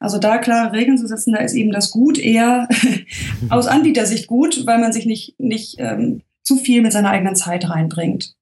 Also 0.00 0.18
da 0.18 0.38
klare 0.38 0.72
Regeln 0.72 0.98
zu 0.98 1.06
setzen, 1.06 1.32
da 1.32 1.40
ist 1.40 1.54
eben 1.54 1.72
das 1.72 1.90
Gut 1.90 2.18
eher 2.18 2.68
aus 3.50 3.66
Anbietersicht 3.66 4.26
gut, 4.26 4.66
weil 4.66 4.78
man 4.78 4.92
sich 4.92 5.06
nicht, 5.06 5.38
nicht 5.38 5.76
ähm, 5.78 6.22
zu 6.42 6.56
viel 6.56 6.82
mit 6.82 6.92
seiner 6.92 7.10
eigenen 7.10 7.36
Zeit 7.36 7.68
reinbringt. 7.68 8.34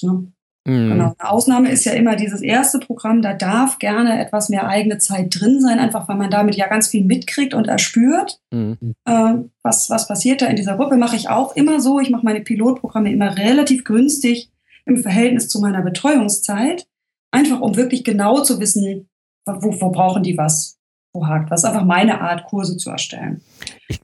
Ja. 0.00 0.22
Mhm. 0.66 0.90
Genau. 0.90 1.14
Eine 1.18 1.30
Ausnahme 1.30 1.70
ist 1.70 1.84
ja 1.84 1.92
immer 1.92 2.16
dieses 2.16 2.40
erste 2.40 2.78
Programm, 2.78 3.20
da 3.20 3.34
darf 3.34 3.78
gerne 3.78 4.18
etwas 4.24 4.48
mehr 4.48 4.66
eigene 4.66 4.98
Zeit 4.98 5.38
drin 5.38 5.60
sein, 5.60 5.78
einfach 5.78 6.08
weil 6.08 6.16
man 6.16 6.30
damit 6.30 6.56
ja 6.56 6.68
ganz 6.68 6.88
viel 6.88 7.04
mitkriegt 7.04 7.52
und 7.52 7.68
erspürt. 7.68 8.40
Mhm. 8.50 8.94
Äh, 9.04 9.34
was, 9.62 9.90
was 9.90 10.08
passiert 10.08 10.40
da 10.40 10.46
in 10.46 10.56
dieser 10.56 10.76
Gruppe? 10.76 10.96
Mache 10.96 11.16
ich 11.16 11.28
auch 11.28 11.54
immer 11.54 11.80
so. 11.80 12.00
Ich 12.00 12.10
mache 12.10 12.24
meine 12.24 12.40
Pilotprogramme 12.40 13.12
immer 13.12 13.36
relativ 13.36 13.84
günstig 13.84 14.50
im 14.86 14.98
Verhältnis 14.98 15.48
zu 15.48 15.60
meiner 15.60 15.82
Betreuungszeit, 15.82 16.86
einfach 17.30 17.60
um 17.60 17.76
wirklich 17.76 18.04
genau 18.04 18.40
zu 18.42 18.60
wissen, 18.60 19.08
wo, 19.46 19.80
wo 19.80 19.90
brauchen 19.90 20.22
die 20.22 20.38
was, 20.38 20.78
hakt 21.22 21.50
was. 21.50 21.64
Einfach 21.64 21.84
meine 21.84 22.20
Art, 22.20 22.44
Kurse 22.44 22.76
zu 22.76 22.90
erstellen. 22.90 23.42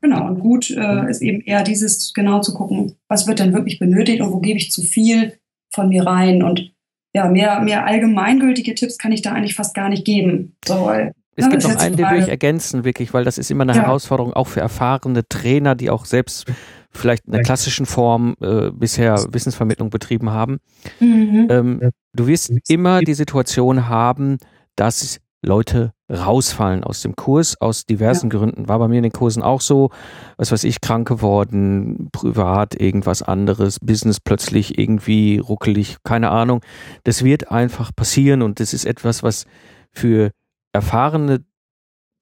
Genau, 0.01 0.27
und 0.27 0.41
gut 0.41 0.71
äh, 0.71 1.11
ist 1.11 1.23
eben 1.23 1.41
eher 1.41 1.63
dieses 1.63 2.13
genau 2.13 2.41
zu 2.41 2.55
gucken, 2.55 2.97
was 3.09 3.27
wird 3.27 3.39
denn 3.39 3.53
wirklich 3.53 3.79
benötigt 3.79 4.21
und 4.21 4.33
wo 4.33 4.41
gebe 4.41 4.59
ich 4.59 4.71
zu 4.71 4.83
viel 4.83 5.39
von 5.73 5.89
mir 5.89 6.07
rein. 6.07 6.43
Und 6.43 6.73
ja, 7.13 7.29
mehr, 7.29 7.61
mehr 7.61 7.87
allgemeingültige 7.87 8.75
Tipps 8.75 8.99
kann 8.99 9.13
ich 9.13 9.23
da 9.23 9.33
eigentlich 9.33 9.55
fast 9.55 9.75
gar 9.75 9.89
nicht 9.89 10.05
geben. 10.05 10.57
So, 10.65 10.87
weil, 10.87 11.13
es 11.37 11.49
gibt 11.49 11.63
noch 11.63 11.77
einen, 11.77 11.97
den 11.97 12.11
will 12.11 12.21
ich 12.21 12.29
ergänzen, 12.29 12.85
wirklich, 12.85 13.15
weil 13.15 13.25
das 13.25 13.39
ist 13.39 13.51
immer 13.51 13.63
eine 13.63 13.75
ja. 13.75 13.83
Herausforderung, 13.83 14.33
auch 14.33 14.47
für 14.47 14.61
erfahrene 14.61 15.27
Trainer, 15.29 15.75
die 15.75 15.91
auch 15.91 16.05
selbst 16.05 16.47
vielleicht 16.93 17.27
in 17.27 17.33
der 17.33 17.43
klassischen 17.43 17.87
Form 17.87 18.35
äh, 18.41 18.71
bisher 18.71 19.25
Wissensvermittlung 19.31 19.91
betrieben 19.91 20.31
haben. 20.31 20.59
Mhm. 20.99 21.47
Ähm, 21.49 21.91
du 22.15 22.27
wirst 22.27 22.53
immer 22.69 23.01
die 23.01 23.15
Situation 23.15 23.89
haben, 23.89 24.39
dass 24.77 25.21
Leute 25.43 25.93
rausfallen 26.11 26.85
aus 26.85 27.03
dem 27.03 27.17
Kurs 27.17 27.61
aus 27.61 27.87
diversen 27.87 28.31
ja. 28.31 28.39
Gründen. 28.39 28.69
War 28.69 28.79
bei 28.79 28.89
mir 28.89 28.99
in 28.99 29.05
den 29.05 29.13
Kursen 29.13 29.43
auch 29.43 29.61
so, 29.61 29.91
was 30.37 30.53
weiß 30.53 30.65
ich, 30.65 30.81
krank 30.81 31.09
geworden, 31.09 32.09
privat 32.13 32.75
irgendwas 32.75 33.23
anderes, 33.23 33.79
Business 33.81 34.21
plötzlich 34.21 34.79
irgendwie 34.79 35.39
ruckelig, 35.39 35.97
keine 36.05 36.31
Ahnung. 36.31 36.61
Das 37.05 37.25
wird 37.25 37.51
einfach 37.51 37.91
passieren 37.95 38.43
und 38.43 38.61
das 38.61 38.75
ist 38.75 38.85
etwas, 38.85 39.23
was 39.23 39.47
für 39.93 40.31
erfahrene 40.73 41.45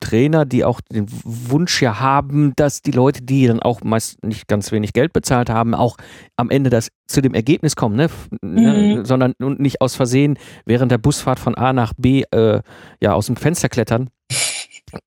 Trainer, 0.00 0.44
die 0.44 0.64
auch 0.64 0.80
den 0.80 1.06
Wunsch 1.24 1.82
ja 1.82 2.00
haben, 2.00 2.52
dass 2.56 2.82
die 2.82 2.90
Leute, 2.90 3.22
die 3.22 3.46
dann 3.46 3.60
auch 3.60 3.82
meist 3.82 4.24
nicht 4.24 4.48
ganz 4.48 4.70
wenig 4.72 4.92
Geld 4.92 5.12
bezahlt 5.12 5.50
haben, 5.50 5.74
auch 5.74 5.96
am 6.36 6.50
Ende 6.50 6.70
das 6.70 6.88
zu 7.06 7.20
dem 7.20 7.34
Ergebnis 7.34 7.76
kommen, 7.76 7.96
ne? 7.96 8.08
ne? 8.42 8.96
Mhm. 8.96 9.04
sondern 9.04 9.32
und 9.40 9.60
nicht 9.60 9.80
aus 9.80 9.94
Versehen 9.94 10.38
während 10.66 10.92
der 10.92 10.98
Busfahrt 10.98 11.38
von 11.38 11.54
A 11.54 11.72
nach 11.72 11.92
B 11.96 12.22
äh, 12.30 12.60
ja 13.00 13.12
aus 13.12 13.26
dem 13.26 13.36
Fenster 13.36 13.68
klettern. 13.68 14.10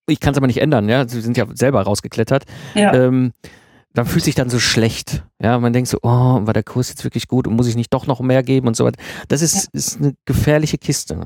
Ich 0.07 0.19
kann 0.19 0.33
es 0.33 0.37
aber 0.37 0.47
nicht 0.47 0.61
ändern, 0.61 0.89
ja. 0.89 1.07
Sie 1.07 1.21
sind 1.21 1.37
ja 1.37 1.45
selber 1.53 1.81
rausgeklettert. 1.81 2.43
Ja. 2.75 2.93
Ähm, 2.93 3.33
dann 3.93 4.05
fühlt 4.05 4.23
sich 4.23 4.35
dann 4.35 4.49
so 4.49 4.59
schlecht. 4.59 5.23
Ja, 5.41 5.59
man 5.59 5.73
denkt 5.73 5.89
so, 5.89 5.97
oh, 6.01 6.09
war 6.09 6.53
der 6.53 6.63
Kurs 6.63 6.89
jetzt 6.89 7.03
wirklich 7.03 7.27
gut 7.27 7.47
und 7.47 7.55
muss 7.55 7.67
ich 7.67 7.75
nicht 7.75 7.93
doch 7.93 8.07
noch 8.07 8.21
mehr 8.21 8.43
geben 8.43 8.67
und 8.67 8.75
so 8.75 8.85
weiter. 8.85 9.01
Das 9.27 9.41
ist, 9.41 9.55
ja. 9.55 9.69
ist 9.73 9.99
eine 9.99 10.13
gefährliche 10.25 10.77
Kiste. 10.77 11.25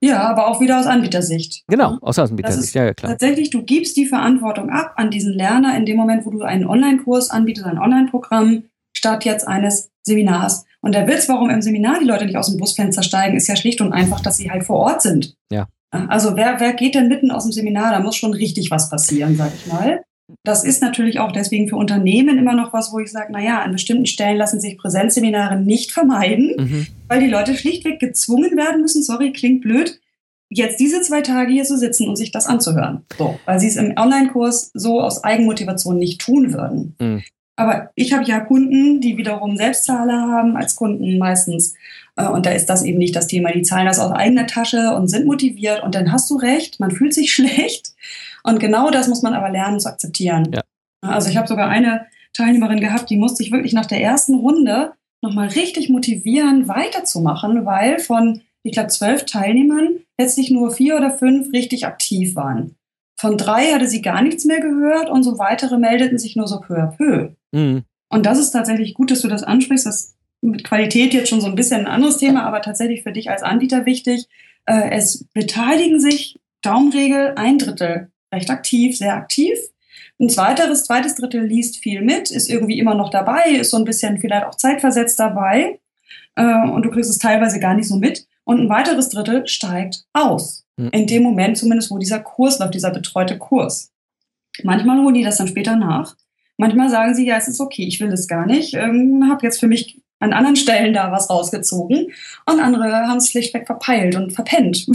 Ja, 0.00 0.28
aber 0.28 0.48
auch 0.48 0.60
wieder 0.60 0.78
aus 0.78 0.86
Anbietersicht. 0.86 1.62
Genau, 1.66 1.98
aus 2.00 2.18
Anbietersicht, 2.18 2.74
ja, 2.74 2.84
ja, 2.84 2.94
klar. 2.94 3.12
Tatsächlich, 3.12 3.50
du 3.50 3.62
gibst 3.62 3.96
die 3.96 4.06
Verantwortung 4.06 4.70
ab 4.70 4.92
an 4.96 5.10
diesen 5.10 5.32
Lerner 5.32 5.76
in 5.76 5.86
dem 5.86 5.96
Moment, 5.96 6.26
wo 6.26 6.30
du 6.30 6.42
einen 6.42 6.66
Online-Kurs 6.66 7.30
anbietest, 7.30 7.66
ein 7.66 7.78
Online-Programm, 7.78 8.64
statt 8.92 9.24
jetzt 9.24 9.48
eines 9.48 9.90
Seminars. 10.02 10.64
Und 10.80 10.94
der 10.94 11.06
Witz, 11.08 11.28
warum 11.28 11.48
im 11.48 11.62
Seminar 11.62 11.98
die 12.00 12.04
Leute 12.04 12.26
nicht 12.26 12.36
aus 12.36 12.50
dem 12.50 12.58
Busfenster 12.58 13.02
steigen, 13.02 13.36
ist 13.36 13.48
ja 13.48 13.56
schlicht 13.56 13.80
und 13.80 13.92
einfach, 13.92 14.20
dass 14.20 14.36
sie 14.36 14.50
halt 14.50 14.64
vor 14.64 14.76
Ort 14.76 15.02
sind. 15.02 15.34
Ja. 15.50 15.68
Also 15.90 16.36
wer, 16.36 16.60
wer 16.60 16.74
geht 16.74 16.94
denn 16.94 17.08
mitten 17.08 17.30
aus 17.30 17.44
dem 17.44 17.52
Seminar? 17.52 17.92
Da 17.92 18.00
muss 18.00 18.16
schon 18.16 18.34
richtig 18.34 18.70
was 18.70 18.90
passieren, 18.90 19.36
sag 19.36 19.52
ich 19.54 19.66
mal. 19.66 20.02
Das 20.42 20.64
ist 20.64 20.80
natürlich 20.80 21.20
auch 21.20 21.32
deswegen 21.32 21.68
für 21.68 21.76
Unternehmen 21.76 22.38
immer 22.38 22.54
noch 22.54 22.72
was, 22.72 22.92
wo 22.92 22.98
ich 22.98 23.10
sage, 23.10 23.32
naja, 23.32 23.60
an 23.60 23.72
bestimmten 23.72 24.06
Stellen 24.06 24.38
lassen 24.38 24.60
sich 24.60 24.78
Präsenzseminare 24.78 25.60
nicht 25.60 25.92
vermeiden, 25.92 26.54
mhm. 26.56 26.86
weil 27.08 27.20
die 27.20 27.28
Leute 27.28 27.54
schlichtweg 27.54 28.00
gezwungen 28.00 28.56
werden 28.56 28.80
müssen, 28.80 29.02
sorry, 29.02 29.32
klingt 29.32 29.60
blöd, 29.60 30.00
jetzt 30.48 30.80
diese 30.80 31.02
zwei 31.02 31.20
Tage 31.20 31.52
hier 31.52 31.64
zu 31.64 31.76
sitzen 31.76 32.08
und 32.08 32.16
sich 32.16 32.30
das 32.30 32.46
anzuhören. 32.46 33.04
So, 33.18 33.38
weil 33.44 33.60
sie 33.60 33.68
es 33.68 33.76
im 33.76 33.94
Online-Kurs 33.96 34.70
so 34.72 35.00
aus 35.00 35.24
Eigenmotivation 35.24 35.98
nicht 35.98 36.20
tun 36.20 36.52
würden. 36.52 36.96
Mhm. 36.98 37.22
Aber 37.56 37.90
ich 37.94 38.12
habe 38.12 38.24
ja 38.24 38.40
Kunden, 38.40 39.00
die 39.00 39.16
wiederum 39.16 39.56
Selbstzahler 39.56 40.28
haben 40.28 40.56
als 40.56 40.74
Kunden 40.74 41.18
meistens. 41.18 41.74
Äh, 42.16 42.26
und 42.26 42.46
da 42.46 42.50
ist 42.50 42.66
das 42.66 42.82
eben 42.82 42.98
nicht 42.98 43.14
das 43.14 43.28
Thema. 43.28 43.52
Die 43.52 43.62
zahlen 43.62 43.86
das 43.86 44.00
aus 44.00 44.10
eigener 44.10 44.46
Tasche 44.46 44.94
und 44.96 45.08
sind 45.08 45.26
motiviert. 45.26 45.82
Und 45.82 45.94
dann 45.94 46.10
hast 46.10 46.30
du 46.30 46.36
recht, 46.36 46.80
man 46.80 46.90
fühlt 46.90 47.14
sich 47.14 47.32
schlecht. 47.34 47.92
Und 48.44 48.60
genau 48.60 48.90
das 48.90 49.08
muss 49.08 49.22
man 49.22 49.34
aber 49.34 49.50
lernen 49.50 49.80
zu 49.80 49.88
akzeptieren. 49.88 50.52
Ja. 50.52 50.62
Also 51.02 51.28
ich 51.28 51.36
habe 51.36 51.48
sogar 51.48 51.68
eine 51.68 52.06
Teilnehmerin 52.32 52.80
gehabt, 52.80 53.10
die 53.10 53.16
musste 53.16 53.38
sich 53.38 53.52
wirklich 53.52 53.72
nach 53.72 53.86
der 53.86 54.02
ersten 54.02 54.34
Runde 54.34 54.92
nochmal 55.22 55.48
richtig 55.48 55.88
motivieren, 55.88 56.68
weiterzumachen, 56.68 57.64
weil 57.64 57.98
von, 57.98 58.42
ich 58.62 58.72
glaube, 58.72 58.88
zwölf 58.88 59.24
Teilnehmern 59.24 60.00
letztlich 60.18 60.50
nur 60.50 60.70
vier 60.70 60.96
oder 60.96 61.10
fünf 61.10 61.52
richtig 61.52 61.86
aktiv 61.86 62.36
waren. 62.36 62.76
Von 63.18 63.38
drei 63.38 63.72
hatte 63.72 63.88
sie 63.88 64.02
gar 64.02 64.22
nichts 64.22 64.44
mehr 64.44 64.60
gehört 64.60 65.08
und 65.08 65.22
so 65.22 65.38
weitere 65.38 65.78
meldeten 65.78 66.18
sich 66.18 66.36
nur 66.36 66.48
so 66.48 66.60
peu 66.60 66.74
à 66.74 66.86
peu. 66.88 67.30
Mhm. 67.52 67.84
Und 68.10 68.26
das 68.26 68.38
ist 68.38 68.50
tatsächlich 68.50 68.94
gut, 68.94 69.10
dass 69.10 69.22
du 69.22 69.28
das 69.28 69.42
ansprichst. 69.42 69.86
Das 69.86 69.96
ist 69.96 70.16
mit 70.42 70.64
Qualität 70.64 71.14
jetzt 71.14 71.30
schon 71.30 71.40
so 71.40 71.46
ein 71.46 71.54
bisschen 71.54 71.80
ein 71.80 71.86
anderes 71.86 72.18
Thema, 72.18 72.44
aber 72.44 72.60
tatsächlich 72.60 73.02
für 73.02 73.12
dich 73.12 73.30
als 73.30 73.42
Anbieter 73.42 73.86
wichtig. 73.86 74.28
Äh, 74.66 74.90
es 74.90 75.24
beteiligen 75.32 76.00
sich 76.00 76.38
Daumenregel 76.60 77.34
ein 77.36 77.58
Drittel 77.58 78.10
recht 78.34 78.50
aktiv, 78.50 78.96
sehr 78.96 79.14
aktiv. 79.14 79.56
Ein 80.20 80.28
zweiteres, 80.28 80.84
zweites 80.84 81.16
Drittel 81.16 81.44
liest 81.44 81.78
viel 81.78 82.02
mit, 82.02 82.30
ist 82.30 82.48
irgendwie 82.48 82.78
immer 82.78 82.94
noch 82.94 83.10
dabei, 83.10 83.50
ist 83.50 83.70
so 83.70 83.78
ein 83.78 83.84
bisschen 83.84 84.18
vielleicht 84.18 84.46
auch 84.46 84.54
zeitversetzt 84.54 85.18
dabei. 85.18 85.80
Äh, 86.36 86.68
und 86.68 86.82
du 86.82 86.90
kriegst 86.90 87.10
es 87.10 87.18
teilweise 87.18 87.58
gar 87.58 87.74
nicht 87.74 87.88
so 87.88 87.96
mit. 87.96 88.26
Und 88.44 88.60
ein 88.60 88.68
weiteres 88.68 89.08
Drittel 89.08 89.46
steigt 89.46 90.04
aus. 90.12 90.66
Mhm. 90.76 90.88
In 90.90 91.06
dem 91.06 91.22
Moment 91.22 91.58
zumindest, 91.58 91.90
wo 91.90 91.98
dieser 91.98 92.20
Kurs 92.20 92.58
läuft, 92.58 92.74
dieser 92.74 92.90
betreute 92.90 93.38
Kurs. 93.38 93.92
Manchmal 94.62 95.02
holen 95.02 95.14
die 95.14 95.24
das 95.24 95.38
dann 95.38 95.48
später 95.48 95.76
nach. 95.76 96.16
Manchmal 96.56 96.88
sagen 96.88 97.14
sie, 97.14 97.26
ja, 97.26 97.36
es 97.36 97.48
ist 97.48 97.60
okay, 97.60 97.84
ich 97.84 98.00
will 98.00 98.12
es 98.12 98.28
gar 98.28 98.46
nicht, 98.46 98.74
ähm, 98.74 99.28
habe 99.28 99.44
jetzt 99.44 99.58
für 99.58 99.66
mich 99.66 100.00
an 100.20 100.32
anderen 100.32 100.56
Stellen 100.56 100.94
da 100.94 101.12
was 101.12 101.28
rausgezogen 101.28 102.12
und 102.46 102.60
andere 102.60 103.08
haben 103.08 103.18
es 103.18 103.30
schlichtweg 103.30 103.66
verpeilt 103.66 104.14
und 104.16 104.32
verpennt. 104.32 104.86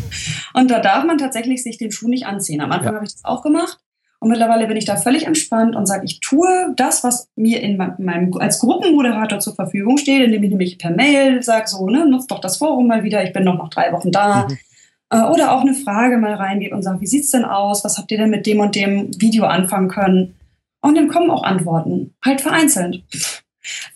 und 0.54 0.70
da 0.70 0.80
darf 0.80 1.04
man 1.04 1.18
tatsächlich 1.18 1.62
sich 1.62 1.78
den 1.78 1.92
Schuh 1.92 2.08
nicht 2.08 2.26
anziehen. 2.26 2.60
Am 2.60 2.72
Anfang 2.72 2.92
ja. 2.92 2.94
habe 2.96 3.06
ich 3.06 3.12
das 3.12 3.24
auch 3.24 3.42
gemacht 3.42 3.78
und 4.20 4.30
mittlerweile 4.30 4.66
bin 4.66 4.76
ich 4.76 4.84
da 4.84 4.96
völlig 4.96 5.26
entspannt 5.26 5.76
und 5.76 5.86
sage, 5.86 6.04
ich 6.04 6.20
tue 6.20 6.48
das, 6.74 7.04
was 7.04 7.28
mir 7.36 7.60
in 7.62 7.76
meinem, 7.76 8.32
als 8.38 8.58
Gruppenmoderator 8.58 9.38
zur 9.38 9.54
Verfügung 9.54 9.96
steht, 9.96 10.22
indem 10.22 10.42
ich 10.42 10.50
nämlich 10.50 10.78
per 10.78 10.90
Mail 10.90 11.42
sage, 11.42 11.68
so, 11.68 11.88
ne, 11.88 12.06
nutzt 12.06 12.30
doch 12.30 12.40
das 12.40 12.56
Forum 12.56 12.88
mal 12.88 13.04
wieder, 13.04 13.22
ich 13.22 13.32
bin 13.32 13.44
noch 13.44 13.56
noch 13.56 13.70
drei 13.70 13.92
Wochen 13.92 14.10
da. 14.10 14.48
Mhm. 14.48 14.58
Äh, 15.10 15.22
oder 15.22 15.52
auch 15.52 15.60
eine 15.60 15.74
Frage 15.74 16.18
mal 16.18 16.34
reingebe 16.34 16.74
und 16.74 16.82
sage, 16.82 17.00
wie 17.00 17.06
sieht's 17.06 17.30
denn 17.30 17.44
aus? 17.44 17.84
Was 17.84 17.96
habt 17.96 18.10
ihr 18.10 18.18
denn 18.18 18.30
mit 18.30 18.46
dem 18.46 18.58
und 18.60 18.74
dem 18.74 19.10
Video 19.20 19.44
anfangen 19.44 19.88
können? 19.88 20.34
Und 20.80 20.96
dann 20.96 21.08
kommen 21.08 21.30
auch 21.30 21.44
Antworten, 21.44 22.14
halt 22.24 22.40
vereinzelt. 22.40 23.02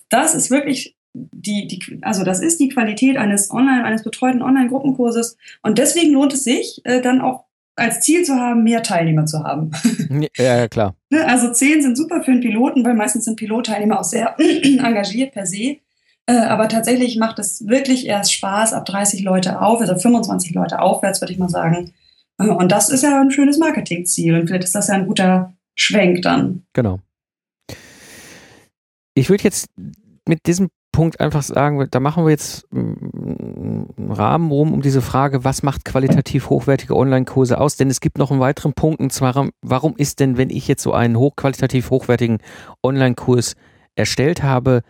Das 0.08 0.34
ist 0.34 0.50
wirklich 0.50 0.96
die, 1.14 1.66
die, 1.66 1.98
also 2.02 2.24
das 2.24 2.40
ist 2.40 2.58
die 2.58 2.68
Qualität 2.68 3.16
eines 3.16 3.50
Online, 3.50 3.84
eines 3.84 4.02
betreuten 4.02 4.42
Online-Gruppenkurses. 4.42 5.36
Und 5.62 5.78
deswegen 5.78 6.12
lohnt 6.12 6.32
es 6.32 6.44
sich, 6.44 6.80
äh, 6.84 7.00
dann 7.00 7.20
auch 7.20 7.44
als 7.76 8.00
Ziel 8.00 8.24
zu 8.24 8.34
haben, 8.34 8.64
mehr 8.64 8.82
Teilnehmer 8.82 9.26
zu 9.26 9.42
haben. 9.42 9.70
Ja, 10.36 10.56
ja 10.56 10.68
klar. 10.68 10.94
Ne, 11.10 11.26
also 11.26 11.52
zehn 11.52 11.82
sind 11.82 11.96
super 11.96 12.22
für 12.22 12.32
einen 12.32 12.40
Piloten, 12.40 12.84
weil 12.84 12.94
meistens 12.94 13.24
sind 13.24 13.36
Pilotteilnehmer 13.36 14.00
auch 14.00 14.04
sehr 14.04 14.36
engagiert 14.38 15.32
per 15.32 15.46
se. 15.46 15.78
Äh, 16.26 16.36
aber 16.36 16.68
tatsächlich 16.68 17.16
macht 17.18 17.38
es 17.38 17.66
wirklich 17.66 18.06
erst 18.06 18.32
Spaß 18.32 18.72
ab 18.72 18.84
30 18.84 19.22
Leute 19.22 19.60
auf, 19.60 19.80
also 19.80 19.96
25 19.96 20.54
Leute 20.54 20.80
aufwärts, 20.80 21.20
würde 21.20 21.32
ich 21.32 21.38
mal 21.38 21.48
sagen. 21.48 21.92
Äh, 22.38 22.48
und 22.48 22.70
das 22.70 22.88
ist 22.88 23.02
ja 23.02 23.20
ein 23.20 23.30
schönes 23.30 23.58
Marketingziel. 23.58 24.38
Und 24.38 24.46
vielleicht 24.46 24.64
ist 24.64 24.74
das 24.74 24.88
ja 24.88 24.94
ein 24.94 25.06
guter 25.06 25.52
Schwenk 25.74 26.22
dann. 26.22 26.64
Genau. 26.74 27.00
Ich 29.14 29.28
würde 29.28 29.44
jetzt 29.44 29.68
mit 30.26 30.46
diesem 30.46 30.68
Punkt 30.92 31.20
einfach 31.20 31.42
sagen, 31.42 31.86
da 31.90 32.00
machen 32.00 32.24
wir 32.24 32.30
jetzt 32.30 32.66
einen 32.70 33.88
Rahmen 34.10 34.50
rum 34.50 34.74
um 34.74 34.82
diese 34.82 35.00
Frage, 35.00 35.42
was 35.42 35.62
macht 35.62 35.84
qualitativ 35.86 36.50
hochwertige 36.50 36.94
Online-Kurse 36.94 37.58
aus? 37.58 37.76
Denn 37.76 37.88
es 37.88 38.00
gibt 38.00 38.18
noch 38.18 38.30
einen 38.30 38.40
weiteren 38.40 38.74
Punkt, 38.74 39.00
und 39.00 39.12
zwar, 39.12 39.48
warum 39.62 39.96
ist 39.96 40.20
denn, 40.20 40.36
wenn 40.36 40.50
ich 40.50 40.68
jetzt 40.68 40.82
so 40.82 40.92
einen 40.92 41.16
hochqualitativ 41.16 41.90
hochwertigen 41.90 42.38
Online-Kurs 42.82 43.54
erstellt 43.94 44.42
habe, 44.42 44.82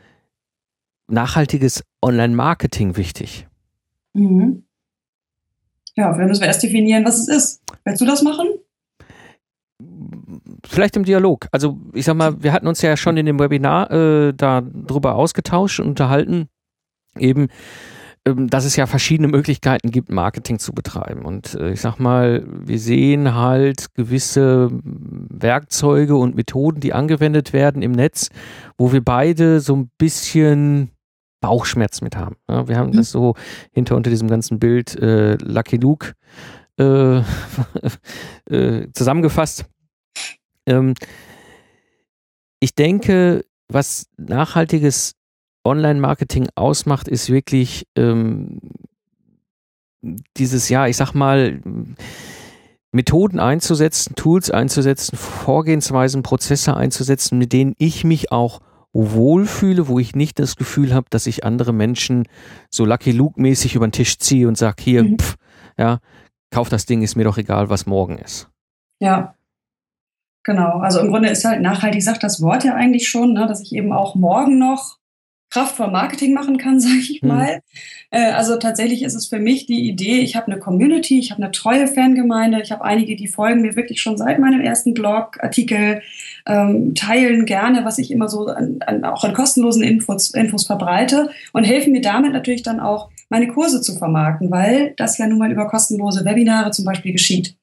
nachhaltiges 1.06 1.84
Online-Marketing 2.02 2.96
wichtig? 2.96 3.46
Mhm. 4.12 4.64
Ja, 5.94 6.18
wir 6.18 6.26
müssen 6.26 6.44
erst 6.44 6.62
definieren, 6.62 7.04
was 7.04 7.18
es 7.18 7.28
ist. 7.28 7.62
Willst 7.84 8.00
du 8.00 8.06
das 8.06 8.22
machen? 8.22 8.48
Vielleicht 10.66 10.96
im 10.96 11.04
Dialog. 11.04 11.48
Also 11.52 11.78
ich 11.92 12.04
sag 12.04 12.16
mal, 12.16 12.42
wir 12.42 12.52
hatten 12.52 12.66
uns 12.66 12.82
ja 12.82 12.96
schon 12.96 13.16
in 13.16 13.26
dem 13.26 13.38
Webinar 13.38 13.90
äh, 13.90 14.32
darüber 14.34 15.14
ausgetauscht 15.14 15.80
und 15.80 15.88
unterhalten, 15.88 16.48
eben, 17.18 17.48
ähm, 18.24 18.48
dass 18.48 18.64
es 18.64 18.76
ja 18.76 18.86
verschiedene 18.86 19.28
Möglichkeiten 19.28 19.90
gibt, 19.90 20.10
Marketing 20.10 20.58
zu 20.58 20.72
betreiben. 20.72 21.24
Und 21.24 21.54
äh, 21.54 21.72
ich 21.72 21.80
sag 21.80 21.98
mal, 21.98 22.44
wir 22.46 22.78
sehen 22.78 23.34
halt 23.34 23.94
gewisse 23.94 24.70
Werkzeuge 24.72 26.14
und 26.14 26.36
Methoden, 26.36 26.80
die 26.80 26.92
angewendet 26.92 27.52
werden 27.52 27.82
im 27.82 27.92
Netz, 27.92 28.30
wo 28.78 28.92
wir 28.92 29.02
beide 29.02 29.60
so 29.60 29.74
ein 29.74 29.90
bisschen 29.98 30.90
Bauchschmerz 31.40 32.00
mit 32.00 32.16
haben. 32.16 32.36
Ja, 32.48 32.68
wir 32.68 32.76
haben 32.76 32.90
mhm. 32.90 32.96
das 32.96 33.10
so 33.10 33.34
hinter 33.72 33.96
unter 33.96 34.10
diesem 34.10 34.28
ganzen 34.28 34.58
Bild 34.60 34.94
äh, 34.96 35.34
Lucky 35.42 35.76
Luke 35.76 36.12
äh, 36.78 37.18
äh, 38.50 38.86
zusammengefasst. 38.92 39.66
Ähm, 40.66 40.94
ich 42.60 42.74
denke, 42.74 43.44
was 43.68 44.06
nachhaltiges 44.16 45.14
Online-Marketing 45.64 46.48
ausmacht, 46.54 47.08
ist 47.08 47.30
wirklich 47.30 47.86
ähm, 47.96 48.60
dieses, 50.36 50.68
ja, 50.68 50.86
ich 50.86 50.96
sag 50.96 51.14
mal, 51.14 51.60
Methoden 52.92 53.40
einzusetzen, 53.40 54.14
Tools 54.16 54.50
einzusetzen, 54.50 55.16
Vorgehensweisen, 55.16 56.22
Prozesse 56.22 56.76
einzusetzen, 56.76 57.38
mit 57.38 57.52
denen 57.52 57.74
ich 57.78 58.04
mich 58.04 58.30
auch 58.30 58.60
wohlfühle, 58.92 59.88
wo 59.88 59.98
ich 59.98 60.14
nicht 60.14 60.38
das 60.38 60.56
Gefühl 60.56 60.92
habe, 60.92 61.06
dass 61.08 61.26
ich 61.26 61.44
andere 61.44 61.72
Menschen 61.72 62.28
so 62.70 62.84
Lucky 62.84 63.12
Luke-mäßig 63.12 63.74
über 63.74 63.86
den 63.86 63.92
Tisch 63.92 64.18
ziehe 64.18 64.46
und 64.46 64.58
sage, 64.58 64.82
hier, 64.82 65.04
mhm. 65.04 65.18
pff, 65.18 65.36
ja, 65.78 65.98
kauf 66.50 66.68
das 66.68 66.84
Ding, 66.84 67.02
ist 67.02 67.16
mir 67.16 67.24
doch 67.24 67.38
egal, 67.38 67.70
was 67.70 67.86
morgen 67.86 68.18
ist. 68.18 68.50
Ja, 69.00 69.34
Genau, 70.45 70.78
also 70.78 71.01
im 71.01 71.09
Grunde 71.09 71.28
ist 71.28 71.45
halt 71.45 71.61
nachhaltig, 71.61 72.03
sagt 72.03 72.22
das 72.22 72.43
Wort 72.43 72.64
ja 72.64 72.74
eigentlich 72.74 73.09
schon, 73.09 73.32
ne, 73.32 73.47
dass 73.47 73.62
ich 73.62 73.72
eben 73.72 73.93
auch 73.93 74.16
morgen 74.16 74.59
noch 74.59 74.99
kraftvoll 75.53 75.90
Marketing 75.90 76.32
machen 76.32 76.57
kann, 76.57 76.80
sage 76.80 76.97
ich 76.99 77.22
mhm. 77.22 77.28
mal. 77.28 77.61
Mhm. 78.11 78.18
also 78.34 78.57
tatsächlich 78.57 79.03
ist 79.03 79.14
es 79.14 79.26
für 79.26 79.38
mich 79.38 79.66
die 79.66 79.88
Idee, 79.88 80.20
ich 80.20 80.34
habe 80.34 80.51
eine 80.51 80.59
Community, 80.59 81.18
ich 81.18 81.30
habe 81.30 81.43
eine 81.43 81.53
treue 81.53 81.86
Fangemeinde, 81.86 82.61
ich 82.61 82.72
habe 82.72 82.84
einige, 82.84 83.14
die 83.16 83.28
folgen 83.28 83.62
mir 83.62 83.76
wirklich 83.76 84.01
schon 84.01 84.16
seit 84.16 84.38
meinem 84.38 84.61
ersten 84.61 84.95
Blog-Artikel, 84.95 86.03
ähm, 86.47 86.95
teilen 86.95 87.47
gerne, 87.47 87.84
was 87.84 87.99
ich 87.99 88.11
immer 88.11 88.28
so 88.28 88.47
an, 88.47 88.78
an, 88.86 89.05
auch 89.05 89.22
an 89.24 89.34
kostenlosen 89.34 89.82
Infos, 89.82 90.30
Infos 90.30 90.66
verbreite 90.66 91.30
und 91.53 91.64
helfen 91.64 91.93
mir 91.93 92.03
damit 92.03 92.32
natürlich 92.32 92.62
dann 92.62 92.80
auch, 92.80 93.11
meine 93.28 93.49
Kurse 93.49 93.80
zu 93.80 93.97
vermarkten, 93.97 94.51
weil 94.51 94.93
das 94.99 95.16
ja 95.16 95.26
nun 95.26 95.38
mal 95.38 95.51
über 95.51 95.66
kostenlose 95.66 96.22
Webinare 96.26 96.70
zum 96.70 96.84
Beispiel 96.84 97.12
geschieht. 97.12 97.57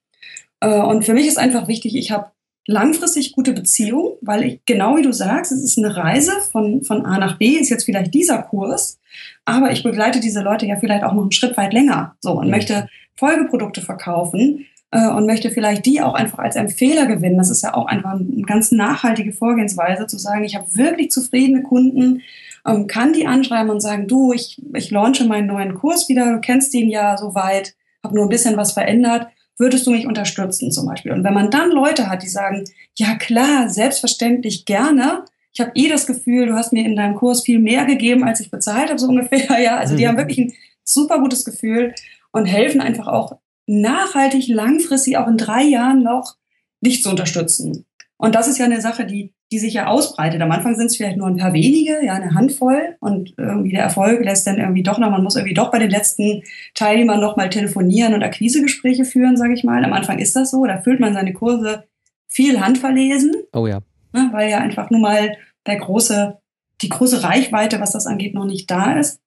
Äh, 0.61 0.79
und 0.79 1.05
für 1.05 1.13
mich 1.13 1.27
ist 1.27 1.37
einfach 1.37 1.67
wichtig, 1.67 1.95
ich 1.95 2.09
habe 2.09 2.31
langfristig 2.65 3.31
gute 3.31 3.53
Beziehung, 3.53 4.13
weil 4.21 4.43
ich, 4.43 4.65
genau 4.65 4.97
wie 4.97 5.01
du 5.01 5.11
sagst, 5.11 5.51
es 5.51 5.63
ist 5.63 5.77
eine 5.77 5.95
Reise 5.95 6.33
von, 6.51 6.83
von 6.83 7.05
A 7.05 7.17
nach 7.17 7.37
B, 7.37 7.47
ist 7.57 7.69
jetzt 7.69 7.85
vielleicht 7.85 8.13
dieser 8.13 8.43
Kurs, 8.43 8.99
aber 9.45 9.71
ich 9.71 9.83
begleite 9.83 10.19
diese 10.19 10.41
Leute 10.41 10.65
ja 10.65 10.75
vielleicht 10.75 11.03
auch 11.03 11.13
noch 11.13 11.23
einen 11.23 11.31
Schritt 11.31 11.57
weit 11.57 11.73
länger 11.73 12.15
so 12.19 12.33
und 12.33 12.45
mhm. 12.45 12.51
möchte 12.51 12.87
Folgeprodukte 13.15 13.81
verkaufen 13.81 14.65
äh, 14.91 15.07
und 15.09 15.25
möchte 15.25 15.49
vielleicht 15.49 15.85
die 15.85 16.01
auch 16.01 16.13
einfach 16.13 16.39
als 16.39 16.55
Empfehler 16.55 17.05
gewinnen. 17.05 17.37
Das 17.37 17.49
ist 17.49 17.63
ja 17.63 17.73
auch 17.73 17.85
einfach 17.85 18.13
eine 18.13 18.43
ganz 18.43 18.71
nachhaltige 18.71 19.33
Vorgehensweise, 19.33 20.07
zu 20.07 20.17
sagen, 20.17 20.43
ich 20.43 20.55
habe 20.55 20.75
wirklich 20.75 21.11
zufriedene 21.11 21.63
Kunden, 21.63 22.21
ähm, 22.65 22.87
kann 22.87 23.13
die 23.13 23.27
anschreiben 23.27 23.69
und 23.69 23.81
sagen, 23.81 24.07
du, 24.07 24.33
ich, 24.33 24.61
ich 24.73 24.91
launche 24.91 25.25
meinen 25.25 25.47
neuen 25.47 25.73
Kurs 25.73 26.09
wieder, 26.09 26.31
du 26.31 26.39
kennst 26.39 26.73
den 26.73 26.89
ja 26.89 27.17
soweit, 27.17 27.75
habe 28.03 28.15
nur 28.15 28.25
ein 28.25 28.29
bisschen 28.29 28.57
was 28.57 28.73
verändert 28.73 29.27
würdest 29.59 29.85
du 29.85 29.91
mich 29.91 30.07
unterstützen 30.07 30.71
zum 30.71 30.87
Beispiel? 30.87 31.11
Und 31.11 31.23
wenn 31.23 31.33
man 31.33 31.51
dann 31.51 31.69
Leute 31.69 32.09
hat, 32.09 32.23
die 32.23 32.29
sagen, 32.29 32.63
ja 32.97 33.15
klar, 33.15 33.69
selbstverständlich 33.69 34.65
gerne, 34.65 35.25
ich 35.53 35.59
habe 35.59 35.71
eh 35.75 35.89
das 35.89 36.07
Gefühl, 36.07 36.47
du 36.47 36.53
hast 36.53 36.73
mir 36.73 36.85
in 36.85 36.95
deinem 36.95 37.15
Kurs 37.15 37.43
viel 37.43 37.59
mehr 37.59 37.85
gegeben, 37.85 38.23
als 38.23 38.39
ich 38.39 38.49
bezahlt 38.49 38.89
habe, 38.89 38.99
so 38.99 39.07
ungefähr, 39.09 39.59
ja. 39.59 39.77
Also 39.77 39.95
die 39.95 40.07
haben 40.07 40.17
wirklich 40.17 40.39
ein 40.39 40.53
super 40.83 41.19
gutes 41.19 41.45
Gefühl 41.45 41.93
und 42.31 42.45
helfen 42.45 42.81
einfach 42.81 43.07
auch 43.07 43.37
nachhaltig, 43.67 44.47
langfristig, 44.47 45.17
auch 45.17 45.27
in 45.27 45.37
drei 45.37 45.63
Jahren 45.63 46.01
noch, 46.01 46.37
dich 46.81 47.03
zu 47.03 47.09
unterstützen. 47.09 47.85
Und 48.17 48.35
das 48.35 48.47
ist 48.47 48.57
ja 48.57 48.65
eine 48.65 48.81
Sache, 48.81 49.05
die 49.05 49.33
die 49.51 49.59
sich 49.59 49.73
ja 49.73 49.87
ausbreitet. 49.87 50.41
Am 50.41 50.51
Anfang 50.51 50.75
sind 50.75 50.87
es 50.87 50.97
vielleicht 50.97 51.17
nur 51.17 51.27
ein 51.27 51.37
paar 51.37 51.53
wenige, 51.53 52.05
ja, 52.05 52.13
eine 52.13 52.35
Handvoll 52.35 52.95
und 52.99 53.33
irgendwie 53.37 53.71
der 53.71 53.81
Erfolg 53.81 54.23
lässt 54.23 54.45
dann 54.45 54.59
irgendwie 54.59 54.83
doch 54.83 54.99
noch, 54.99 55.09
man 55.09 55.23
muss 55.23 55.35
irgendwie 55.35 55.55
doch 55.55 55.71
bei 55.71 55.79
den 55.79 55.89
letzten 55.89 56.43
Teilnehmern 56.75 57.19
noch 57.19 57.35
mal 57.35 57.49
telefonieren 57.49 58.13
und 58.13 58.23
Akquisegespräche 58.23 59.05
führen, 59.05 59.37
sage 59.37 59.53
ich 59.53 59.63
mal. 59.63 59.83
Am 59.83 59.93
Anfang 59.93 60.19
ist 60.19 60.35
das 60.35 60.51
so, 60.51 60.65
da 60.65 60.81
füllt 60.81 60.99
man 60.99 61.13
seine 61.13 61.33
Kurse 61.33 61.85
viel 62.27 62.59
handverlesen. 62.61 63.33
Oh 63.53 63.65
ja. 63.65 63.79
Ne, 64.13 64.29
weil 64.31 64.49
ja 64.49 64.59
einfach 64.59 64.89
nur 64.89 64.99
mal 64.99 65.35
der 65.65 65.77
große, 65.77 66.37
die 66.81 66.89
große 66.89 67.23
Reichweite, 67.23 67.79
was 67.79 67.91
das 67.91 68.07
angeht, 68.07 68.33
noch 68.33 68.45
nicht 68.45 68.69
da 68.69 68.99
ist. 68.99 69.19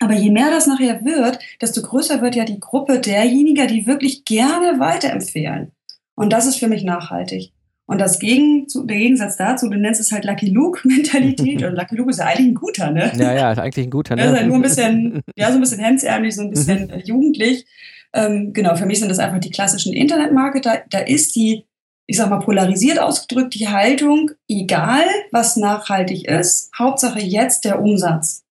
Aber 0.00 0.14
je 0.14 0.30
mehr 0.30 0.50
das 0.50 0.66
nachher 0.66 1.04
wird, 1.04 1.38
desto 1.60 1.82
größer 1.82 2.20
wird 2.20 2.34
ja 2.34 2.44
die 2.44 2.58
Gruppe 2.58 2.98
derjenigen, 2.98 3.68
die 3.68 3.86
wirklich 3.86 4.24
gerne 4.24 4.80
weiterempfehlen. 4.80 5.70
Und 6.16 6.32
das 6.32 6.46
ist 6.46 6.56
für 6.56 6.66
mich 6.66 6.82
nachhaltig. 6.82 7.52
Und 7.86 8.00
das 8.00 8.18
Gegen, 8.18 8.66
der 8.86 8.96
Gegensatz 8.96 9.36
dazu, 9.36 9.68
du 9.68 9.76
nennst 9.76 10.00
es 10.00 10.12
halt 10.12 10.24
Lucky 10.24 10.48
Luke-Mentalität. 10.50 11.62
Und 11.64 11.74
Lucky 11.74 11.96
Luke 11.96 12.10
ist 12.10 12.18
ja 12.18 12.26
eigentlich 12.26 12.48
ein 12.48 12.54
guter, 12.54 12.90
ne? 12.90 13.12
Ja, 13.16 13.34
ja, 13.34 13.50
eigentlich 13.50 13.86
ein 13.86 13.90
guter, 13.90 14.14
ne? 14.14 14.22
Er 14.22 14.30
ist 14.30 14.38
halt 14.38 14.46
nur 14.46 14.56
ein 14.56 14.62
bisschen, 14.62 15.22
ja, 15.36 15.48
so 15.48 15.56
ein 15.56 15.60
bisschen 15.60 15.80
hemdsärmlich, 15.80 16.34
so 16.34 16.42
ein 16.42 16.50
bisschen 16.50 16.86
mhm. 16.86 17.02
jugendlich. 17.04 17.66
Ähm, 18.14 18.52
genau, 18.52 18.76
für 18.76 18.86
mich 18.86 19.00
sind 19.00 19.08
das 19.08 19.18
einfach 19.18 19.40
die 19.40 19.50
klassischen 19.50 19.92
Internetmarketer. 19.92 20.84
Da 20.90 20.98
ist 21.00 21.34
die, 21.34 21.64
ich 22.06 22.16
sag 22.16 22.30
mal, 22.30 22.38
polarisiert 22.38 23.00
ausgedrückt, 23.00 23.54
die 23.54 23.68
Haltung, 23.68 24.30
egal 24.48 25.04
was 25.32 25.56
nachhaltig 25.56 26.26
ist, 26.26 26.70
Hauptsache 26.78 27.20
jetzt 27.20 27.64
der 27.64 27.80
Umsatz. 27.80 28.44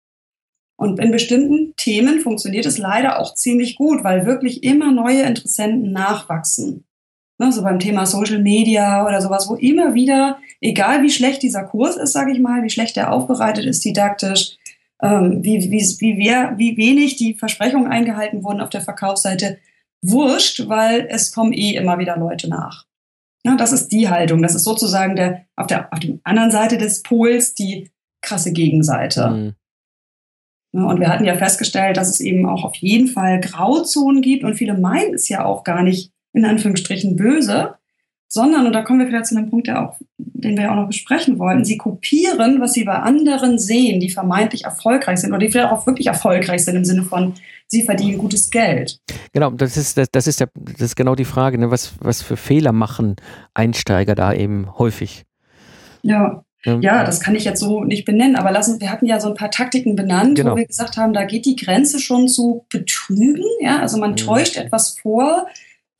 Und 0.78 1.00
in 1.00 1.12
bestimmten 1.12 1.76
Themen 1.78 2.20
funktioniert 2.22 2.66
es 2.66 2.80
leider 2.80 3.20
auch 3.20 3.36
ziemlich 3.36 3.76
gut, 3.76 4.04
weil 4.04 4.26
wirklich 4.26 4.64
immer 4.64 4.92
neue 4.92 5.22
Interessenten 5.22 5.92
nachwachsen. 5.92 6.86
Ne, 7.42 7.52
so 7.52 7.64
beim 7.64 7.80
Thema 7.80 8.06
Social 8.06 8.38
Media 8.38 9.04
oder 9.04 9.20
sowas, 9.20 9.50
wo 9.50 9.56
immer 9.56 9.96
wieder, 9.96 10.38
egal 10.60 11.02
wie 11.02 11.10
schlecht 11.10 11.42
dieser 11.42 11.64
Kurs 11.64 11.98
ist, 11.98 12.14
sage 12.14 12.32
ich 12.32 12.40
mal, 12.40 12.62
wie 12.62 12.70
schlecht 12.70 12.96
der 12.96 13.12
aufbereitet 13.12 13.66
ist 13.66 13.84
didaktisch, 13.84 14.58
ähm, 15.02 15.44
wie, 15.44 15.72
wie, 15.72 15.82
wie, 15.82 16.18
wer, 16.20 16.56
wie 16.60 16.78
wenig 16.78 17.16
die 17.16 17.34
Versprechungen 17.34 17.92
eingehalten 17.92 18.44
wurden 18.44 18.62
auf 18.62 18.70
der 18.70 18.82
Verkaufsseite, 18.82 19.58
wurscht, 20.04 20.70
weil 20.70 21.08
es 21.10 21.32
kommen 21.32 21.52
eh 21.52 21.74
immer 21.74 21.98
wieder 21.98 22.16
Leute 22.16 22.48
nach. 22.48 22.86
Ja, 23.44 23.56
das 23.56 23.72
ist 23.72 23.88
die 23.88 24.08
Haltung. 24.08 24.44
Das 24.44 24.54
ist 24.54 24.64
sozusagen 24.64 25.16
der, 25.16 25.48
auf 25.56 25.66
der, 25.66 25.92
auf 25.92 26.00
der 26.00 26.20
anderen 26.24 26.52
Seite 26.52 26.78
des 26.78 27.02
Pols 27.02 27.56
die 27.56 27.90
krasse 28.22 28.54
Gegenseite. 28.54 29.30
Mhm. 29.32 29.56
Ja, 30.74 30.84
und 30.84 31.00
wir 31.00 31.10
hatten 31.10 31.26
ja 31.26 31.36
festgestellt, 31.36 31.98
dass 31.98 32.08
es 32.08 32.20
eben 32.20 32.46
auch 32.46 32.64
auf 32.64 32.76
jeden 32.76 33.08
Fall 33.08 33.40
Grauzonen 33.42 34.22
gibt 34.22 34.44
und 34.44 34.54
viele 34.54 34.78
meinen 34.78 35.16
es 35.16 35.28
ja 35.28 35.44
auch 35.44 35.64
gar 35.64 35.82
nicht 35.82 36.11
in 36.34 36.46
Anführungsstrichen 36.46 37.16
böse, 37.16 37.76
sondern, 38.28 38.66
und 38.66 38.72
da 38.72 38.82
kommen 38.82 39.00
wir 39.00 39.08
wieder 39.10 39.24
zu 39.24 39.36
einem 39.36 39.50
Punkt, 39.50 39.68
der 39.68 39.84
auch, 39.84 39.98
den 40.18 40.58
wir 40.58 40.72
auch 40.72 40.76
noch 40.76 40.88
besprechen 40.88 41.38
wollten, 41.38 41.66
sie 41.66 41.78
kopieren, 41.78 42.62
was 42.62 42.72
sie 42.72 42.86
bei 42.86 42.96
anderen 42.96 43.60
sehen, 43.60 44.00
die 44.00 44.10
vermeintlich 44.10 44.64
erfolgreich 44.64 45.20
sind 45.20 45.32
oder 45.32 45.40
die 45.40 45.52
vielleicht 45.52 45.72
auch 45.72 45.86
wirklich 45.86 46.08
erfolgreich 46.08 46.64
sind 46.64 46.78
im 46.78 46.86
Sinne 46.86 47.04
von, 47.04 47.34
sie 47.68 47.84
verdienen 47.84 48.18
gutes 48.18 48.50
Geld. 48.50 49.00
Genau, 49.34 49.50
das 49.50 49.76
ist, 49.76 49.98
das, 49.98 50.08
das 50.12 50.28
ist, 50.28 50.40
der, 50.40 50.50
das 50.56 50.82
ist 50.82 50.96
genau 50.96 51.16
die 51.16 51.26
Frage, 51.26 51.58
ne? 51.58 51.72
was, 51.72 51.94
was 52.00 52.22
für 52.22 52.38
Fehler 52.38 52.72
machen 52.72 53.18
Einsteiger 53.54 54.16
da 54.16 54.34
eben 54.34 54.78
häufig? 54.78 55.26
Ja. 56.02 56.46
Ja, 56.64 57.04
das 57.04 57.20
kann 57.20 57.34
ich 57.34 57.44
jetzt 57.44 57.60
so 57.60 57.84
nicht 57.84 58.06
benennen, 58.06 58.36
aber 58.36 58.52
lassen, 58.52 58.80
wir 58.80 58.92
hatten 58.92 59.08
ja 59.08 59.20
so 59.20 59.30
ein 59.30 59.34
paar 59.34 59.50
Taktiken 59.50 59.96
benannt, 59.96 60.36
genau. 60.36 60.52
wo 60.52 60.58
wir 60.58 60.68
gesagt 60.68 60.96
haben, 60.96 61.12
da 61.12 61.26
geht 61.26 61.48
die 61.48 61.56
Grenze 61.56 62.00
schon 62.00 62.28
zu 62.28 62.68
betrügen, 62.70 63.44
ja, 63.62 63.80
also 63.80 63.98
man 63.98 64.12
mhm. 64.12 64.18
täuscht 64.18 64.58
etwas 64.58 65.00
vor, 65.00 65.48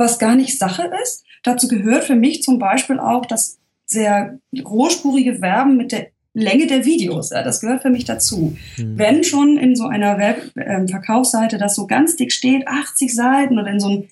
was 0.02 0.20
gar 0.20 0.36
nicht 0.36 0.60
Sache 0.60 0.92
ist. 1.02 1.24
Dazu 1.44 1.68
gehört 1.68 2.04
für 2.04 2.16
mich 2.16 2.44
zum 2.44 2.60
Beispiel 2.60 3.00
auch 3.00 3.26
das 3.26 3.60
sehr 3.86 4.40
großspurige 4.54 5.42
Werben 5.42 5.78
mit 5.78 5.92
der 5.92 6.08
Länge 6.34 6.68
der 6.68 6.86
Videos. 6.86 7.30
Das 7.30 7.60
gehört 7.60 7.82
für 7.82 7.90
mich 7.90 8.06
dazu. 8.06 8.56
Mhm. 8.78 8.98
Wenn 8.98 9.24
schon 9.24 9.58
in 9.58 9.76
so 9.76 9.86
einer 9.86 10.18
Web 10.18 10.52
äh, 10.56 10.88
Verkaufsseite 10.88 11.58
das 11.58 11.76
so 11.76 11.88
ganz 11.88 12.16
dick 12.16 12.32
steht, 12.32 12.68
80 12.68 13.14
Seiten 13.14 13.60
oder 13.60 13.70
in 13.70 13.82
so 13.82 13.90
ein, 13.90 14.10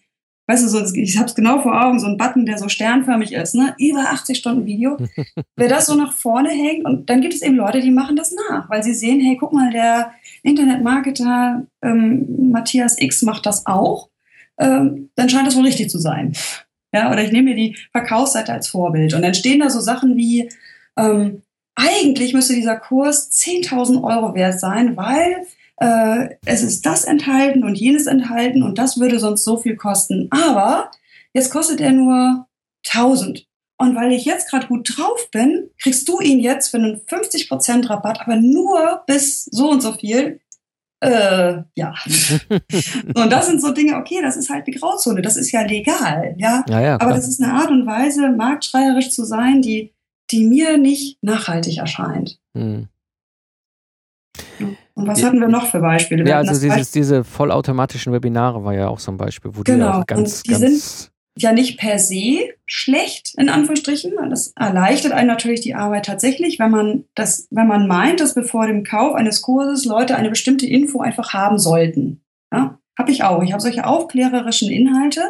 weißt 0.47 0.65
du, 0.65 0.67
so, 0.67 0.83
ich 0.95 1.17
habe 1.17 1.27
es 1.27 1.35
genau 1.35 1.61
vor 1.61 1.81
Augen, 1.81 1.99
so 1.99 2.07
ein 2.07 2.17
Button, 2.17 2.45
der 2.45 2.57
so 2.57 2.67
sternförmig 2.67 3.31
ist, 3.31 3.55
ne, 3.55 3.73
über 3.77 3.99
80 4.11 4.37
Stunden 4.37 4.65
Video, 4.65 4.97
wer 5.55 5.69
das 5.69 5.85
so 5.85 5.95
nach 5.95 6.11
vorne 6.11 6.49
hängt 6.49 6.83
und 6.85 7.09
dann 7.09 7.21
gibt 7.21 7.35
es 7.35 7.41
eben 7.41 7.55
Leute, 7.55 7.79
die 7.79 7.91
machen 7.91 8.17
das 8.17 8.35
nach, 8.49 8.69
weil 8.69 8.83
sie 8.83 8.93
sehen, 8.93 9.21
hey, 9.21 9.37
guck 9.39 9.53
mal, 9.53 9.71
der 9.71 10.11
Internetmarketer 10.43 11.65
ähm, 11.81 12.51
Matthias 12.51 12.99
X 12.99 13.21
macht 13.21 13.45
das 13.45 13.65
auch 13.65 14.09
ähm, 14.59 15.09
dann 15.15 15.29
scheint 15.29 15.47
das 15.47 15.55
wohl 15.55 15.65
richtig 15.65 15.89
zu 15.89 15.97
sein. 15.97 16.33
Ja, 16.93 17.11
oder 17.11 17.23
ich 17.23 17.31
nehme 17.31 17.51
mir 17.51 17.55
die 17.55 17.75
Verkaufsseite 17.91 18.51
als 18.51 18.67
Vorbild 18.67 19.13
und 19.13 19.21
dann 19.21 19.33
stehen 19.33 19.59
da 19.59 19.69
so 19.69 19.79
Sachen 19.79 20.15
wie, 20.17 20.49
ähm, 20.97 21.43
eigentlich 21.75 22.33
müsste 22.33 22.55
dieser 22.55 22.77
Kurs 22.77 23.31
10.000 23.31 24.03
Euro 24.03 24.33
wert 24.35 24.59
sein, 24.59 24.97
weil 24.97 25.45
äh, 25.77 26.35
es 26.45 26.61
ist 26.61 26.85
das 26.85 27.05
enthalten 27.05 27.63
und 27.63 27.75
jenes 27.75 28.07
enthalten 28.07 28.63
und 28.63 28.77
das 28.77 28.99
würde 28.99 29.19
sonst 29.19 29.43
so 29.43 29.57
viel 29.57 29.75
kosten. 29.75 30.27
Aber 30.31 30.91
jetzt 31.33 31.51
kostet 31.51 31.79
er 31.79 31.91
nur 31.91 32.47
1000. 32.87 33.45
Und 33.77 33.95
weil 33.95 34.11
ich 34.11 34.25
jetzt 34.25 34.49
gerade 34.49 34.67
gut 34.67 34.97
drauf 34.97 35.29
bin, 35.31 35.69
kriegst 35.81 36.07
du 36.09 36.19
ihn 36.19 36.41
jetzt 36.41 36.69
für 36.69 36.77
einen 36.77 36.97
50% 36.97 37.89
Rabatt, 37.89 38.19
aber 38.19 38.35
nur 38.35 39.03
bis 39.07 39.45
so 39.45 39.69
und 39.69 39.81
so 39.81 39.93
viel 39.93 40.41
äh, 41.01 41.63
ja. 41.75 41.93
und 43.15 43.31
das 43.31 43.47
sind 43.47 43.61
so 43.61 43.71
Dinge, 43.71 43.95
okay, 43.95 44.19
das 44.21 44.35
ist 44.35 44.49
halt 44.49 44.67
die 44.67 44.71
Grauzone, 44.71 45.21
das 45.21 45.37
ist 45.37 45.51
ja 45.51 45.61
legal, 45.61 46.35
ja. 46.37 46.63
ja, 46.67 46.81
ja 46.81 47.01
Aber 47.01 47.11
das 47.11 47.27
ist 47.27 47.41
eine 47.41 47.53
Art 47.53 47.71
und 47.71 47.85
Weise, 47.85 48.29
marktschreierisch 48.29 49.11
zu 49.11 49.23
sein, 49.23 49.61
die, 49.61 49.93
die 50.31 50.45
mir 50.45 50.77
nicht 50.77 51.17
nachhaltig 51.23 51.77
erscheint. 51.77 52.39
Hm. 52.55 52.87
Und 54.93 55.07
was 55.07 55.23
hatten 55.23 55.39
wir 55.39 55.47
noch 55.47 55.67
für 55.67 55.79
Beispiele? 55.79 56.25
Wir 56.25 56.31
ja, 56.31 56.37
also 56.39 56.59
dieses, 56.59 56.91
diese 56.91 57.23
vollautomatischen 57.23 58.11
Webinare 58.11 58.63
war 58.65 58.73
ja 58.73 58.89
auch 58.89 58.99
so 58.99 59.11
ein 59.11 59.17
Beispiel, 59.17 59.51
wo 59.53 59.61
genau. 59.63 59.91
du 59.91 59.97
ja 59.99 60.03
ganz, 60.03 60.37
und 60.39 60.47
die 60.47 60.51
ganz 60.51 60.61
sind 60.61 61.11
ja 61.41 61.51
nicht 61.51 61.77
per 61.77 61.99
se 61.99 62.49
schlecht, 62.65 63.33
in 63.37 63.49
Anführungsstrichen. 63.49 64.13
Das 64.29 64.53
erleichtert 64.55 65.11
einem 65.11 65.27
natürlich 65.27 65.61
die 65.61 65.75
Arbeit 65.75 66.05
tatsächlich, 66.05 66.59
wenn 66.59 66.71
man 66.71 67.05
das, 67.15 67.47
wenn 67.51 67.67
man 67.67 67.87
meint, 67.87 68.19
dass 68.19 68.35
bevor 68.35 68.67
dem 68.67 68.83
Kauf 68.83 69.15
eines 69.15 69.41
Kurses 69.41 69.85
Leute 69.85 70.15
eine 70.15 70.29
bestimmte 70.29 70.67
Info 70.67 71.01
einfach 71.01 71.33
haben 71.33 71.59
sollten. 71.59 72.21
Ja, 72.51 72.79
habe 72.97 73.11
ich 73.11 73.23
auch. 73.23 73.43
Ich 73.43 73.51
habe 73.51 73.61
solche 73.61 73.85
aufklärerischen 73.85 74.69
Inhalte, 74.69 75.21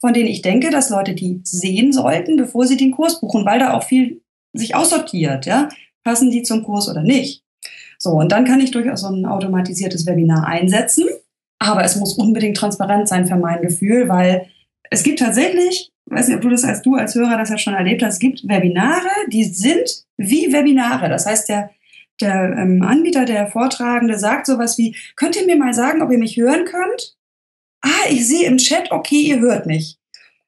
von 0.00 0.12
denen 0.12 0.28
ich 0.28 0.42
denke, 0.42 0.70
dass 0.70 0.90
Leute 0.90 1.14
die 1.14 1.40
sehen 1.44 1.92
sollten, 1.92 2.36
bevor 2.36 2.66
sie 2.66 2.76
den 2.76 2.92
Kurs 2.92 3.20
buchen, 3.20 3.44
weil 3.44 3.58
da 3.58 3.74
auch 3.74 3.82
viel 3.82 4.22
sich 4.52 4.74
aussortiert, 4.74 5.46
ja. 5.46 5.68
Passen 6.04 6.30
die 6.30 6.42
zum 6.42 6.64
Kurs 6.64 6.88
oder 6.88 7.02
nicht? 7.02 7.42
So, 7.98 8.10
und 8.10 8.30
dann 8.32 8.44
kann 8.44 8.60
ich 8.60 8.70
durchaus 8.70 9.00
so 9.00 9.08
ein 9.08 9.26
automatisiertes 9.26 10.06
Webinar 10.06 10.46
einsetzen, 10.46 11.04
aber 11.58 11.84
es 11.84 11.96
muss 11.96 12.16
unbedingt 12.16 12.56
transparent 12.56 13.08
sein 13.08 13.26
für 13.26 13.36
mein 13.36 13.60
Gefühl, 13.60 14.08
weil 14.08 14.46
es 14.90 15.02
gibt 15.02 15.18
tatsächlich, 15.18 15.90
weiß 16.06 16.28
nicht, 16.28 16.36
ob 16.36 16.42
du 16.42 16.50
das 16.50 16.64
als 16.64 16.82
du 16.82 16.94
als 16.94 17.14
Hörer 17.14 17.36
das 17.36 17.50
ja 17.50 17.58
schon 17.58 17.74
erlebt 17.74 18.02
hast, 18.02 18.14
es 18.14 18.20
gibt 18.20 18.46
Webinare, 18.48 19.10
die 19.28 19.44
sind 19.44 20.04
wie 20.16 20.52
Webinare. 20.52 21.08
Das 21.08 21.26
heißt, 21.26 21.48
der, 21.48 21.70
der 22.20 22.56
ähm, 22.58 22.82
Anbieter, 22.82 23.24
der 23.24 23.48
Vortragende 23.48 24.18
sagt 24.18 24.46
sowas 24.46 24.78
wie, 24.78 24.96
könnt 25.16 25.36
ihr 25.36 25.46
mir 25.46 25.56
mal 25.56 25.74
sagen, 25.74 26.02
ob 26.02 26.10
ihr 26.10 26.18
mich 26.18 26.36
hören 26.36 26.64
könnt? 26.64 27.16
Ah, 27.80 28.08
ich 28.10 28.26
sehe 28.26 28.46
im 28.46 28.58
Chat, 28.58 28.90
okay, 28.90 29.20
ihr 29.20 29.40
hört 29.40 29.66
mich. 29.66 29.98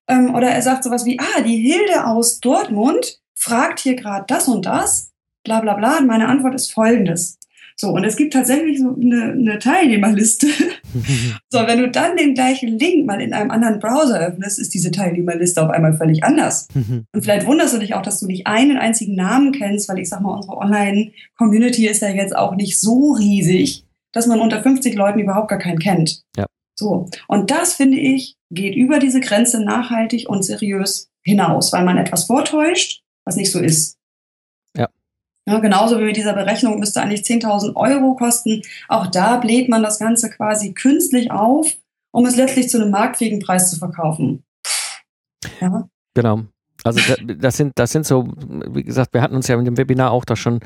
Ähm, 0.08 0.34
oder 0.34 0.48
er 0.48 0.62
sagt 0.62 0.84
sowas 0.84 1.04
wie, 1.04 1.18
ah, 1.20 1.40
die 1.42 1.58
Hilde 1.58 2.06
aus 2.06 2.40
Dortmund 2.40 3.20
fragt 3.34 3.80
hier 3.80 3.94
gerade 3.94 4.24
das 4.26 4.48
und 4.48 4.66
das, 4.66 5.12
bla 5.44 5.60
bla 5.60 5.74
bla. 5.74 5.98
Und 5.98 6.06
meine 6.06 6.28
Antwort 6.28 6.54
ist 6.54 6.72
folgendes. 6.72 7.38
So, 7.80 7.92
und 7.92 8.04
es 8.04 8.16
gibt 8.16 8.34
tatsächlich 8.34 8.78
so 8.78 8.94
eine, 8.94 9.32
eine 9.32 9.58
Teilnehmerliste. 9.58 10.48
so, 11.48 11.60
wenn 11.60 11.78
du 11.78 11.90
dann 11.90 12.14
den 12.14 12.34
gleichen 12.34 12.78
Link 12.78 13.06
mal 13.06 13.22
in 13.22 13.32
einem 13.32 13.50
anderen 13.50 13.78
Browser 13.78 14.20
öffnest, 14.20 14.58
ist 14.58 14.74
diese 14.74 14.90
Teilnehmerliste 14.90 15.62
auf 15.62 15.70
einmal 15.70 15.96
völlig 15.96 16.22
anders. 16.22 16.68
und 16.74 17.22
vielleicht 17.22 17.46
wunderst 17.46 17.72
du 17.72 17.78
dich 17.78 17.94
auch, 17.94 18.02
dass 18.02 18.20
du 18.20 18.26
nicht 18.26 18.46
einen 18.46 18.76
einzigen 18.76 19.14
Namen 19.14 19.52
kennst, 19.52 19.88
weil 19.88 19.98
ich 19.98 20.10
sag 20.10 20.20
mal, 20.20 20.34
unsere 20.34 20.58
Online-Community 20.58 21.88
ist 21.88 22.02
ja 22.02 22.10
jetzt 22.10 22.36
auch 22.36 22.54
nicht 22.54 22.78
so 22.78 23.12
riesig, 23.12 23.86
dass 24.12 24.26
man 24.26 24.40
unter 24.40 24.62
50 24.62 24.94
Leuten 24.94 25.20
überhaupt 25.20 25.48
gar 25.48 25.58
keinen 25.58 25.78
kennt. 25.78 26.22
Ja. 26.36 26.44
So. 26.78 27.08
Und 27.28 27.50
das 27.50 27.72
finde 27.72 27.96
ich, 27.96 28.36
geht 28.50 28.74
über 28.74 28.98
diese 28.98 29.20
Grenze 29.20 29.64
nachhaltig 29.64 30.28
und 30.28 30.44
seriös 30.44 31.10
hinaus, 31.22 31.72
weil 31.72 31.86
man 31.86 31.96
etwas 31.96 32.24
vortäuscht, 32.26 33.00
was 33.24 33.36
nicht 33.36 33.50
so 33.50 33.58
ist. 33.58 33.96
Ja, 35.48 35.58
genauso 35.58 35.98
wie 35.98 36.04
mit 36.04 36.16
dieser 36.16 36.34
Berechnung 36.34 36.78
müsste 36.78 37.00
eigentlich 37.00 37.22
10.000 37.22 37.74
Euro 37.74 38.14
kosten. 38.14 38.62
Auch 38.88 39.06
da 39.06 39.36
bläht 39.38 39.68
man 39.68 39.82
das 39.82 39.98
Ganze 39.98 40.30
quasi 40.30 40.74
künstlich 40.74 41.30
auf, 41.30 41.76
um 42.12 42.26
es 42.26 42.36
letztlich 42.36 42.68
zu 42.68 42.80
einem 42.80 42.90
marktfähigen 42.90 43.40
Preis 43.40 43.70
zu 43.70 43.78
verkaufen. 43.78 44.44
Ja. 45.60 45.88
Genau. 46.14 46.44
Also 46.84 47.00
das 47.38 47.56
sind, 47.56 47.72
das 47.76 47.92
sind 47.92 48.06
so, 48.06 48.28
wie 48.70 48.82
gesagt, 48.82 49.12
wir 49.14 49.22
hatten 49.22 49.34
uns 49.34 49.48
ja 49.48 49.58
in 49.58 49.64
dem 49.64 49.76
Webinar 49.76 50.10
auch 50.10 50.24
da 50.24 50.36
schon 50.36 50.60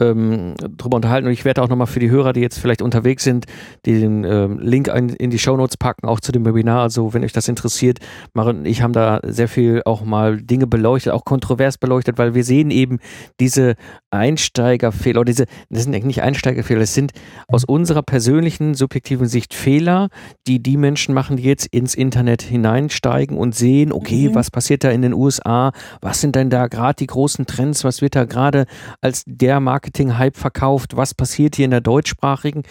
ähm, 0.00 0.54
drüber 0.76 0.96
unterhalten 0.96 1.26
und 1.26 1.32
ich 1.32 1.44
werde 1.44 1.62
auch 1.62 1.68
nochmal 1.68 1.86
für 1.86 2.00
die 2.00 2.10
Hörer, 2.10 2.32
die 2.32 2.40
jetzt 2.40 2.58
vielleicht 2.58 2.82
unterwegs 2.82 3.22
sind, 3.22 3.46
den 3.86 4.24
ähm, 4.24 4.58
Link 4.58 4.88
in, 4.88 5.10
in 5.10 5.30
die 5.30 5.38
Shownotes 5.38 5.76
packen, 5.76 6.08
auch 6.08 6.20
zu 6.20 6.32
dem 6.32 6.44
Webinar. 6.44 6.82
Also 6.82 7.14
wenn 7.14 7.22
euch 7.22 7.32
das 7.32 7.48
interessiert, 7.48 7.98
Maren 8.34 8.60
und 8.60 8.66
ich 8.66 8.82
haben 8.82 8.92
da 8.92 9.20
sehr 9.22 9.48
viel 9.48 9.82
auch 9.84 10.02
mal 10.02 10.40
Dinge 10.40 10.66
beleuchtet, 10.66 11.12
auch 11.12 11.24
kontrovers 11.24 11.78
beleuchtet, 11.78 12.18
weil 12.18 12.34
wir 12.34 12.44
sehen 12.44 12.70
eben 12.70 12.98
diese 13.38 13.74
Einsteigerfehler, 14.10 15.20
oder 15.20 15.26
diese, 15.26 15.46
das 15.68 15.84
sind 15.84 16.04
nicht 16.04 16.22
Einsteigerfehler, 16.22 16.80
es 16.80 16.94
sind 16.94 17.12
aus 17.46 17.64
unserer 17.64 18.02
persönlichen, 18.02 18.74
subjektiven 18.74 19.26
Sicht 19.26 19.54
Fehler, 19.54 20.08
die 20.46 20.62
die 20.62 20.76
Menschen 20.76 21.14
machen, 21.14 21.36
die 21.36 21.44
jetzt 21.44 21.66
ins 21.66 21.94
Internet 21.94 22.42
hineinsteigen 22.42 23.36
und 23.36 23.54
sehen, 23.54 23.92
okay, 23.92 24.30
mhm. 24.30 24.34
was 24.34 24.50
passiert 24.50 24.82
da 24.84 24.90
in 24.90 25.02
den 25.02 25.12
USA, 25.12 25.59
was 26.00 26.20
sind 26.20 26.36
denn 26.36 26.50
da 26.50 26.66
gerade 26.66 26.96
die 26.96 27.06
großen 27.06 27.46
Trends, 27.46 27.84
was 27.84 28.02
wird 28.02 28.16
da 28.16 28.24
gerade 28.24 28.66
als 29.00 29.24
der 29.26 29.60
Marketing-Hype 29.60 30.36
verkauft. 30.36 30.96
Was 30.96 31.14
passiert 31.14 31.56
hier 31.56 31.66
in 31.66 31.70
der 31.70 31.80
deutschsprachigen 31.80 32.62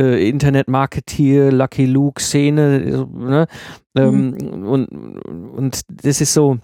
äh, 0.00 0.28
Internet-Marketeer, 0.28 1.52
Lucky 1.52 1.86
Luke-Szene? 1.86 3.06
Ne? 3.12 3.46
Ähm, 3.96 4.30
mhm. 4.30 4.66
und, 4.66 4.86
und 4.88 5.80
das 5.88 6.20
ist 6.20 6.34
so, 6.34 6.58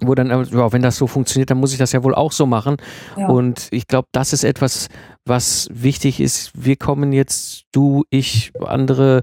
wo 0.00 0.14
dann, 0.14 0.28
ja, 0.28 0.72
wenn 0.72 0.82
das 0.82 0.96
so 0.96 1.06
funktioniert, 1.06 1.50
dann 1.50 1.58
muss 1.58 1.72
ich 1.72 1.78
das 1.78 1.92
ja 1.92 2.04
wohl 2.04 2.14
auch 2.14 2.32
so 2.32 2.46
machen. 2.46 2.76
Ja. 3.16 3.28
Und 3.28 3.68
ich 3.70 3.86
glaube, 3.86 4.08
das 4.12 4.32
ist 4.32 4.44
etwas, 4.44 4.88
was 5.24 5.68
wichtig 5.72 6.20
ist. 6.20 6.52
Wir 6.54 6.76
kommen 6.76 7.12
jetzt, 7.12 7.64
du, 7.72 8.04
ich, 8.10 8.52
andere, 8.64 9.22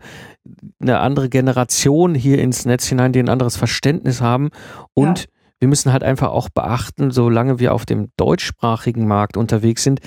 eine 0.80 1.00
andere 1.00 1.30
Generation 1.30 2.16
hier 2.16 2.40
ins 2.40 2.66
Netz 2.66 2.88
hinein, 2.88 3.14
die 3.14 3.20
ein 3.20 3.30
anderes 3.30 3.58
Verständnis 3.58 4.22
haben 4.22 4.50
und 4.94 5.20
ja 5.20 5.26
wir 5.60 5.68
müssen 5.68 5.92
halt 5.92 6.04
einfach 6.04 6.30
auch 6.30 6.50
beachten, 6.50 7.12
solange 7.12 7.60
wir 7.60 7.74
auf 7.74 7.86
dem 7.86 8.10
deutschsprachigen 8.18 9.08
Markt 9.08 9.38
unterwegs 9.38 9.84
sind, 9.84 10.02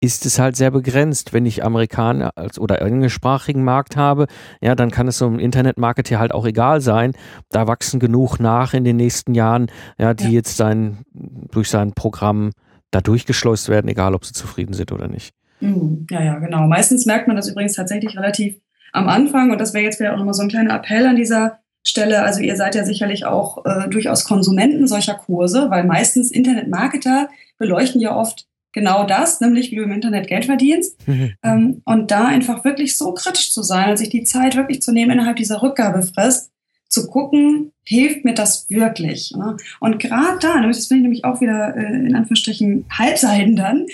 ist 0.00 0.26
es 0.26 0.38
halt 0.38 0.56
sehr 0.56 0.70
begrenzt. 0.70 1.32
Wenn 1.32 1.46
ich 1.46 1.64
Amerikaner 1.64 2.30
als, 2.36 2.58
oder 2.58 2.82
englischsprachigen 2.82 3.64
Markt 3.64 3.96
habe, 3.96 4.26
ja, 4.60 4.74
dann 4.74 4.90
kann 4.90 5.08
es 5.08 5.18
so 5.18 5.26
im 5.26 5.38
Internetmarketing 5.38 6.18
halt 6.18 6.32
auch 6.32 6.46
egal 6.46 6.80
sein. 6.80 7.12
Da 7.50 7.66
wachsen 7.66 7.98
genug 7.98 8.38
nach 8.38 8.74
in 8.74 8.84
den 8.84 8.96
nächsten 8.96 9.34
Jahren, 9.34 9.70
ja, 9.98 10.14
die 10.14 10.24
ja. 10.24 10.30
jetzt 10.30 10.56
sein, 10.56 10.98
durch 11.12 11.70
sein 11.70 11.92
Programm 11.92 12.52
da 12.90 13.00
durchgeschleust 13.00 13.68
werden, 13.68 13.88
egal 13.88 14.14
ob 14.14 14.24
sie 14.24 14.32
zufrieden 14.32 14.74
sind 14.74 14.92
oder 14.92 15.08
nicht. 15.08 15.34
Mhm. 15.60 16.06
Ja, 16.10 16.22
ja, 16.22 16.38
genau. 16.38 16.66
Meistens 16.66 17.06
merkt 17.06 17.26
man 17.26 17.36
das 17.36 17.48
übrigens 17.48 17.74
tatsächlich 17.74 18.16
relativ 18.16 18.60
am 18.92 19.08
Anfang 19.08 19.50
und 19.50 19.60
das 19.60 19.74
wäre 19.74 19.84
jetzt 19.84 19.98
wieder 19.98 20.12
auch 20.12 20.18
nochmal 20.18 20.34
so 20.34 20.42
ein 20.42 20.48
kleiner 20.48 20.74
Appell 20.74 21.06
an 21.06 21.16
dieser 21.16 21.58
Stelle. 21.86 22.22
Also 22.22 22.40
ihr 22.40 22.56
seid 22.56 22.74
ja 22.74 22.84
sicherlich 22.84 23.24
auch 23.24 23.64
äh, 23.64 23.88
durchaus 23.88 24.24
Konsumenten 24.24 24.86
solcher 24.88 25.14
Kurse, 25.14 25.70
weil 25.70 25.84
meistens 25.84 26.30
Internetmarketer 26.32 27.28
beleuchten 27.58 28.00
ja 28.00 28.16
oft 28.16 28.46
genau 28.72 29.06
das, 29.06 29.40
nämlich 29.40 29.70
wie 29.70 29.76
du 29.76 29.84
im 29.84 29.92
Internet 29.92 30.26
Geld 30.26 30.44
verdienst. 30.44 30.98
Mhm. 31.06 31.34
Ähm, 31.44 31.82
und 31.84 32.10
da 32.10 32.26
einfach 32.26 32.64
wirklich 32.64 32.98
so 32.98 33.14
kritisch 33.14 33.52
zu 33.52 33.62
sein 33.62 33.90
und 33.90 33.96
sich 33.96 34.08
die 34.08 34.24
Zeit 34.24 34.56
wirklich 34.56 34.82
zu 34.82 34.90
nehmen 34.90 35.12
innerhalb 35.12 35.36
dieser 35.36 35.62
Rückgabefrist, 35.62 36.50
zu 36.88 37.06
gucken, 37.06 37.72
hilft 37.84 38.24
mir 38.24 38.34
das 38.34 38.68
wirklich? 38.68 39.32
Ne? 39.36 39.56
Und 39.78 40.00
gerade 40.00 40.38
da, 40.40 40.60
das 40.60 40.88
finde 40.88 40.98
ich 40.98 41.02
nämlich 41.02 41.24
auch 41.24 41.40
wieder 41.40 41.76
äh, 41.76 41.94
in 41.94 42.16
Anführungsstrichen 42.16 42.86
Halbseiten 42.90 43.54
dann, 43.54 43.86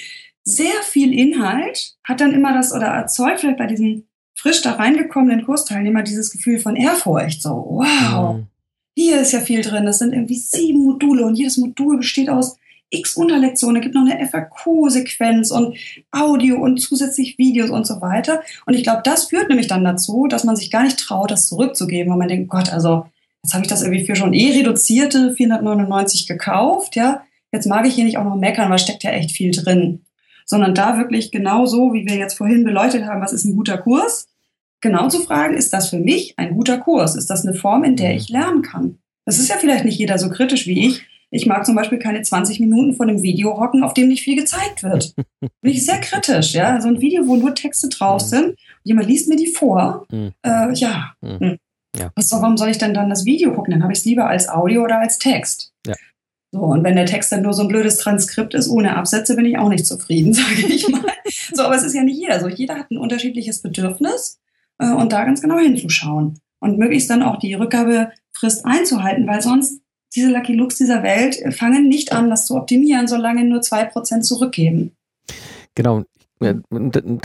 sehr 0.44 0.82
viel 0.84 1.12
Inhalt 1.12 1.96
hat 2.02 2.22
dann 2.22 2.32
immer 2.32 2.54
das 2.54 2.72
oder 2.72 2.86
erzeugt 2.86 3.40
vielleicht 3.40 3.58
bei 3.58 3.66
diesen 3.66 4.08
frisch 4.42 4.60
da 4.60 4.72
reingekommenen 4.72 5.44
Kursteilnehmer 5.44 6.02
dieses 6.02 6.32
Gefühl 6.32 6.58
von 6.58 6.74
Ehrfurcht. 6.74 7.40
So, 7.40 7.50
wow, 7.50 8.34
mhm. 8.34 8.46
hier 8.96 9.20
ist 9.20 9.32
ja 9.32 9.38
viel 9.38 9.62
drin. 9.62 9.86
Das 9.86 10.00
sind 10.00 10.12
irgendwie 10.12 10.36
sieben 10.36 10.82
Module 10.82 11.24
und 11.24 11.36
jedes 11.36 11.58
Modul 11.58 11.98
besteht 11.98 12.28
aus 12.28 12.56
x 12.90 13.16
Unterlektionen, 13.16 13.76
es 13.76 13.82
gibt 13.82 13.94
noch 13.94 14.04
eine 14.04 14.28
FAQ-Sequenz 14.28 15.50
und 15.50 15.76
Audio 16.10 16.56
und 16.60 16.78
zusätzlich 16.78 17.38
Videos 17.38 17.70
und 17.70 17.86
so 17.86 18.02
weiter. 18.02 18.42
Und 18.66 18.74
ich 18.74 18.82
glaube, 18.82 19.00
das 19.02 19.26
führt 19.26 19.48
nämlich 19.48 19.68
dann 19.68 19.84
dazu, 19.84 20.26
dass 20.26 20.44
man 20.44 20.56
sich 20.56 20.70
gar 20.70 20.82
nicht 20.82 20.98
traut, 20.98 21.30
das 21.30 21.46
zurückzugeben, 21.46 22.12
weil 22.12 22.18
man 22.18 22.28
denkt, 22.28 22.50
Gott, 22.50 22.70
also 22.70 23.06
jetzt 23.42 23.54
habe 23.54 23.64
ich 23.64 23.70
das 23.70 23.82
irgendwie 23.82 24.04
für 24.04 24.16
schon 24.16 24.34
eh 24.34 24.52
reduzierte 24.58 25.32
499 25.34 26.26
gekauft, 26.26 26.96
ja. 26.96 27.22
Jetzt 27.50 27.66
mag 27.66 27.86
ich 27.86 27.94
hier 27.94 28.04
nicht 28.04 28.18
auch 28.18 28.24
noch 28.24 28.36
meckern, 28.36 28.70
weil 28.70 28.78
steckt 28.78 29.04
ja 29.04 29.10
echt 29.10 29.30
viel 29.30 29.52
drin. 29.52 30.04
Sondern 30.44 30.74
da 30.74 30.98
wirklich 30.98 31.30
genau 31.30 31.64
so, 31.64 31.94
wie 31.94 32.04
wir 32.04 32.16
jetzt 32.16 32.36
vorhin 32.36 32.64
beleuchtet 32.64 33.04
haben, 33.04 33.22
was 33.22 33.32
ist 33.32 33.44
ein 33.44 33.56
guter 33.56 33.78
Kurs? 33.78 34.26
Genau 34.82 35.08
zu 35.08 35.20
fragen, 35.20 35.54
ist 35.54 35.72
das 35.72 35.88
für 35.88 35.98
mich 35.98 36.34
ein 36.36 36.54
guter 36.54 36.78
Kurs? 36.78 37.16
Ist 37.16 37.30
das 37.30 37.46
eine 37.46 37.54
Form, 37.54 37.84
in 37.84 37.96
der 37.96 38.14
ich 38.14 38.28
lernen 38.28 38.62
kann? 38.62 38.98
Das 39.24 39.38
ist 39.38 39.48
ja 39.48 39.56
vielleicht 39.56 39.84
nicht 39.84 39.98
jeder 39.98 40.18
so 40.18 40.28
kritisch 40.28 40.66
wie 40.66 40.86
ich, 40.86 41.06
ich 41.34 41.46
mag 41.46 41.64
zum 41.64 41.74
Beispiel 41.74 41.98
keine 41.98 42.20
20 42.20 42.60
Minuten 42.60 42.94
von 42.94 43.08
einem 43.08 43.22
Video 43.22 43.58
hocken, 43.58 43.82
auf 43.82 43.94
dem 43.94 44.08
nicht 44.08 44.22
viel 44.22 44.36
gezeigt 44.36 44.82
wird. 44.82 45.14
Bin 45.40 45.72
ich 45.72 45.84
sehr 45.84 45.98
kritisch, 45.98 46.52
ja. 46.52 46.78
So 46.78 46.88
ein 46.88 47.00
Video, 47.00 47.26
wo 47.26 47.36
nur 47.36 47.54
Texte 47.54 47.88
drauf 47.88 48.22
mhm. 48.22 48.26
sind, 48.26 48.58
jemand 48.84 49.08
liest 49.08 49.28
mir 49.28 49.36
die 49.36 49.46
vor. 49.46 50.06
Mhm. 50.12 50.32
Äh, 50.42 50.74
ja. 50.74 51.14
Mhm. 51.22 51.38
Hm. 51.40 51.58
ja. 51.96 52.12
Was, 52.14 52.30
warum 52.32 52.58
soll 52.58 52.68
ich 52.68 52.76
denn 52.76 52.92
dann 52.92 53.08
das 53.08 53.24
Video 53.24 53.54
gucken? 53.54 53.72
Dann 53.72 53.82
habe 53.82 53.94
ich 53.94 54.00
es 54.00 54.04
lieber 54.04 54.28
als 54.28 54.46
Audio 54.50 54.84
oder 54.84 54.98
als 54.98 55.18
Text. 55.18 55.72
Ja. 55.86 55.94
So, 56.54 56.60
und 56.60 56.84
wenn 56.84 56.96
der 56.96 57.06
Text 57.06 57.32
dann 57.32 57.40
nur 57.40 57.54
so 57.54 57.62
ein 57.62 57.68
blödes 57.68 57.96
Transkript 57.96 58.52
ist, 58.52 58.68
ohne 58.68 58.94
Absätze, 58.94 59.34
bin 59.34 59.46
ich 59.46 59.56
auch 59.56 59.70
nicht 59.70 59.86
zufrieden, 59.86 60.34
sage 60.34 60.66
ich 60.68 60.86
mal. 60.86 61.00
so, 61.54 61.62
aber 61.62 61.76
es 61.76 61.82
ist 61.82 61.94
ja 61.94 62.02
nicht 62.02 62.20
jeder 62.20 62.40
so. 62.40 62.48
Jeder 62.48 62.74
hat 62.74 62.90
ein 62.90 62.98
unterschiedliches 62.98 63.62
Bedürfnis 63.62 64.38
äh, 64.82 64.92
und 64.94 65.12
da 65.12 65.24
ganz 65.24 65.40
genau 65.40 65.58
hinzuschauen. 65.58 66.38
Und 66.60 66.78
möglichst 66.78 67.10
dann 67.10 67.22
auch 67.22 67.38
die 67.38 67.54
Rückgabefrist 67.54 68.64
einzuhalten, 68.64 69.26
weil 69.26 69.42
sonst 69.42 69.80
diese 70.14 70.30
Lucky 70.30 70.54
Looks 70.54 70.76
dieser 70.76 71.02
Welt 71.02 71.36
fangen 71.54 71.88
nicht 71.88 72.12
an, 72.12 72.30
das 72.30 72.46
zu 72.46 72.54
optimieren, 72.54 73.08
solange 73.08 73.44
nur 73.44 73.62
zwei 73.62 73.84
Prozent 73.84 74.24
zurückgeben. 74.24 74.92
Genau. 75.74 76.04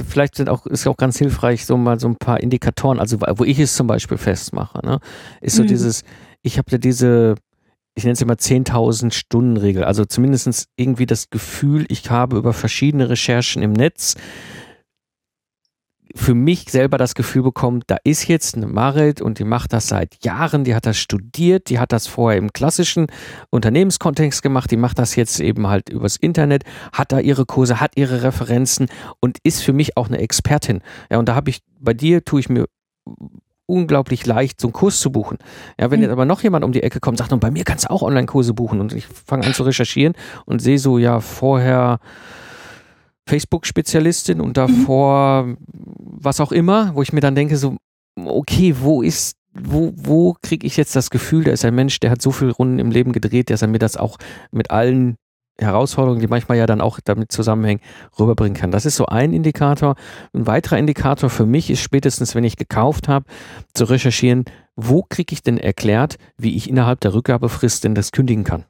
Vielleicht 0.08 0.36
sind 0.36 0.48
auch, 0.48 0.68
ist 0.68 0.86
auch 0.86 0.98
ganz 0.98 1.18
hilfreich, 1.18 1.66
so 1.66 1.76
mal 1.76 2.00
so 2.00 2.08
ein 2.08 2.18
paar 2.18 2.40
Indikatoren, 2.40 3.00
also 3.00 3.20
wo 3.20 3.44
ich 3.44 3.58
es 3.60 3.76
zum 3.76 3.88
Beispiel 3.88 4.18
festmache, 4.18 4.86
ne, 4.86 5.00
ist 5.42 5.56
so 5.56 5.64
mhm. 5.64 5.68
dieses, 5.68 6.04
ich 6.44 6.60
habe 6.60 6.70
ja 6.70 6.78
diese, 6.78 7.34
ich 7.96 8.04
nenne 8.04 8.14
es 8.14 8.22
immer 8.22 8.36
10.000 8.36 9.12
Stunden 9.12 9.58
Regel, 9.58 9.84
also 9.84 10.06
zumindest 10.06 10.68
irgendwie 10.76 11.08
das 11.08 11.32
Gefühl, 11.32 11.88
ich 11.90 12.12
habe 12.12 12.38
über 12.38 12.54
verschiedene 12.54 13.10
Recherchen 13.10 13.64
im 13.64 13.74
Netz 13.74 14.16
für 16.18 16.34
mich 16.34 16.70
selber 16.70 16.98
das 16.98 17.16
Gefühl 17.16 17.44
bekommen, 17.44 17.84
da 17.88 17.98
ist 18.04 18.28
jetzt 18.28 18.56
eine 18.56 18.68
Marit 18.68 19.22
und 19.22 19.40
die 19.40 19.44
macht 19.44 19.72
das 19.72 19.88
seit 19.88 20.24
Jahren, 20.24 20.64
die 20.64 20.76
hat 20.76 20.86
das 20.86 20.98
studiert, 20.98 21.70
die 21.70 21.80
hat 21.80 21.92
das 21.92 22.08
vorher 22.08 22.38
im 22.38 22.52
klassischen 22.52 23.08
Unternehmenskontext 23.50 24.42
gemacht, 24.42 24.72
die 24.72 24.78
macht 24.78 25.00
das 25.00 25.16
jetzt 25.16 25.40
eben 25.40 25.68
halt 25.68 25.90
übers 25.90 26.18
Internet, 26.18 26.64
hat 26.92 27.12
da 27.12 27.20
ihre 27.20 27.46
Kurse, 27.46 27.80
hat 27.80 27.92
ihre 27.96 28.24
Referenzen 28.24 28.88
und 29.20 29.38
ist 29.44 29.64
für 29.64 29.74
mich 29.74 29.96
auch 29.96 30.08
eine 30.08 30.18
Expertin. 30.18 30.82
Ja, 31.10 31.20
und 31.20 31.30
da 31.30 31.36
habe 31.36 31.50
ich, 31.50 31.60
bei 31.80 31.94
dir 31.94 32.26
tue 32.26 32.40
ich 32.40 32.50
mir 32.50 32.66
unglaublich 33.68 34.26
leicht, 34.26 34.60
so 34.60 34.68
einen 34.68 34.74
Kurs 34.74 35.00
zu 35.00 35.12
buchen. 35.12 35.38
Ja, 35.80 35.92
wenn 35.92 36.00
mhm. 36.00 36.04
jetzt 36.06 36.12
aber 36.12 36.26
noch 36.26 36.42
jemand 36.42 36.66
um 36.66 36.72
die 36.72 36.84
Ecke 36.84 37.00
kommt, 37.00 37.20
sagt, 37.20 37.32
und 37.32 37.40
bei 37.40 37.52
mir 37.52 37.64
kannst 37.64 37.86
du 37.86 37.92
auch 37.92 38.02
Online-Kurse 38.02 38.54
buchen 38.54 38.80
und 38.80 38.94
ich 38.94 39.06
fange 39.06 39.46
an 39.46 39.54
zu 39.54 39.64
recherchieren 39.64 40.14
und 40.46 40.62
sehe 40.62 40.80
so, 40.80 40.98
ja, 40.98 41.20
vorher 41.20 42.00
Facebook-Spezialistin 43.28 44.42
und 44.42 44.58
davor 44.58 45.44
mhm. 45.44 45.58
was 46.00 46.40
auch 46.40 46.52
immer, 46.52 46.96
wo 46.96 47.02
ich 47.02 47.14
mir 47.14 47.22
dann 47.22 47.36
denke, 47.36 47.58
so, 47.58 47.78
okay, 48.16 48.76
wo 48.80 49.02
ist, 49.02 49.36
wo, 49.54 49.94
wo 49.96 50.36
kriege 50.42 50.66
ich 50.66 50.78
jetzt 50.78 50.96
das 50.96 51.10
Gefühl, 51.10 51.44
da 51.44 51.52
ist 51.52 51.66
ein 51.66 51.76
Mensch, 51.76 52.00
der 52.00 52.12
hat 52.12 52.22
so 52.22 52.32
viele 52.32 52.52
Runden 52.52 52.80
im 52.80 52.92
Leben 52.92 53.12
gedreht, 53.12 53.50
dass 53.50 53.62
er 53.62 53.68
mir 53.68 53.80
das 53.80 53.98
auch 53.98 54.18
mit 54.52 54.72
allen 54.72 55.18
Herausforderungen, 55.60 56.22
die 56.22 56.28
manchmal 56.28 56.58
ja 56.58 56.68
dann 56.68 56.82
auch 56.82 57.00
damit 57.04 57.32
zusammenhängen, 57.32 57.82
rüberbringen 58.20 58.56
kann. 58.56 58.72
Das 58.72 58.86
ist 58.86 58.96
so 58.96 59.08
ein 59.08 59.34
Indikator. 59.34 59.96
Ein 60.34 60.46
weiterer 60.46 60.78
Indikator 60.78 61.30
für 61.30 61.46
mich 61.46 61.70
ist 61.70 61.82
spätestens, 61.82 62.36
wenn 62.36 62.44
ich 62.44 62.58
gekauft 62.58 63.08
habe, 63.08 63.26
zu 63.74 63.86
recherchieren, 63.86 64.46
wo 64.76 65.04
kriege 65.04 65.34
ich 65.34 65.42
denn 65.42 65.58
erklärt, 65.58 66.18
wie 66.38 66.56
ich 66.56 66.70
innerhalb 66.70 67.00
der 67.00 67.14
Rückgabefrist 67.14 67.84
denn 67.84 67.96
das 67.96 68.12
kündigen 68.12 68.44
kann. 68.44 68.66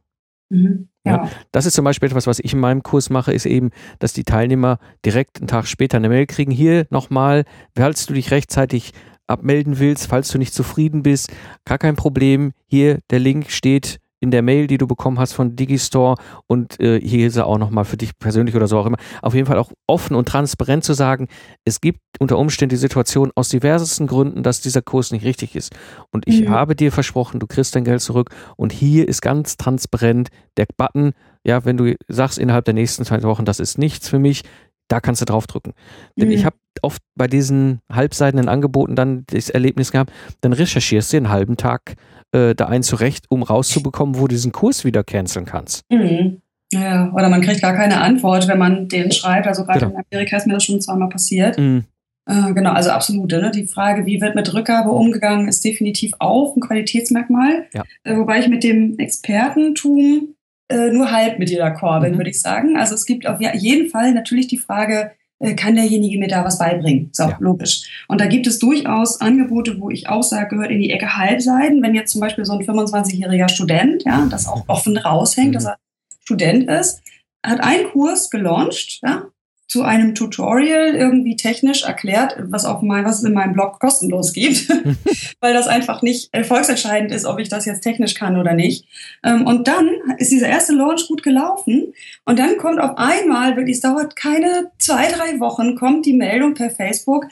Mhm. 0.50 0.88
Ja. 1.08 1.30
Das 1.52 1.66
ist 1.66 1.74
zum 1.74 1.86
Beispiel 1.86 2.10
etwas, 2.10 2.28
was 2.28 2.40
ich 2.40 2.54
in 2.54 2.60
meinem 2.60 2.84
Kurs 2.84 3.10
mache, 3.10 3.34
ist 3.34 3.46
eben, 3.46 3.72
dass 4.00 4.14
die 4.14 4.24
Teilnehmer 4.24 4.80
direkt 5.06 5.38
einen 5.38 5.48
Tag 5.48 5.68
später 5.68 5.98
eine 5.98 6.10
Mail 6.10 6.26
kriegen. 6.26 6.52
Hier 6.52 6.88
nochmal, 6.90 7.46
falls 7.76 8.06
du 8.06 8.14
dich 8.14 8.32
rechtzeitig 8.32 8.94
abmelden 9.28 9.80
willst, 9.80 10.08
falls 10.08 10.30
du 10.30 10.38
nicht 10.38 10.54
zufrieden 10.54 11.04
bist, 11.04 11.32
gar 11.66 11.78
kein 11.78 11.96
Problem. 11.96 12.54
Hier 12.68 13.00
der 13.10 13.20
Link 13.20 13.52
steht 13.52 14.00
in 14.20 14.32
der 14.32 14.42
Mail, 14.42 14.68
die 14.68 14.78
du 14.78 14.88
bekommen 14.88 15.20
hast 15.20 15.34
von 15.34 15.56
Digistore 15.56 16.16
und 16.48 16.80
äh, 16.80 17.00
hier 17.00 17.28
ist 17.28 17.36
er 17.36 17.46
auch 17.46 17.58
nochmal 17.58 17.86
für 17.86 17.98
dich 17.98 18.18
persönlich 18.18 18.56
oder 18.56 18.68
so 18.68 18.80
auch 18.80 18.86
immer, 18.86 18.98
auf 19.22 19.34
jeden 19.34 19.46
Fall 19.46 19.60
auch 19.60 19.72
offen 19.88 20.16
und 20.16 20.28
transparent 20.28 20.84
zu 20.84 20.94
sagen, 20.94 21.28
es 21.66 21.82
gibt 21.82 22.00
unter 22.20 22.38
Umständen 22.38 22.72
die 22.72 22.78
Situation 22.78 23.32
aus 23.36 23.50
diversesten 23.50 24.08
Gründen, 24.08 24.44
dass 24.44 24.62
dieser 24.62 24.82
Kurs 24.82 25.12
nicht 25.12 25.24
richtig 25.24 25.56
ist. 25.56 25.76
Und 26.12 26.28
ich 26.28 26.42
mhm. 26.42 26.50
habe 26.50 26.76
dir 26.76 26.92
versprochen, 26.92 27.40
du 27.40 27.48
kriegst 27.48 27.76
dein 27.76 27.84
Geld 27.84 28.02
zurück 28.02 28.32
und 28.56 28.72
hier 28.72 29.08
ist 29.08 29.22
ganz 29.22 29.58
transparent 29.58 30.30
der 30.58 30.66
Button, 30.78 31.14
ja, 31.44 31.64
wenn 31.64 31.78
du 31.78 31.96
sagst 32.08 32.40
innerhalb 32.40 32.66
der 32.66 32.74
nächsten 32.74 33.06
zwei 33.06 33.22
Wochen, 33.24 33.46
das 33.46 33.60
ist 33.60 33.78
nichts 33.78 34.10
für 34.10 34.20
mich, 34.20 34.44
da 34.88 35.00
kannst 35.00 35.22
du 35.22 35.26
draufdrücken. 35.26 35.74
Denn 36.18 36.30
mhm. 36.30 36.34
ich 36.34 36.46
habe 36.46 36.56
oft 36.84 37.02
bei 37.16 37.28
diesen 37.28 37.80
halbseitigen 37.92 38.48
Angeboten 38.48 38.96
dann 38.96 39.24
das 39.28 39.50
Erlebnis 39.50 39.92
gehabt, 39.92 40.12
dann 40.42 40.54
recherchierst 40.54 41.14
du 41.14 41.18
einen 41.18 41.30
halben 41.30 41.58
Tag 41.58 41.96
äh, 42.32 42.56
da 42.56 42.68
ein 42.68 42.84
zurecht, 42.84 43.26
um 43.30 43.44
rauszubekommen, 43.44 44.16
wo 44.16 44.22
du 44.22 44.36
diesen 44.36 44.52
Kurs 44.52 44.86
wieder 44.86 45.04
canceln 45.04 45.46
kannst. 45.46 45.84
Mhm. 45.90 46.42
Ja, 46.74 47.12
oder 47.14 47.30
man 47.30 47.42
kriegt 47.42 47.62
gar 47.62 47.74
keine 47.74 48.02
Antwort, 48.02 48.48
wenn 48.48 48.58
man 48.58 48.88
den 48.90 49.12
schreibt. 49.12 49.48
Also 49.48 49.64
gerade 49.64 49.80
genau. 49.80 49.92
in 49.92 50.04
Amerika 50.12 50.38
ist 50.38 50.48
mir 50.48 50.54
das 50.54 50.64
schon 50.64 50.82
zweimal 50.82 51.10
passiert. 51.10 51.58
Mhm. 51.58 51.86
Äh, 52.28 52.54
genau, 52.54 52.72
also 52.72 52.90
absolut. 52.90 53.32
Ne? 53.32 53.52
Die 53.56 53.68
Frage, 53.68 54.06
wie 54.06 54.20
wird 54.20 54.36
mit 54.36 54.54
Rückgabe 54.54 54.92
umgegangen, 54.92 55.48
ist 55.48 55.64
definitiv 55.64 56.12
auch 56.20 56.56
ein 56.56 56.60
Qualitätsmerkmal. 56.60 57.68
Ja. 57.74 57.84
Äh, 58.04 58.18
wobei 58.18 58.40
ich 58.40 58.50
mit 58.50 58.64
dem 58.64 58.98
Expertentum 59.00 60.36
äh, 60.70 60.90
nur 60.92 61.12
halb 61.12 61.40
mit 61.40 61.50
dir 61.50 61.64
d'accord 61.64 62.02
bin, 62.02 62.14
mhm. 62.14 62.18
würde 62.18 62.30
ich 62.30 62.42
sagen. 62.42 62.76
Also 62.76 62.96
es 62.96 63.06
gibt 63.06 63.26
auf 63.28 63.40
jeden 63.40 63.90
Fall 63.90 64.14
natürlich 64.14 64.48
die 64.48 64.58
Frage, 64.58 65.12
kann 65.56 65.76
derjenige 65.76 66.18
mir 66.18 66.28
da 66.28 66.44
was 66.44 66.58
beibringen? 66.58 67.10
So, 67.14 67.24
ja. 67.24 67.38
logisch. 67.40 68.06
Und 68.08 68.20
da 68.20 68.26
gibt 68.26 68.48
es 68.48 68.60
durchaus 68.60 69.22
Angebote, 69.22 69.80
wo 69.80 69.90
ich 69.90 70.10
auch 70.10 70.24
sage, 70.24 70.50
gehört 70.50 70.72
in 70.72 70.80
die 70.80 70.92
Ecke 70.92 71.18
Halbseiten. 71.18 71.82
Wenn 71.84 71.94
jetzt 71.94 72.12
zum 72.12 72.22
Beispiel 72.22 72.46
so 72.46 72.54
ein 72.54 72.66
25-jähriger 72.66 73.50
Student, 73.50 74.04
ja, 74.04 74.26
das 74.30 74.48
auch 74.48 74.64
offen 74.68 74.98
raushängt, 74.98 75.50
mhm. 75.50 75.54
dass 75.54 75.66
er 75.66 75.78
Student 76.24 76.70
ist, 76.70 77.02
hat 77.46 77.62
einen 77.62 77.90
Kurs 77.92 78.30
gelauncht, 78.30 79.00
ja, 79.04 79.26
zu 79.68 79.84
einem 79.84 80.16
Tutorial 80.16 80.96
irgendwie 80.96 81.36
technisch 81.36 81.84
erklärt, 81.84 82.38
was 82.40 82.66
auf 82.66 82.82
mein, 82.82 83.04
was 83.04 83.20
es 83.20 83.24
in 83.26 83.34
meinem 83.34 83.54
Blog 83.54 83.80
kostenlos 83.80 84.34
gibt, 84.34 84.70
weil 85.42 85.54
das 85.54 85.68
einfach 85.68 86.02
nicht 86.02 86.34
erfolgsentscheidend 86.34 87.12
ist, 87.12 87.26
ob 87.26 87.40
ich 87.40 87.50
das 87.50 87.66
jetzt 87.66 87.82
technisch 87.82 88.14
kann 88.14 88.38
oder 88.38 88.54
nicht. 88.54 88.86
Ähm, 89.24 89.46
und 89.46 89.68
dann 89.68 89.90
ist 90.18 90.32
dieser 90.32 90.48
erste 90.48 90.74
Launch 90.74 91.08
gut 91.08 91.22
gelaufen 91.22 91.94
und 92.26 92.40
dann 92.40 92.58
kommt 92.58 92.80
auf 92.80 92.98
einmal, 92.98 93.56
wirklich, 93.58 93.76
es 93.76 93.82
dauert 93.82 94.16
keine 94.16 94.72
zwei, 94.80 95.12
drei 95.12 95.40
Wochen, 95.40 95.76
kommt 95.76 96.06
die 96.06 96.14
Meldung 96.14 96.54
per 96.54 96.70
Facebook, 96.70 97.26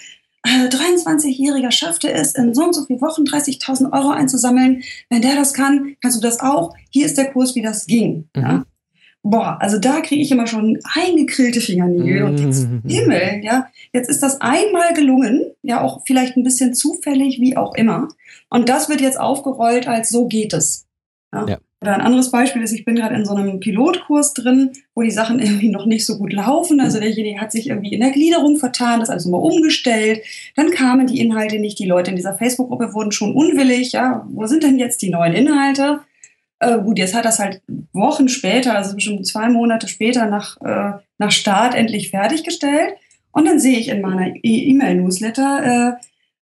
23-Jähriger 0.45 1.69
äh, 1.69 1.71
schaffte 1.71 2.11
es, 2.11 2.35
in 2.35 2.53
so 2.53 2.65
und 2.65 2.75
so 2.75 2.85
vielen 2.85 3.01
Wochen 3.01 3.23
30.000 3.23 3.91
Euro 3.91 4.09
einzusammeln. 4.09 4.83
Wenn 5.09 5.21
der 5.21 5.35
das 5.35 5.53
kann, 5.53 5.95
kannst 6.01 6.17
du 6.17 6.21
das 6.21 6.39
auch. 6.39 6.75
Hier 6.91 7.05
ist 7.05 7.17
der 7.17 7.31
Kurs, 7.31 7.55
wie 7.55 7.61
das 7.61 7.87
ging. 7.87 8.29
Mhm. 8.35 8.41
Ja? 8.41 8.65
Boah, 9.25 9.57
also 9.59 9.79
da 9.79 10.01
kriege 10.01 10.21
ich 10.21 10.31
immer 10.31 10.45
schon 10.45 10.79
eingekrillte 10.93 11.59
Fingernägel 11.59 12.23
und 12.23 12.39
jetzt, 12.39 12.69
Mhm. 12.69 12.83
Himmel, 12.87 13.41
ja, 13.43 13.67
jetzt 13.91 14.07
ist 14.07 14.21
das 14.21 14.39
einmal 14.39 14.93
gelungen, 14.93 15.41
ja, 15.63 15.81
auch 15.81 16.03
vielleicht 16.05 16.37
ein 16.37 16.43
bisschen 16.43 16.75
zufällig, 16.75 17.41
wie 17.41 17.57
auch 17.57 17.73
immer. 17.73 18.07
Und 18.49 18.69
das 18.69 18.87
wird 18.87 19.01
jetzt 19.01 19.19
aufgerollt 19.19 19.87
als 19.87 20.09
so 20.09 20.27
geht 20.27 20.53
es. 20.53 20.85
Ja. 21.33 21.45
Ja. 21.47 21.57
Oder 21.81 21.95
ein 21.95 22.01
anderes 22.01 22.31
Beispiel 22.31 22.61
ist, 22.61 22.71
ich 22.71 22.85
bin 22.85 22.95
gerade 22.95 23.15
in 23.15 23.25
so 23.25 23.33
einem 23.35 23.59
Pilotkurs 23.59 24.33
drin, 24.33 24.71
wo 24.93 25.01
die 25.01 25.11
Sachen 25.11 25.39
irgendwie 25.43 25.69
noch 25.69 25.87
nicht 25.87 26.05
so 26.05 26.17
gut 26.17 26.31
laufen. 26.31 26.79
Also 26.79 26.99
derjenige 26.99 27.41
hat 27.41 27.51
sich 27.51 27.67
irgendwie 27.69 27.93
in 27.93 28.01
der 28.01 28.11
Gliederung 28.11 28.57
vertan, 28.57 28.99
das 28.99 29.09
alles 29.09 29.25
nochmal 29.25 29.51
umgestellt. 29.51 30.21
Dann 30.55 30.69
kamen 30.69 31.07
die 31.07 31.19
Inhalte 31.19 31.59
nicht. 31.59 31.79
Die 31.79 31.85
Leute 31.85 32.11
in 32.11 32.15
dieser 32.15 32.35
Facebook-Gruppe 32.35 32.93
wurden 32.93 33.11
schon 33.11 33.35
unwillig. 33.35 33.91
Ja, 33.91 34.25
wo 34.31 34.45
sind 34.45 34.63
denn 34.63 34.77
jetzt 34.77 35.01
die 35.01 35.09
neuen 35.09 35.33
Inhalte? 35.33 36.01
Äh, 36.65 36.81
gut, 36.81 36.97
jetzt 36.97 37.13
hat 37.13 37.25
das 37.25 37.39
halt 37.39 37.61
Wochen 37.93 38.27
später, 38.27 38.75
also 38.75 38.95
bestimmt 38.95 39.25
zwei 39.27 39.49
Monate 39.49 39.87
später 39.87 40.25
nach, 40.25 40.59
äh, 40.61 40.99
nach 41.17 41.31
Start 41.31 41.75
endlich 41.75 42.09
fertiggestellt. 42.09 42.95
Und 43.31 43.45
dann 43.45 43.59
sehe 43.59 43.77
ich 43.77 43.89
in 43.89 44.01
meiner 44.01 44.35
E- 44.35 44.69
E-Mail-Newsletter, 44.69 45.97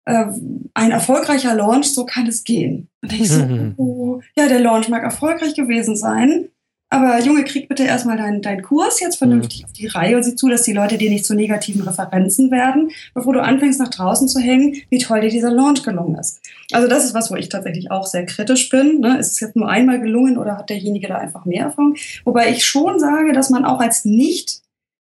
äh, 0.05 0.11
äh, 0.11 0.25
ein 0.73 0.91
erfolgreicher 0.91 1.55
Launch, 1.55 1.87
so 1.87 2.05
kann 2.05 2.27
es 2.27 2.43
gehen. 2.43 2.89
Und 3.01 3.13
ich 3.13 3.29
so, 3.29 3.43
oh, 3.77 4.21
ja, 4.35 4.47
der 4.47 4.59
Launch 4.59 4.89
mag 4.89 5.03
erfolgreich 5.03 5.55
gewesen 5.55 5.95
sein, 5.95 6.49
aber 6.93 7.19
Junge, 7.21 7.43
krieg 7.43 7.67
bitte 7.67 7.83
erstmal 7.83 8.17
deinen 8.17 8.43
dein 8.43 8.61
Kurs 8.61 8.99
jetzt 8.99 9.15
vernünftig 9.15 9.65
auf 9.65 9.73
die 9.73 9.87
Reihe 9.87 10.15
und 10.15 10.21
sieh 10.21 10.35
zu, 10.35 10.47
dass 10.47 10.61
die 10.61 10.73
Leute 10.73 10.99
dir 10.99 11.09
nicht 11.09 11.25
zu 11.25 11.33
negativen 11.33 11.81
Referenzen 11.81 12.51
werden, 12.51 12.91
bevor 13.15 13.33
du 13.33 13.41
anfängst, 13.41 13.79
nach 13.79 13.89
draußen 13.89 14.27
zu 14.27 14.39
hängen, 14.39 14.75
wie 14.89 14.99
toll 14.99 15.21
dir 15.21 15.29
dieser 15.29 15.51
Launch 15.51 15.83
gelungen 15.83 16.15
ist. 16.19 16.39
Also 16.71 16.87
das 16.87 17.03
ist 17.03 17.13
was, 17.13 17.31
wo 17.31 17.35
ich 17.35 17.49
tatsächlich 17.49 17.89
auch 17.89 18.05
sehr 18.05 18.27
kritisch 18.27 18.69
bin. 18.69 18.99
Ne? 18.99 19.17
Ist 19.17 19.31
es 19.31 19.39
jetzt 19.39 19.55
nur 19.55 19.67
einmal 19.69 19.99
gelungen 19.99 20.37
oder 20.37 20.57
hat 20.57 20.69
derjenige 20.69 21.07
da 21.07 21.17
einfach 21.17 21.45
mehr 21.45 21.65
Erfahrung? 21.65 21.95
Wobei 22.25 22.51
ich 22.51 22.65
schon 22.65 22.99
sage, 22.99 23.33
dass 23.33 23.49
man 23.49 23.65
auch 23.65 23.79
als 23.79 24.05
nicht 24.05 24.61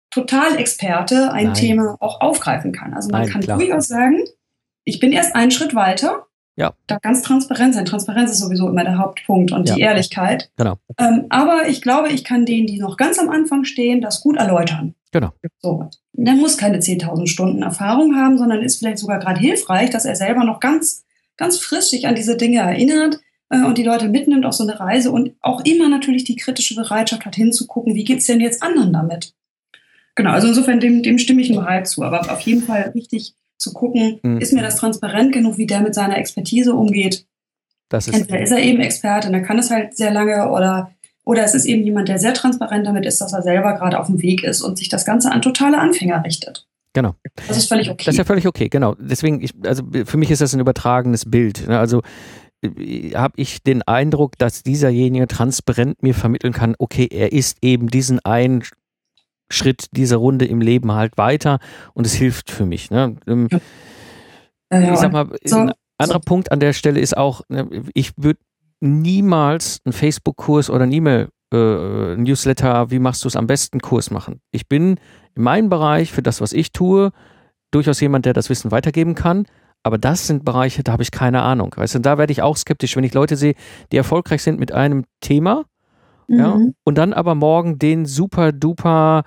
Totalexperte 0.09 1.31
ein 1.31 1.47
Nein. 1.47 1.53
Thema 1.53 1.97
auch 1.99 2.21
aufgreifen 2.21 2.71
kann. 2.71 2.93
Also 2.93 3.09
man 3.09 3.21
Nein, 3.21 3.29
kann 3.29 3.41
klar. 3.41 3.57
durchaus 3.59 3.87
sagen, 3.87 4.23
ich 4.83 4.99
bin 4.99 5.11
erst 5.11 5.35
einen 5.35 5.51
Schritt 5.51 5.75
weiter. 5.75 6.26
Ja. 6.57 6.73
Da 6.87 6.97
ganz 6.97 7.21
transparent 7.21 7.75
sein. 7.75 7.85
Transparenz 7.85 8.31
ist 8.31 8.39
sowieso 8.39 8.67
immer 8.67 8.83
der 8.83 8.97
Hauptpunkt 8.97 9.51
und 9.51 9.69
die 9.69 9.79
Ja. 9.79 9.89
Ehrlichkeit. 9.89 10.49
Genau. 10.57 10.77
Ähm, 10.97 11.25
aber 11.29 11.69
ich 11.69 11.83
glaube, 11.83 12.09
ich 12.09 12.23
kann 12.23 12.45
denen, 12.45 12.65
die 12.65 12.79
noch 12.79 12.97
ganz 12.97 13.19
am 13.19 13.29
Anfang 13.29 13.63
stehen, 13.63 14.01
das 14.01 14.21
gut 14.21 14.37
erläutern. 14.37 14.95
Genau. 15.11 15.31
So. 15.59 15.87
Der 16.13 16.33
muss 16.33 16.57
keine 16.57 16.79
10.000 16.79 17.27
Stunden 17.27 17.61
Erfahrung 17.61 18.15
haben, 18.15 18.39
sondern 18.39 18.61
ist 18.63 18.79
vielleicht 18.79 18.97
sogar 18.97 19.19
gerade 19.19 19.39
hilfreich, 19.39 19.91
dass 19.91 20.05
er 20.05 20.15
selber 20.15 20.43
noch 20.43 20.59
ganz, 20.59 21.05
ganz 21.37 21.59
frisch 21.59 21.85
sich 21.85 22.07
an 22.07 22.15
diese 22.15 22.35
Dinge 22.37 22.59
erinnert 22.59 23.19
äh, 23.49 23.63
und 23.63 23.77
die 23.77 23.83
Leute 23.83 24.09
mitnimmt 24.09 24.45
auf 24.45 24.53
so 24.53 24.63
eine 24.63 24.79
Reise 24.79 25.11
und 25.11 25.35
auch 25.41 25.63
immer 25.63 25.89
natürlich 25.89 26.23
die 26.23 26.35
kritische 26.35 26.73
Bereitschaft 26.75 27.23
hat, 27.25 27.35
hinzugucken, 27.35 27.93
wie 27.93 28.03
geht's 28.03 28.25
denn 28.25 28.39
jetzt 28.41 28.63
anderen 28.63 28.93
damit? 28.93 29.33
Genau, 30.15 30.31
also 30.31 30.47
insofern 30.47 30.79
dem, 30.79 31.03
dem 31.03 31.19
stimme 31.19 31.43
ich 31.43 31.51
nur 31.51 31.65
halb 31.65 31.85
zu, 31.85 32.01
aber 32.01 32.31
auf 32.31 32.41
jeden 32.41 32.63
Fall 32.63 32.91
wichtig 32.95 33.35
zu 33.57 33.73
gucken, 33.73 34.19
Mhm. 34.23 34.37
ist 34.39 34.53
mir 34.53 34.61
das 34.61 34.75
transparent 34.77 35.33
genug, 35.33 35.57
wie 35.57 35.67
der 35.67 35.81
mit 35.81 35.93
seiner 35.95 36.17
Expertise 36.17 36.73
umgeht? 36.73 37.25
Das 37.89 38.07
ist, 38.07 38.13
Entweder 38.13 38.41
ist 38.41 38.51
er 38.51 38.59
eben 38.59 38.79
Experte, 38.81 39.31
dann 39.31 39.43
kann 39.43 39.57
es 39.59 39.71
halt 39.71 39.95
sehr 39.95 40.11
lange 40.11 40.49
oder 40.51 40.91
oder 41.23 41.43
es 41.43 41.53
ist 41.53 41.65
eben 41.65 41.83
jemand, 41.83 42.07
der 42.07 42.19
sehr 42.19 42.33
transparent 42.33 42.87
damit 42.87 43.05
ist, 43.05 43.19
dass 43.19 43.33
er 43.33 43.41
selber 43.41 43.73
gerade 43.73 43.99
auf 43.99 44.07
dem 44.07 44.21
Weg 44.21 44.43
ist 44.45 44.61
und 44.61 44.77
sich 44.77 44.87
das 44.87 45.03
Ganze 45.03 45.29
an 45.29 45.41
totale 45.41 45.77
Anfänger 45.77 46.23
richtet. 46.23 46.65
Genau. 46.93 47.15
Das 47.49 47.57
ist 47.57 47.67
völlig 47.67 47.89
okay. 47.89 48.05
Das 48.05 48.15
ist 48.15 48.17
ja 48.19 48.23
völlig 48.23 48.47
okay, 48.47 48.69
genau. 48.69 48.95
Deswegen, 48.97 49.41
ich, 49.41 49.51
also 49.65 49.83
für 50.05 50.15
mich 50.17 50.31
ist 50.31 50.41
das 50.41 50.53
ein 50.53 50.61
übertragenes 50.61 51.29
Bild. 51.29 51.67
ne? 51.67 51.77
Also 51.77 52.01
habe 53.13 53.33
ich 53.35 53.61
den 53.61 53.81
Eindruck, 53.83 54.37
dass 54.37 54.63
dieserjenige 54.63 55.27
transparent 55.27 56.01
mir 56.01 56.13
vermitteln 56.13 56.53
kann, 56.53 56.75
okay, 56.79 57.07
er 57.11 57.31
ist 57.33 57.57
eben 57.61 57.87
diesen 57.87 58.19
einen 58.25 58.63
Schritt 59.49 59.87
dieser 59.91 60.17
Runde 60.17 60.45
im 60.45 60.61
Leben 60.61 60.91
halt 60.91 61.17
weiter 61.17 61.59
und 61.93 62.05
es 62.05 62.13
hilft 62.13 62.51
für 62.51 62.65
mich. 62.65 62.91
Ne? 62.91 63.15
Ähm, 63.27 63.47
ich 64.69 64.97
sag 64.97 65.11
mal, 65.11 65.29
ein 65.51 65.73
anderer 65.97 66.19
Punkt 66.19 66.51
an 66.51 66.59
der 66.59 66.73
Stelle 66.73 66.99
ist 66.99 67.15
auch, 67.15 67.41
ne, 67.49 67.67
ich 67.93 68.11
würde 68.17 68.39
niemals 68.79 69.79
einen 69.85 69.93
Facebook-Kurs 69.93 70.69
oder 70.69 70.83
einen 70.83 70.91
E-Mail-Newsletter, 70.91 72.91
wie 72.91 72.99
machst 72.99 73.23
du 73.23 73.27
es 73.27 73.35
am 73.35 73.47
besten, 73.47 73.79
Kurs 73.79 74.11
machen. 74.11 74.41
Ich 74.51 74.67
bin 74.67 74.99
in 75.35 75.43
meinem 75.43 75.69
Bereich 75.69 76.11
für 76.11 76.21
das, 76.21 76.41
was 76.41 76.53
ich 76.53 76.71
tue, 76.71 77.11
durchaus 77.71 78.01
jemand, 78.01 78.25
der 78.25 78.33
das 78.33 78.49
Wissen 78.49 78.71
weitergeben 78.71 79.15
kann. 79.15 79.45
Aber 79.83 79.97
das 79.97 80.27
sind 80.27 80.43
Bereiche, 80.43 80.83
da 80.83 80.91
habe 80.91 81.03
ich 81.03 81.11
keine 81.11 81.43
Ahnung. 81.43 81.73
Weißt 81.75 81.95
du, 81.95 81.99
da 81.99 82.17
werde 82.17 82.31
ich 82.31 82.41
auch 82.41 82.57
skeptisch, 82.57 82.95
wenn 82.95 83.03
ich 83.03 83.13
Leute 83.13 83.37
sehe, 83.37 83.55
die 83.91 83.97
erfolgreich 83.97 84.43
sind 84.43 84.59
mit 84.59 84.71
einem 84.71 85.05
Thema, 85.21 85.65
ja, 86.27 86.55
Mhm. 86.55 86.73
und 86.83 86.97
dann 86.97 87.13
aber 87.13 87.35
morgen 87.35 87.79
den 87.79 88.05
super 88.05 88.51
duper, 88.51 89.23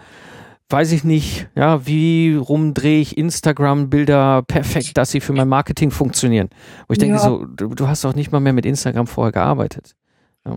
weiß 0.68 0.92
ich 0.92 1.02
nicht, 1.04 1.48
ja, 1.56 1.86
wie 1.86 2.34
rumdrehe 2.36 3.00
ich 3.00 3.16
Instagram-Bilder 3.18 4.42
perfekt, 4.46 4.96
dass 4.98 5.10
sie 5.10 5.20
für 5.20 5.32
mein 5.32 5.48
Marketing 5.48 5.90
funktionieren. 5.90 6.48
Wo 6.88 6.92
ich 6.92 6.98
denke 6.98 7.16
Ja. 7.16 7.20
so, 7.20 7.44
du, 7.44 7.68
du 7.74 7.88
hast 7.88 8.04
doch 8.04 8.14
nicht 8.14 8.32
mal 8.32 8.40
mehr 8.40 8.52
mit 8.52 8.66
Instagram 8.66 9.06
vorher 9.06 9.32
gearbeitet. 9.32 9.94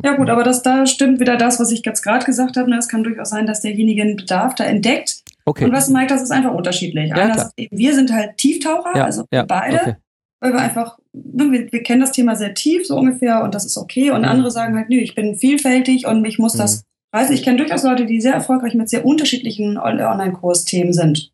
Ja 0.03 0.15
gut, 0.15 0.29
aber 0.29 0.43
das 0.43 0.63
da 0.63 0.85
stimmt 0.85 1.19
wieder 1.19 1.35
das, 1.35 1.59
was 1.59 1.69
ich 1.71 1.83
jetzt 1.85 2.03
gerade 2.03 2.25
gesagt 2.25 2.55
habe. 2.55 2.69
ne, 2.69 2.77
Es 2.77 2.87
kann 2.87 3.03
durchaus 3.03 3.29
sein, 3.31 3.45
dass 3.45 3.61
derjenige 3.61 4.01
einen 4.01 4.15
Bedarf 4.15 4.55
da 4.55 4.63
entdeckt. 4.63 5.23
Okay. 5.45 5.65
Und 5.65 5.73
was 5.73 5.89
Mike, 5.89 6.07
das 6.07 6.21
ist 6.21 6.31
einfach 6.31 6.53
unterschiedlich. 6.53 7.09
Ja, 7.09 7.49
eben, 7.57 7.77
wir 7.77 7.93
sind 7.93 8.11
halt 8.13 8.37
Tieftaucher, 8.37 8.95
Ja, 8.95 9.03
also 9.03 9.25
ja, 9.31 9.43
beide, 9.43 9.75
okay. 9.75 9.95
Weil 10.43 10.51
wir 10.53 10.59
einfach, 10.59 10.99
ne, 11.13 11.51
wir, 11.51 11.71
wir 11.71 11.83
kennen 11.83 12.01
das 12.01 12.11
Thema 12.11 12.35
sehr 12.35 12.53
tief, 12.53 12.85
so 12.85 12.97
ungefähr, 12.97 13.43
und 13.43 13.55
das 13.55 13.65
ist 13.65 13.77
okay. 13.77 14.11
Und 14.11 14.21
Mhm. 14.21 14.27
andere 14.27 14.51
sagen 14.51 14.75
halt, 14.75 14.89
nö, 14.89 14.97
ich 14.97 15.15
bin 15.15 15.35
vielfältig 15.35 16.05
und 16.05 16.21
mich 16.21 16.37
muss 16.37 16.53
das 16.53 16.83
reißen. 17.13 17.33
Ich 17.33 17.43
kenne 17.43 17.57
durchaus 17.57 17.83
Leute, 17.83 18.05
die 18.05 18.19
sehr 18.19 18.33
erfolgreich 18.33 18.73
mit 18.75 18.89
sehr 18.89 19.05
unterschiedlichen 19.05 19.77
On- 19.77 19.99
Online-Kurs-Themen 20.01 20.93
sind. 20.93 21.31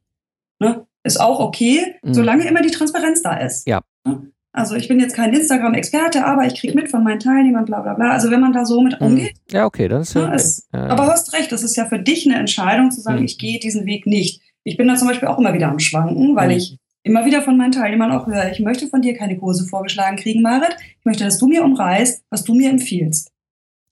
Ne? 0.60 0.86
Ist 1.04 1.20
auch 1.20 1.40
okay, 1.40 1.96
Mhm. 2.04 2.14
solange 2.14 2.48
immer 2.48 2.62
die 2.62 2.72
Transparenz 2.72 3.22
da 3.22 3.38
ist. 3.38 3.68
Ja. 3.68 3.82
Ne? 4.06 4.32
Also 4.52 4.76
ich 4.76 4.88
bin 4.88 5.00
jetzt 5.00 5.16
kein 5.16 5.34
Instagram-Experte, 5.34 6.26
aber 6.26 6.46
ich 6.46 6.56
kriege 6.60 6.74
mit 6.76 6.90
von 6.90 7.04
meinen 7.04 7.20
Teilnehmern, 7.20 7.66
bla 7.66 7.82
bla 7.82 7.94
bla. 7.94 8.12
Also 8.12 8.30
wenn 8.32 8.42
man 8.42 8.52
da 8.52 8.66
so 8.66 8.82
mit 8.82 9.00
Mhm. 9.00 9.08
umgeht, 9.08 9.34
Ja, 9.52 9.66
okay, 9.66 9.88
das 9.88 10.10
ist 10.10 10.14
ja 10.16 10.22
Ne, 10.22 10.28
okay. 10.28 10.36
es- 10.36 10.68
ja, 10.74 10.80
ja. 10.88 10.90
aber 10.90 11.08
hast 11.08 11.34
recht, 11.34 11.52
das 11.52 11.64
ist 11.64 11.76
ja 11.78 11.86
für 11.86 12.00
dich 12.00 12.28
eine 12.28 12.38
Entscheidung 12.40 12.92
zu 12.92 13.00
sagen, 13.02 13.20
Mhm. 13.20 13.26
ich 13.26 13.38
gehe 13.38 13.60
diesen 13.60 13.86
Weg 13.86 14.06
nicht. 14.06 14.42
Ich 14.64 14.76
bin 14.76 14.88
da 14.88 14.96
zum 14.96 15.08
Beispiel 15.08 15.30
auch 15.30 15.40
immer 15.40 15.54
wieder 15.54 15.70
am 15.70 15.80
Schwanken, 15.80 16.36
weil 16.36 16.50
Mhm. 16.50 16.56
ich 16.58 16.78
immer 17.04 17.26
wieder 17.26 17.42
von 17.42 17.58
meinen 17.58 17.72
Teilnehmern 17.72 18.12
auch 18.12 18.28
höre, 18.28 18.52
ich 18.52 18.60
möchte 18.60 18.88
von 18.88 19.02
dir 19.02 19.16
keine 19.16 19.38
Kurse 19.38 19.66
vorgeschlagen 19.68 20.18
kriegen, 20.18 20.42
Marit. 20.42 20.76
Ich 21.00 21.06
möchte, 21.06 21.24
dass 21.24 21.38
du 21.38 21.48
mir 21.48 21.64
umreißt, 21.64 22.24
was 22.30 22.44
du 22.44 22.54
mir 22.54 22.70
empfiehlst. 22.70 23.32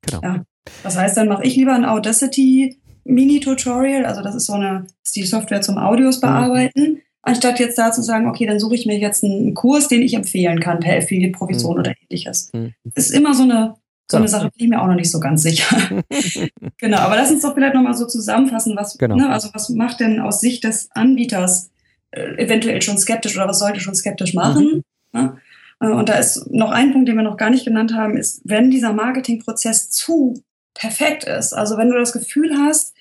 Genau. 0.05 0.21
Ja. 0.21 0.43
Das 0.83 0.97
heißt, 0.97 1.15
dann 1.17 1.27
mache 1.29 1.43
ich 1.43 1.55
lieber 1.55 1.73
ein 1.73 1.85
Audacity 1.85 2.77
Mini-Tutorial, 3.05 4.05
also 4.05 4.21
das 4.21 4.35
ist 4.35 4.45
so 4.47 4.53
eine, 4.53 4.81
das 4.81 4.91
ist 5.05 5.15
die 5.15 5.23
Software 5.23 5.61
zum 5.61 5.77
Audios 5.77 6.19
bearbeiten, 6.19 6.99
anstatt 7.21 7.59
jetzt 7.59 7.77
da 7.77 7.91
zu 7.93 8.01
sagen, 8.03 8.27
okay, 8.27 8.45
dann 8.45 8.59
suche 8.59 8.75
ich 8.75 8.85
mir 8.85 8.97
jetzt 8.97 9.23
einen 9.23 9.53
Kurs, 9.53 9.87
den 9.87 10.01
ich 10.01 10.13
empfehlen 10.13 10.59
kann 10.59 10.79
per 10.81 10.97
Affiliate-Provision 10.97 11.73
Mhm. 11.75 11.79
oder 11.79 11.93
ähnliches. 12.01 12.49
Mhm. 12.53 12.73
Ist 12.95 13.11
immer 13.11 13.33
so 13.33 13.43
eine, 13.43 13.75
so 14.11 14.17
eine 14.17 14.27
Sache, 14.27 14.49
bin 14.57 14.65
ich 14.65 14.69
mir 14.69 14.81
auch 14.81 14.87
noch 14.87 14.95
nicht 14.95 15.11
so 15.11 15.19
ganz 15.19 15.41
sicher. 15.43 15.75
Genau, 16.79 16.97
aber 16.99 17.15
lass 17.15 17.31
uns 17.31 17.41
doch 17.41 17.53
vielleicht 17.55 17.73
nochmal 17.73 17.95
so 17.95 18.05
zusammenfassen, 18.05 18.75
was, 18.75 18.97
Genau. 18.97 19.15
ne, 19.15 19.29
also 19.29 19.49
was 19.53 19.69
macht 19.69 19.99
denn 19.99 20.19
aus 20.19 20.41
Sicht 20.41 20.63
des 20.63 20.89
Anbieters 20.91 21.71
eventuell 22.11 22.81
schon 22.81 22.97
skeptisch 22.97 23.35
oder 23.35 23.47
was 23.47 23.59
sollte 23.59 23.79
schon 23.79 23.95
skeptisch 23.95 24.33
machen? 24.33 24.83
Ne? 25.13 25.37
Äh, 25.79 25.87
und 25.87 26.09
da 26.09 26.15
ist 26.15 26.49
noch 26.51 26.71
ein 26.71 26.91
Punkt, 26.93 27.07
den 27.07 27.15
wir 27.15 27.23
noch 27.23 27.37
gar 27.37 27.49
nicht 27.49 27.65
genannt 27.65 27.93
haben, 27.93 28.17
ist, 28.17 28.41
wenn 28.43 28.71
dieser 28.71 28.93
Marketingprozess 28.93 29.89
zu 29.89 30.41
perfekt 30.73 31.23
ist, 31.23 31.53
also 31.53 31.77
wenn 31.77 31.89
du 31.89 31.97
das 31.97 32.13
Gefühl 32.13 32.55
hast, 32.57 32.93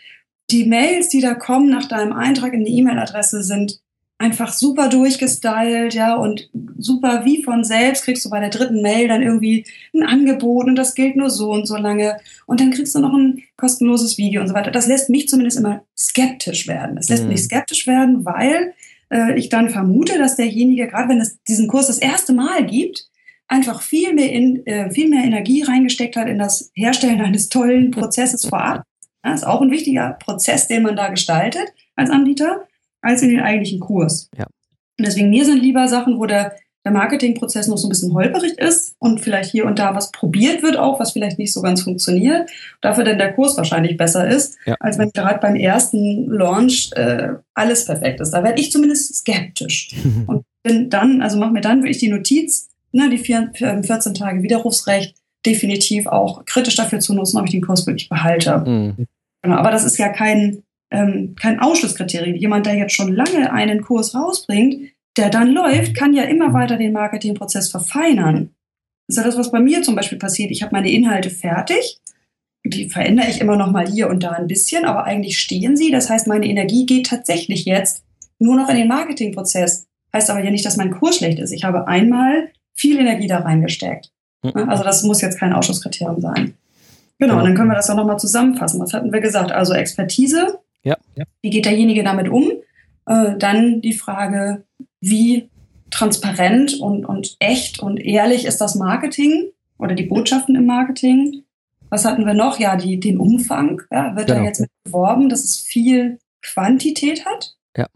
die 0.51 0.65
Mails, 0.65 1.09
die 1.09 1.21
da 1.21 1.35
kommen 1.35 1.69
nach 1.69 1.87
deinem 1.89 2.13
Eintrag 2.13 2.53
in 2.55 2.65
die 2.65 2.79
E-Mail-Adresse 2.79 3.43
sind 3.43 3.81
einfach 4.19 4.51
super 4.53 4.89
durchgestylt, 4.89 5.93
ja, 5.93 6.15
und 6.15 6.49
super 6.79 7.27
wie 7.27 7.43
von 7.43 7.65
selbst 7.65 8.05
kriegst 8.05 8.25
du 8.25 8.31
bei 8.31 8.41
der 8.41 8.49
dritten 8.49 8.81
Mail 8.81 9.09
dann 9.09 9.21
irgendwie 9.23 9.67
ein 9.95 10.05
Angebot 10.05 10.67
und 10.69 10.77
das 10.77 10.95
gilt 10.95 11.17
nur 11.17 11.29
so 11.29 11.51
und 11.51 11.67
so 11.67 11.77
lange 11.77 12.17
und 12.47 12.61
dann 12.61 12.71
kriegst 12.71 12.95
du 12.95 13.01
noch 13.01 13.13
ein 13.13 13.43
kostenloses 13.59 14.17
Video 14.17 14.41
und 14.41 14.49
so 14.49 14.55
weiter. 14.55 14.71
Das 14.71 14.87
lässt 14.87 15.11
mich 15.11 15.29
zumindest 15.29 15.59
immer 15.59 15.83
skeptisch 15.99 16.67
werden. 16.67 16.97
Es 16.97 17.11
lässt 17.11 17.25
Mhm. 17.25 17.31
mich 17.31 17.43
skeptisch 17.43 17.87
werden, 17.87 18.25
weil 18.25 18.73
äh, 19.11 19.39
ich 19.39 19.49
dann 19.49 19.71
vermute, 19.71 20.19
dass 20.19 20.37
derjenige, 20.37 20.89
gerade 20.89 21.09
wenn 21.09 21.21
es 21.21 21.43
diesen 21.45 21.69
Kurs 21.69 21.87
das 21.87 21.99
erste 21.99 22.33
Mal 22.33 22.67
gibt, 22.67 23.09
einfach 23.49 23.83
viel 23.83 24.13
mehr, 24.13 24.33
in, 24.33 24.67
äh, 24.67 24.91
viel 24.91 25.09
mehr 25.09 25.25
Energie 25.25 25.63
reingesteckt 25.63 26.17
hat 26.17 26.29
in 26.29 26.39
das 26.39 26.71
Herstellen 26.75 27.21
eines 27.21 27.49
tollen 27.49 27.91
Prozesses 27.91 28.47
vorab. 28.47 28.83
Ja, 29.25 29.35
ist 29.35 29.47
auch 29.47 29.61
ein 29.61 29.71
wichtiger 29.71 30.17
Prozess, 30.21 30.69
den 30.69 30.83
man 30.83 30.97
da 30.97 31.09
gestaltet 31.09 31.73
als 31.95 32.11
Anbieter, 32.11 32.67
als 33.01 33.23
in 33.23 33.31
den 33.31 33.41
eigentlichen 33.41 33.81
Kurs. 33.81 34.29
Ja. 34.37 34.47
Und 34.99 35.07
deswegen 35.07 35.31
mir 35.31 35.45
sind 35.45 35.63
lieber 35.63 35.89
Sachen, 35.89 36.19
wo 36.19 36.27
der, 36.27 36.57
der 36.87 36.93
Marketingprozess 36.93 37.67
noch 37.67 37.77
so 37.79 37.89
ein 37.89 37.91
bisschen 37.91 38.15
holperig 38.15 38.59
ist 38.59 38.95
und 38.99 39.21
vielleicht 39.21 39.51
hier 39.51 39.67
und 39.67 39.79
da 39.79 39.95
was 39.95 40.13
probiert 40.13 40.63
wird 40.63 40.77
auch, 40.77 41.01
was 41.01 41.13
vielleicht 41.13 41.39
nicht 41.39 41.53
so 41.53 41.61
ganz 41.61 41.83
funktioniert. 41.83 42.49
Dafür 42.81 43.05
dann 43.05 43.19
der 43.19 43.33
Kurs 43.33 43.57
wahrscheinlich 43.57 43.97
besser 43.97 44.27
ist, 44.29 44.57
Ja. 44.67 44.77
als 44.81 44.97
wenn 44.99 45.11
gerade 45.11 45.41
beim 45.41 45.57
ersten 45.57 46.31
Launch 46.31 46.91
äh, 46.95 47.31
alles 47.55 47.85
perfekt 47.85 48.21
ist. 48.21 48.31
Da 48.31 48.45
werde 48.45 48.61
ich 48.61 48.71
zumindest 48.71 49.15
skeptisch 49.17 49.91
und 50.27 50.45
bin 50.63 50.89
dann, 50.89 51.21
also 51.23 51.39
mach 51.39 51.51
mir 51.51 51.61
dann 51.61 51.83
wirklich 51.83 51.99
die 51.99 52.09
Notiz, 52.11 52.69
ne, 52.93 53.11
die 53.11 53.19
vier, 53.19 53.51
14 53.55 54.15
Tage 54.15 54.43
Widerrufsrecht 54.43 55.17
definitiv 55.45 56.07
auch 56.07 56.45
kritisch 56.45 56.77
dafür 56.77 57.01
zu 57.01 57.15
nutzen, 57.15 57.39
ob 57.39 57.47
ich 57.47 57.53
den 57.53 57.63
Kurs 57.63 57.87
wirklich 57.87 58.09
behalte. 58.09 58.59
Mhm. 58.67 59.07
Genau, 59.43 59.57
aber 59.57 59.71
das 59.71 59.85
ist 59.85 59.99
ja 59.99 60.09
kein, 60.09 60.63
ähm, 60.91 61.35
kein 61.41 61.61
Ausschlusskriterium. 61.61 62.37
Jemand, 62.37 62.67
der 62.67 62.75
jetzt 62.75 62.95
schon 62.95 63.13
lange 63.13 63.53
einen 63.53 63.83
Kurs 63.83 64.15
rausbringt, 64.15 64.91
der 65.17 65.31
dann 65.31 65.53
läuft, 65.53 65.95
kann 65.95 66.15
ja 66.15 66.25
immer 66.25 66.53
weiter 66.53 66.77
den 66.77 66.93
Marketingprozess 66.93 67.71
verfeinern. 67.71 68.51
Das 69.07 69.17
ist 69.17 69.23
ja 69.23 69.25
das, 69.25 69.39
was 69.39 69.53
bei 69.53 69.61
mir 69.61 69.83
zum 69.83 69.95
Beispiel 69.95 70.19
passiert. 70.19 70.51
Ich 70.51 70.63
habe 70.63 70.75
meine 70.75 70.91
Inhalte 70.91 71.31
fertig, 71.31 72.01
die 72.65 72.89
verändere 72.91 73.29
ich 73.29 73.41
immer 73.41 73.57
noch 73.57 73.71
mal 73.71 73.87
hier 73.87 74.09
und 74.09 74.23
da 74.23 74.33
ein 74.33 74.49
bisschen, 74.49 74.85
aber 74.85 75.05
eigentlich 75.05 75.39
stehen 75.39 75.77
sie. 75.77 75.91
Das 75.91 76.11
heißt, 76.11 76.27
meine 76.27 76.47
Energie 76.47 76.87
geht 76.87 77.07
tatsächlich 77.07 77.65
jetzt 77.65 78.05
nur 78.39 78.57
noch 78.57 78.69
in 78.69 78.77
den 78.77 78.89
Marketingprozess. 78.89 79.87
Heißt 80.13 80.31
aber 80.31 80.43
ja 80.43 80.51
nicht, 80.51 80.65
dass 80.65 80.77
mein 80.77 80.91
Kurs 80.91 81.19
schlecht 81.19 81.39
ist. 81.39 81.53
Ich 81.53 81.65
habe 81.65 81.87
einmal 81.87 82.49
viel 82.75 82.99
Energie 82.99 83.27
da 83.27 83.39
reingesteckt. 83.39 84.11
Mhm. 84.43 84.69
Also 84.69 84.85
das 84.85 85.03
muss 85.03 85.21
jetzt 85.21 85.39
kein 85.39 85.53
Ausschusskriterium 85.53 86.21
sein. 86.21 86.55
Genau, 87.19 87.39
und 87.39 87.45
dann 87.45 87.55
können 87.55 87.69
wir 87.69 87.75
das 87.77 87.89
auch 87.89 87.97
nochmal 87.97 88.19
zusammenfassen. 88.19 88.81
Was 88.81 88.93
hatten 88.93 89.13
wir 89.13 89.21
gesagt? 89.21 89.51
Also 89.51 89.73
Expertise. 89.73 90.59
Ja. 90.83 90.97
Wie 91.41 91.51
geht 91.51 91.65
derjenige 91.65 92.05
damit 92.05 92.29
um? 92.29 92.51
Äh, 93.07 93.37
dann 93.39 93.81
die 93.81 93.95
Frage, 93.95 94.65
wie 95.01 95.51
transparent 95.91 96.75
und, 96.81 97.05
und 97.05 97.37
echt 97.39 97.81
und 97.81 97.99
ehrlich 97.99 98.45
ist 98.45 98.61
das 98.61 98.75
Marketing 98.75 99.51
oder 99.79 99.95
die 99.95 100.05
Botschaften 100.05 100.57
im 100.57 100.67
Marketing? 100.67 101.43
Was 101.89 102.05
hatten 102.05 102.27
wir 102.27 102.35
noch? 102.35 102.59
Ja, 102.59 102.77
die, 102.77 102.99
den 102.99 103.19
Umfang. 103.19 103.83
Ja, 103.91 104.17
wird 104.17 104.27
Genau. 104.27 104.41
da 104.41 104.45
jetzt 104.45 104.61
mit 104.61 104.71
beworben, 104.85 105.29
dass 105.29 105.45
es 105.45 105.61
viel 105.61 106.19
Quantität 106.43 107.25
hat? 107.25 107.55
Ja. 107.77 107.87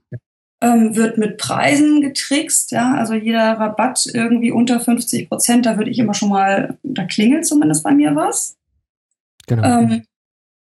Ähm, 0.63 0.95
wird 0.95 1.19
mit 1.19 1.39
Preisen 1.39 2.03
getrickst, 2.03 2.71
ja, 2.71 2.95
also 2.95 3.15
jeder 3.15 3.53
Rabatt 3.55 4.07
irgendwie 4.13 4.53
unter 4.53 4.79
50 4.79 5.29
Prozent, 5.29 5.65
da 5.65 5.79
würde 5.79 5.91
ich 5.91 5.99
immer 5.99 6.13
schon 6.13 6.29
mal, 6.29 6.79
da 6.83 7.05
klingelt 7.05 7.47
zumindest 7.47 7.83
bei 7.83 7.93
mir 7.93 8.15
was. 8.15 8.59
Genau. 9.47 9.65
Ähm, 9.65 10.05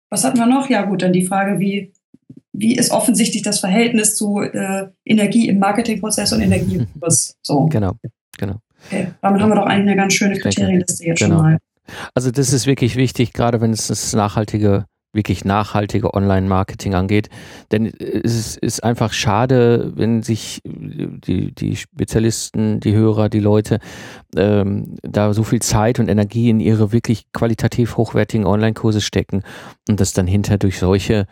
was 0.10 0.24
hatten 0.24 0.38
wir 0.38 0.46
noch? 0.46 0.70
Ja 0.70 0.84
gut, 0.84 1.02
dann 1.02 1.14
die 1.14 1.26
Frage, 1.26 1.60
wie, 1.60 1.92
wie 2.58 2.76
ist 2.76 2.92
offensichtlich 2.92 3.44
das 3.44 3.60
Verhältnis 3.60 4.16
zu 4.16 4.42
äh, 4.42 4.88
Energie 5.06 5.48
im 5.48 5.60
Marketingprozess 5.60 6.34
und 6.34 6.42
Energie 6.42 6.78
im 6.78 6.88
Kurs? 7.00 7.36
So, 7.44 7.68
genau. 7.68 7.94
Genau. 8.40 8.56
okay. 8.86 9.08
damit 9.22 9.42
haben 9.42 9.50
wir 9.50 9.56
doch 9.56 9.66
eigentlich 9.66 9.92
eine 9.92 9.96
ganz 9.96 10.14
schöne 10.14 10.38
Kriterienliste 10.38 11.06
jetzt 11.06 11.20
genau. 11.20 11.38
schon 11.38 11.44
mal. 11.44 11.58
Also 12.14 12.32
das 12.32 12.54
ist 12.54 12.66
wirklich 12.68 12.96
wichtig, 12.96 13.34
gerade 13.34 13.62
wenn 13.62 13.72
es 13.72 13.88
das 13.88 14.14
nachhaltige, 14.14 14.86
wirklich 15.14 15.46
nachhaltige 15.46 16.14
Online-Marketing 16.14 16.96
angeht. 16.96 17.30
Denn 17.72 17.86
es 17.86 18.36
ist, 18.36 18.58
ist 18.58 18.84
einfach 18.84 19.14
schade, 19.14 19.94
wenn 19.96 20.24
sich 20.24 20.62
die, 20.66 21.54
die 21.54 21.76
Spezialisten, 21.76 22.80
die 22.80 22.94
Hörer, 22.94 23.30
die 23.30 23.40
Leute 23.40 23.80
ähm, 24.36 24.96
da 25.04 25.34
so 25.34 25.44
viel 25.44 25.62
Zeit 25.62 26.00
und 26.00 26.10
Energie 26.10 26.50
in 26.50 26.60
ihre 26.60 26.92
wirklich 26.92 27.32
qualitativ 27.32 27.98
hochwertigen 27.98 28.46
Online-Kurse 28.46 29.02
stecken 29.02 29.44
und 29.88 30.00
das 30.00 30.14
dann 30.14 30.28
hinter 30.28 30.58
durch 30.58 30.80
solche 30.80 31.28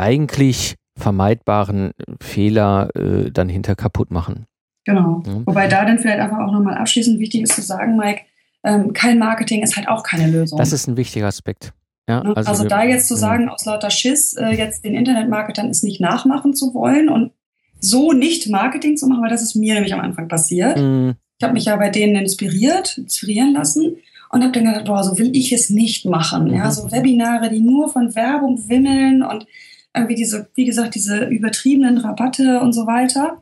eigentlich 0.00 0.74
vermeidbaren 0.98 1.92
Fehler 2.20 2.88
äh, 2.96 3.30
dann 3.30 3.48
hinter 3.48 3.74
kaputt 3.76 4.10
machen. 4.10 4.46
Genau. 4.84 5.22
Mhm. 5.26 5.46
Wobei 5.46 5.68
da 5.68 5.84
dann 5.84 5.98
vielleicht 5.98 6.20
einfach 6.20 6.38
auch 6.38 6.52
nochmal 6.52 6.76
abschließend 6.78 7.18
wichtig 7.20 7.42
ist 7.42 7.54
zu 7.54 7.62
sagen, 7.62 7.96
Mike, 7.96 8.22
ähm, 8.64 8.92
kein 8.92 9.18
Marketing 9.18 9.62
ist 9.62 9.76
halt 9.76 9.88
auch 9.88 10.02
keine 10.02 10.30
Lösung. 10.30 10.58
Das 10.58 10.72
ist 10.72 10.86
ein 10.88 10.96
wichtiger 10.96 11.26
Aspekt. 11.26 11.72
Ja, 12.08 12.22
Ne? 12.24 12.36
Also, 12.36 12.62
wir- 12.64 12.68
da 12.68 12.82
jetzt 12.82 13.08
zu 13.08 13.14
sagen, 13.14 13.48
aus 13.48 13.64
lauter 13.66 13.90
Schiss, 13.90 14.34
äh, 14.34 14.48
jetzt 14.50 14.84
den 14.84 14.94
Internetmarketern 14.94 15.68
es 15.68 15.82
nicht 15.82 16.00
nachmachen 16.00 16.54
zu 16.54 16.74
wollen 16.74 17.08
und 17.08 17.32
so 17.78 18.12
nicht 18.12 18.48
Marketing 18.50 18.96
zu 18.96 19.06
machen, 19.06 19.22
weil 19.22 19.30
das 19.30 19.42
ist 19.42 19.54
mir 19.54 19.74
nämlich 19.74 19.94
am 19.94 20.00
Anfang 20.00 20.28
passiert. 20.28 20.76
Mhm. 20.78 21.14
Ich 21.38 21.44
habe 21.44 21.54
mich 21.54 21.64
ja 21.66 21.76
bei 21.76 21.88
denen 21.88 22.16
inspiriert, 22.16 22.98
inspirieren 22.98 23.54
lassen 23.54 23.96
und 24.30 24.42
habe 24.42 24.52
dann 24.52 24.64
gedacht, 24.66 24.84
boah, 24.86 25.02
so 25.02 25.16
will 25.18 25.34
ich 25.34 25.52
es 25.52 25.70
nicht 25.70 26.04
machen. 26.04 26.52
Ja, 26.52 26.66
Mhm. 26.66 26.70
so 26.70 26.90
Webinare, 26.92 27.48
die 27.48 27.60
nur 27.60 27.88
von 27.88 28.14
Werbung 28.14 28.68
wimmeln 28.68 29.22
und 29.22 29.46
irgendwie 29.94 30.14
diese, 30.14 30.48
wie 30.54 30.64
gesagt, 30.64 30.94
diese 30.94 31.26
übertriebenen 31.26 31.98
Rabatte 31.98 32.60
und 32.60 32.72
so 32.72 32.86
weiter. 32.86 33.40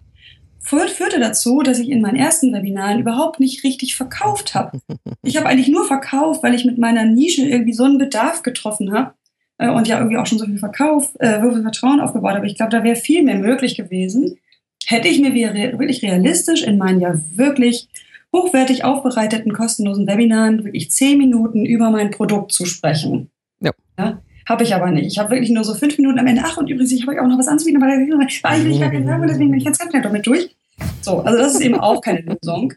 Führt, 0.61 0.91
führte 0.91 1.21
dazu, 1.21 1.63
dass 1.63 1.79
ich 1.79 1.89
in 1.89 2.03
meinen 2.03 2.17
ersten 2.17 2.53
Webinaren 2.53 3.01
überhaupt 3.01 3.41
nicht 3.41 3.65
richtig 3.65 3.97
verkauft 3.97 4.55
habe. 4.55 4.81
Ich 5.23 5.37
habe 5.37 5.47
eigentlich 5.47 5.69
nur 5.69 5.87
verkauft, 5.87 6.43
weil 6.43 6.55
ich 6.55 6.65
mit 6.65 6.79
meiner 6.79 7.05
Nische 7.05 7.43
irgendwie 7.43 7.73
so 7.73 7.85
einen 7.85 7.99
Bedarf 7.99 8.43
getroffen 8.43 8.93
habe 8.93 9.15
äh, 9.59 9.71
und 9.71 9.89
ja 9.89 9.99
irgendwie 9.99 10.19
auch 10.19 10.27
schon 10.27 10.39
so 10.39 10.47
viel 10.47 10.59
Verkauf, 10.59 11.15
äh, 11.21 11.41
so 11.41 11.53
viel 11.53 11.63
Vertrauen 11.63 12.01
aufgebaut 12.01 12.35
habe. 12.35 12.47
Ich 12.47 12.57
glaube, 12.57 12.73
da 12.73 12.85
wäre 12.85 12.97
viel 12.97 13.23
mehr 13.23 13.39
möglich 13.39 13.77
gewesen, 13.77 14.39
hätte 14.87 15.09
ich 15.09 15.21
mir 15.21 15.35
wirklich 15.35 16.03
realistisch 16.03 16.63
in 16.63 16.79
meinen 16.79 17.01
ja 17.01 17.15
wirklich 17.35 17.89
hochwertig 18.35 18.85
aufbereiteten 18.85 19.53
kostenlosen 19.53 20.07
Webinaren 20.07 20.65
wirklich 20.65 20.91
zehn 20.91 21.19
Minuten 21.19 21.65
über 21.65 21.91
mein 21.91 22.11
Produkt 22.11 22.53
zu 22.53 22.67
sprechen. 22.67 23.31
Ja. 23.61 23.73
ja 23.99 24.21
habe 24.49 24.63
ich 24.63 24.75
aber 24.75 24.91
nicht. 24.91 25.07
Ich 25.07 25.19
habe 25.19 25.31
wirklich 25.31 25.51
nur 25.51 25.65
so 25.65 25.75
fünf 25.75 25.99
Minuten 25.99 26.19
am 26.19 26.27
Ende. 26.27 26.43
Ach, 26.45 26.57
und 26.57 26.71
übrigens, 26.71 26.93
ich 26.93 27.03
habe 27.03 27.13
euch 27.13 27.21
auch 27.21 27.27
noch 27.27 27.39
was 27.39 27.49
anzubieten, 27.49 27.83
aber 27.83 27.93
da 27.93 28.01
ich 28.01 28.09
will 28.09 28.71
ich 28.71 28.81
gar 28.81 28.91
keine 28.91 29.07
Werbung, 29.07 29.27
deswegen 29.27 29.51
bin 29.51 29.59
ich 29.59 29.67
jetzt 29.67 29.79
ganz 29.79 29.91
schnell 29.91 30.03
damit 30.03 30.27
durch. 30.27 30.57
So, 31.03 31.21
also 31.21 31.39
das 31.39 31.55
ist 31.55 31.61
eben 31.61 31.79
auch 31.79 32.01
keine 32.01 32.21
Lösung. 32.21 32.73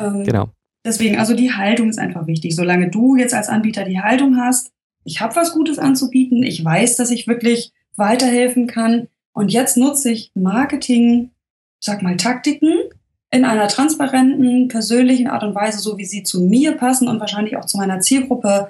Ähm, 0.00 0.24
Genau. 0.24 0.48
Deswegen, 0.84 1.18
also 1.18 1.34
die 1.34 1.52
Haltung 1.52 1.88
ist 1.90 1.98
einfach 1.98 2.26
wichtig. 2.26 2.56
Solange 2.56 2.90
du 2.90 3.16
jetzt 3.16 3.34
als 3.34 3.48
Anbieter 3.48 3.84
die 3.84 4.00
Haltung 4.00 4.36
hast, 4.36 4.72
ich 5.04 5.20
habe 5.20 5.36
was 5.36 5.52
Gutes 5.52 5.78
anzubieten, 5.78 6.42
ich 6.42 6.64
weiß, 6.64 6.96
dass 6.96 7.10
ich 7.10 7.28
wirklich 7.28 7.72
weiterhelfen 7.96 8.66
kann 8.66 9.08
und 9.32 9.52
jetzt 9.52 9.76
nutze 9.76 10.10
ich 10.10 10.32
Marketing, 10.34 11.30
sag 11.78 12.02
mal 12.02 12.16
Taktiken 12.16 12.72
in 13.30 13.44
einer 13.44 13.68
transparenten, 13.68 14.68
persönlichen 14.68 15.28
Art 15.28 15.42
und 15.42 15.54
Weise, 15.54 15.78
so 15.78 15.98
wie 15.98 16.04
sie 16.04 16.22
zu 16.22 16.42
mir 16.42 16.72
passen 16.72 17.08
und 17.08 17.20
wahrscheinlich 17.20 17.56
auch 17.56 17.64
zu 17.64 17.76
meiner 17.78 18.00
Zielgruppe, 18.00 18.68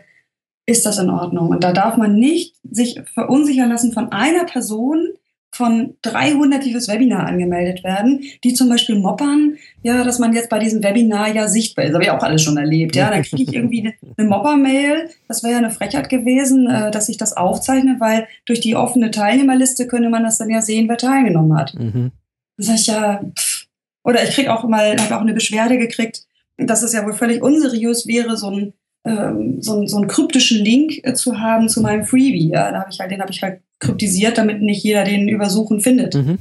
ist 0.67 0.87
das 0.87 0.99
in 0.99 1.11
Ordnung. 1.11 1.49
Und 1.49 1.65
da 1.65 1.73
darf 1.73 1.97
man 1.97 2.15
nicht 2.15 2.57
sich 2.71 3.01
verunsichern 3.15 3.71
lassen 3.71 3.93
von 3.93 4.13
einer 4.13 4.45
Person, 4.45 5.09
von 5.55 5.97
300, 6.01 6.65
die 6.65 6.73
fürs 6.73 6.89
Webinar 6.89 7.27
angemeldet 7.27 7.85
werden, 7.85 8.23
die 8.43 8.55
zum 8.55 8.71
Beispiel 8.71 8.99
moppern, 8.99 9.59
ja, 9.83 10.03
dass 10.03 10.19
man 10.19 10.33
jetzt 10.33 10.49
bei 10.49 10.59
diesem 10.59 10.83
Webinar 10.83 11.35
ja 11.35 11.47
sichtbar 11.47 11.85
ist. 11.85 11.93
Habe 11.93 12.05
ich 12.05 12.11
auch 12.11 12.23
alles 12.23 12.43
schon 12.43 12.57
erlebt. 12.57 12.97
Ja, 12.97 13.11
dann 13.11 13.23
kriege 13.23 13.43
ich 13.43 13.55
irgendwie 13.55 13.95
eine, 14.17 14.29
Mopper-Mail. 14.29 15.11
Das 15.29 15.43
wäre 15.43 15.53
ja 15.53 15.59
eine 15.59 15.71
Frechheit 15.71 16.09
gewesen, 16.09 16.71
äh, 16.71 16.91
dass 16.91 17.11
ich 17.11 17.19
das 17.19 17.37
aufzeichne, 17.37 17.97
weil 17.99 18.27
durch 18.47 18.61
die 18.61 18.77
offene 18.77 19.11
Teilnehmerliste 19.11 19.87
könnte 19.87 20.09
man 20.09 20.25
das 20.25 20.39
dann 20.39 20.49
ja 20.49 20.63
sehen, 20.63 20.89
wer 20.89 20.97
teilgenommen 20.97 21.59
hat. 21.59 21.75
Mhm. 21.75 22.13
Dann 22.57 22.67
sag 22.67 22.77
ich 22.77 22.87
ja, 22.87 23.23
pff. 23.39 23.67
oder 24.05 24.25
ich 24.25 24.31
krieg 24.31 24.49
auch 24.49 24.65
mal, 24.65 24.97
habe 24.99 25.17
auch 25.17 25.21
eine 25.21 25.35
Beschwerde 25.35 25.77
gekriegt, 25.77 26.25
dass 26.57 26.83
es 26.83 26.95
ja 26.95 27.05
wohl 27.05 27.13
völlig 27.13 27.43
unseriös 27.43 28.07
wäre, 28.07 28.39
so 28.39 28.51
ein 28.51 28.73
ähm, 29.05 29.61
so, 29.61 29.73
einen- 29.75 29.89
so 29.89 29.97
einen 29.97 30.09
kryptischen 30.09 30.65
Link 30.65 31.01
äh, 31.05 31.15
zu 31.15 31.39
haben 31.41 31.69
zu 31.69 31.81
meinem 31.81 32.05
Freebie. 32.05 32.49
Ja, 32.51 32.71
da 32.71 32.81
habe 32.81 32.91
ich 32.91 33.01
halt, 33.01 33.11
den 33.11 33.21
habe 33.21 33.33
ich 33.33 33.43
halt 33.43 33.61
kryptisiert, 33.81 34.39
damit 34.39 34.63
nicht 34.63 34.83
jeder 34.85 35.05
den 35.05 35.29
übersuchen 35.29 35.81
findet. 35.81 36.15
Mhm. 36.15 36.39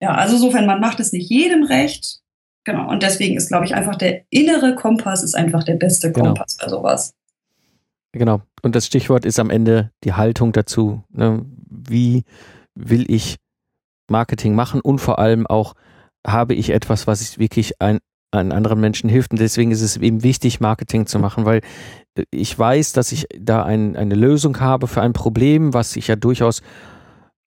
Ja, 0.00 0.14
also 0.14 0.36
insofern, 0.36 0.66
man 0.66 0.80
macht 0.80 1.00
es 1.00 1.12
nicht 1.12 1.28
jedem 1.28 1.64
recht. 1.64 2.20
Genau. 2.64 2.88
Und 2.90 3.02
deswegen 3.02 3.36
ist, 3.36 3.48
glaube 3.48 3.64
ich, 3.64 3.74
einfach 3.74 3.96
der 3.96 4.22
innere 4.30 4.74
Kompass 4.76 5.22
ist 5.24 5.34
einfach 5.34 5.64
der 5.64 5.74
beste 5.74 6.12
Genau. 6.12 6.26
Kompass 6.26 6.56
bei 6.60 6.68
sowas. 6.68 7.14
Genau. 8.12 8.42
Und 8.62 8.74
das 8.74 8.86
Stichwort 8.86 9.24
ist 9.24 9.38
am 9.40 9.50
Ende 9.50 9.90
die 10.04 10.12
Haltung 10.12 10.52
dazu. 10.52 11.02
Ne? 11.10 11.44
Wie 11.68 12.22
will 12.74 13.10
ich 13.10 13.36
Marketing 14.10 14.54
machen 14.54 14.80
und 14.80 14.98
vor 15.00 15.18
allem 15.18 15.46
auch, 15.46 15.74
habe 16.26 16.54
ich 16.54 16.70
etwas, 16.70 17.06
was 17.06 17.20
ich 17.22 17.38
wirklich 17.38 17.80
ein, 17.80 17.98
an 18.30 18.52
anderen 18.52 18.80
Menschen 18.80 19.08
hilft. 19.08 19.32
Und 19.32 19.40
deswegen 19.40 19.70
ist 19.70 19.82
es 19.82 19.96
eben 19.96 20.22
wichtig, 20.22 20.60
Marketing 20.60 21.06
zu 21.06 21.18
machen, 21.18 21.44
weil 21.44 21.60
äh, 22.14 22.24
ich 22.30 22.58
weiß, 22.58 22.92
dass 22.92 23.12
ich 23.12 23.26
da 23.38 23.62
ein, 23.62 23.96
eine 23.96 24.14
Lösung 24.14 24.60
habe 24.60 24.86
für 24.86 25.02
ein 25.02 25.12
Problem, 25.12 25.74
was 25.74 25.96
ich 25.96 26.08
ja 26.08 26.16
durchaus 26.16 26.62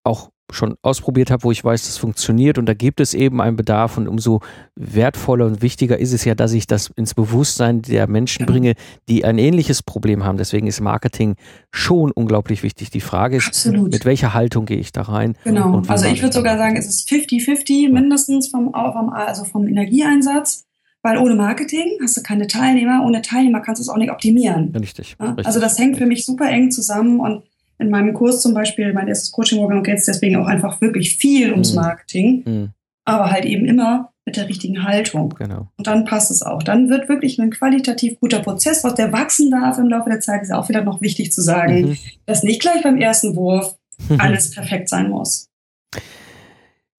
auch 0.04 0.30
schon 0.54 0.76
ausprobiert 0.82 1.32
habe, 1.32 1.44
wo 1.44 1.52
ich 1.52 1.64
weiß, 1.64 1.86
das 1.86 1.98
funktioniert 1.98 2.58
und 2.58 2.66
da 2.66 2.74
gibt 2.74 3.00
es 3.00 3.14
eben 3.14 3.42
einen 3.42 3.56
Bedarf 3.56 3.98
und 3.98 4.08
umso 4.08 4.42
wertvoller 4.76 5.46
und 5.46 5.62
wichtiger 5.62 5.98
ist 5.98 6.12
es 6.12 6.26
ja, 6.26 6.36
dass 6.36 6.52
ich 6.54 6.68
das 6.68 6.90
ins 6.96 7.14
Bewusstsein 7.14 7.82
der 7.82 8.08
Menschen 8.08 8.42
Ja. 8.42 8.52
bringe, 8.52 8.74
die 9.08 9.24
ein 9.24 9.38
ähnliches 9.38 9.82
Problem 9.82 10.24
haben. 10.26 10.38
Deswegen 10.38 10.68
ist 10.68 10.82
Marketing 10.82 11.36
schon 11.72 12.12
unglaublich 12.12 12.64
wichtig. 12.64 12.90
Die 12.90 13.02
Frage 13.02 13.38
ist, 13.38 13.48
Absolut. 13.48 13.92
mit 13.92 14.06
welcher 14.06 14.34
Haltung 14.34 14.66
gehe 14.66 14.78
ich 14.78 14.92
da 14.92 15.04
rein? 15.04 15.38
Genau. 15.44 15.82
Also 15.88 16.08
ich 16.08 16.22
würde 16.22 16.34
sogar 16.34 16.58
sagen, 16.58 16.76
es 16.76 16.88
ist 16.88 17.10
50-50 17.10 17.92
mindestens 17.92 18.50
vom, 18.50 18.74
vom, 18.74 19.10
also 19.10 19.46
vom 19.46 19.68
Energieeinsatz, 19.68 20.66
weil 21.04 21.18
ohne 21.18 21.36
Marketing 21.36 21.98
hast 22.02 22.16
du 22.18 22.22
keine 22.22 22.48
Teilnehmer, 22.48 23.04
ohne 23.06 23.22
Teilnehmer 23.22 23.60
kannst 23.62 23.80
du 23.80 23.84
es 23.84 23.90
auch 23.90 23.98
nicht 23.98 24.12
optimieren. 24.12 24.74
Richtig. 24.76 25.16
Ja? 25.20 25.28
richtig. 25.28 25.46
Also 25.48 25.60
das 25.60 25.78
hängt 25.80 25.98
für 25.98 26.06
mich 26.06 26.26
super 26.26 26.50
eng 26.50 26.72
zusammen 26.72 27.20
und 27.20 27.44
in 27.80 27.90
meinem 27.90 28.14
Kurs 28.14 28.42
zum 28.42 28.54
Beispiel, 28.54 28.94
mein 28.94 29.08
erstes 29.08 29.32
Coaching-Programm 29.32 29.82
geht 29.84 29.98
es 29.98 30.06
deswegen 30.06 30.36
auch 30.36 30.46
einfach 30.46 30.80
wirklich 30.82 31.16
viel 31.18 31.52
ums 31.52 31.72
Mhm. 31.72 31.76
Marketing, 31.82 32.44
Mhm, 32.46 32.70
aber 33.06 33.32
halt 33.32 33.46
eben 33.46 33.66
immer 33.66 34.10
mit 34.24 34.38
der 34.38 34.48
richtigen 34.48 34.84
Haltung. 34.84 35.30
genau. 35.36 35.68
Und 35.78 35.88
dann 35.88 36.06
passt 36.06 36.30
es 36.30 36.44
auch. 36.44 36.62
Dann 36.62 36.90
wird 36.90 37.10
wirklich 37.10 37.40
ein 37.40 37.50
qualitativ 37.50 38.20
guter 38.20 38.40
Prozess, 38.42 38.84
was 38.84 38.94
der 38.94 39.12
wachsen 39.12 39.50
darf 39.50 39.80
im 39.80 39.88
Laufe 39.88 40.12
der 40.12 40.20
Zeit, 40.20 40.44
ist 40.44 40.50
ja 40.50 40.60
auch 40.60 40.70
wieder 40.70 40.84
noch 40.84 41.02
wichtig 41.02 41.32
zu 41.32 41.42
sagen, 41.42 41.82
Mhm. 41.90 41.98
dass 42.28 42.44
nicht 42.44 42.62
gleich 42.62 42.84
beim 42.84 42.98
ersten 42.98 43.36
Wurf 43.36 43.76
alles 44.20 44.52
perfekt 44.52 44.88
sein 44.90 45.10
muss. 45.10 45.50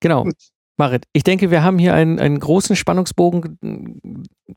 Genau. 0.00 0.24
Gut. 0.24 0.34
Marit, 0.82 1.06
ich 1.12 1.22
denke, 1.22 1.52
wir 1.52 1.62
haben 1.62 1.78
hier 1.78 1.94
einen, 1.94 2.18
einen 2.18 2.40
großen 2.40 2.74
Spannungsbogen 2.74 3.58
ge- 3.60 3.94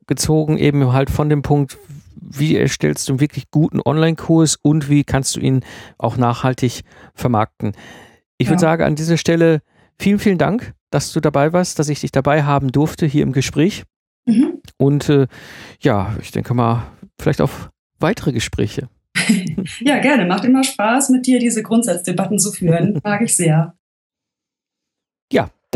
gezogen, 0.07 0.57
eben 0.57 0.91
halt 0.91 1.11
von 1.11 1.29
dem 1.29 1.43
Punkt, 1.43 1.77
wie 2.19 2.55
erstellst 2.55 3.07
du 3.07 3.13
einen 3.13 3.19
wirklich 3.19 3.51
guten 3.51 3.79
Online-Kurs 3.79 4.57
und 4.59 4.89
wie 4.89 5.03
kannst 5.03 5.35
du 5.35 5.39
ihn 5.39 5.61
auch 5.99 6.17
nachhaltig 6.17 6.81
vermarkten. 7.13 7.73
Ich 8.39 8.47
ja. 8.47 8.51
würde 8.53 8.61
sagen, 8.61 8.83
an 8.83 8.95
dieser 8.95 9.17
Stelle 9.17 9.61
vielen, 9.99 10.17
vielen 10.17 10.39
Dank, 10.39 10.73
dass 10.89 11.13
du 11.13 11.19
dabei 11.19 11.53
warst, 11.53 11.77
dass 11.77 11.89
ich 11.89 12.01
dich 12.01 12.11
dabei 12.11 12.41
haben 12.41 12.71
durfte 12.71 13.05
hier 13.05 13.21
im 13.21 13.31
Gespräch. 13.31 13.83
Mhm. 14.25 14.61
Und 14.77 15.07
äh, 15.09 15.27
ja, 15.81 16.15
ich 16.19 16.31
denke 16.31 16.55
mal, 16.55 16.87
vielleicht 17.19 17.39
auf 17.39 17.69
weitere 17.99 18.31
Gespräche. 18.31 18.89
ja, 19.79 19.99
gerne. 19.99 20.25
Macht 20.25 20.43
immer 20.45 20.63
Spaß, 20.63 21.09
mit 21.09 21.27
dir 21.27 21.37
diese 21.37 21.61
Grundsatzdebatten 21.61 22.39
zu 22.39 22.51
führen. 22.51 22.99
Mag 23.03 23.21
ich 23.21 23.35
sehr. 23.35 23.75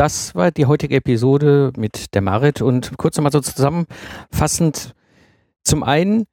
Das 0.00 0.34
war 0.34 0.50
die 0.50 0.64
heutige 0.64 0.96
Episode 0.96 1.74
mit 1.76 2.14
der 2.14 2.22
Marit 2.22 2.62
und 2.62 2.96
kurz 2.96 3.18
nochmal 3.18 3.32
so 3.32 3.40
zusammenfassend. 3.40 4.94
Zum 5.62 5.82
einen 5.82 6.24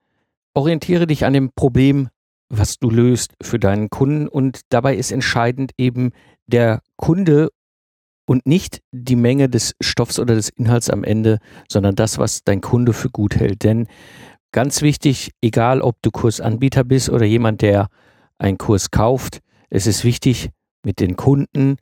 orientiere 0.54 1.06
dich 1.06 1.26
an 1.26 1.34
dem 1.34 1.52
Problem, 1.54 2.08
was 2.48 2.80
du 2.80 2.90
löst 2.90 3.34
für 3.44 3.60
deinen 3.60 3.90
Kunden 3.90 4.30
und 4.30 4.62
dabei 4.70 4.96
ist 4.96 5.12
entscheidend 5.12 5.74
eben 5.78 6.12
der 6.46 6.82
Kunde 6.96 7.50
und 8.26 8.48
nicht 8.48 8.80
die 8.94 9.18
Menge 9.18 9.50
des 9.50 9.76
Stoffs 9.82 10.18
oder 10.18 10.36
des 10.36 10.48
Inhalts 10.48 10.90
am 10.90 11.04
Ende, 11.04 11.40
sondern 11.70 11.96
das, 11.96 12.18
was 12.18 12.46
dein 12.46 12.62
Kunde 12.62 12.94
für 12.94 13.10
gut 13.10 13.36
hält. 13.36 13.66
Denn 13.66 13.88
ganz 14.54 14.82
wichtig, 14.82 15.32
egal 15.42 15.82
ob 15.82 16.02
du 16.04 16.12
Kursanbieter 16.12 16.86
bist 16.86 17.10
oder 17.10 17.26
jemand, 17.26 17.62
der 17.62 17.90
einen 18.38 18.58
Kurs 18.58 18.92
kauft, 18.92 19.40
es 19.70 19.88
ist 19.88 20.06
wichtig, 20.06 20.52
mit 20.86 21.02
den 21.02 21.18
Kunden 21.18 21.76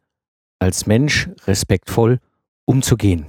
als 0.59 0.85
Mensch 0.85 1.29
respektvoll 1.45 2.19
umzugehen. 2.65 3.27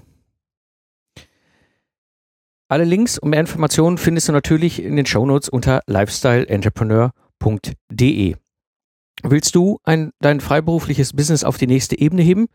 Alle 2.68 2.85
Links 2.85 3.18
und 3.18 3.31
mehr 3.31 3.41
Informationen 3.41 3.99
findest 3.99 4.29
du 4.29 4.33
natürlich 4.33 4.81
in 4.83 4.97
den 4.97 5.07
Shownotes 5.07 5.49
unter 5.49 5.83
lifestyleentrepreneur.de. 5.87 8.35
Willst 9.22 9.55
du 9.55 9.79
ein, 9.85 10.11
dein 10.20 10.41
freiberufliches 10.41 11.12
Business 11.12 11.45
auf 11.45 11.59
die 11.59 11.68
nächste 11.68 11.97
Ebene 11.99 12.22
heben? 12.22 12.49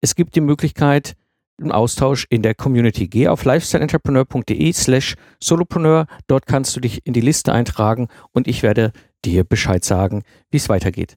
Es 0.00 0.14
gibt 0.14 0.36
die 0.36 0.40
Möglichkeit, 0.40 1.16
im 1.58 1.72
Austausch 1.72 2.26
in 2.28 2.42
der 2.42 2.54
Community. 2.54 3.08
Geh 3.08 3.28
auf 3.28 3.44
lifestyleentrepreneur.de 3.44 4.72
slash 4.72 5.14
solopreneur. 5.42 6.06
Dort 6.26 6.46
kannst 6.46 6.76
du 6.76 6.80
dich 6.80 7.06
in 7.06 7.12
die 7.12 7.20
Liste 7.20 7.52
eintragen 7.52 8.08
und 8.32 8.46
ich 8.46 8.62
werde 8.62 8.92
dir 9.24 9.44
Bescheid 9.44 9.84
sagen, 9.84 10.22
wie 10.50 10.58
es 10.58 10.68
weitergeht. 10.68 11.16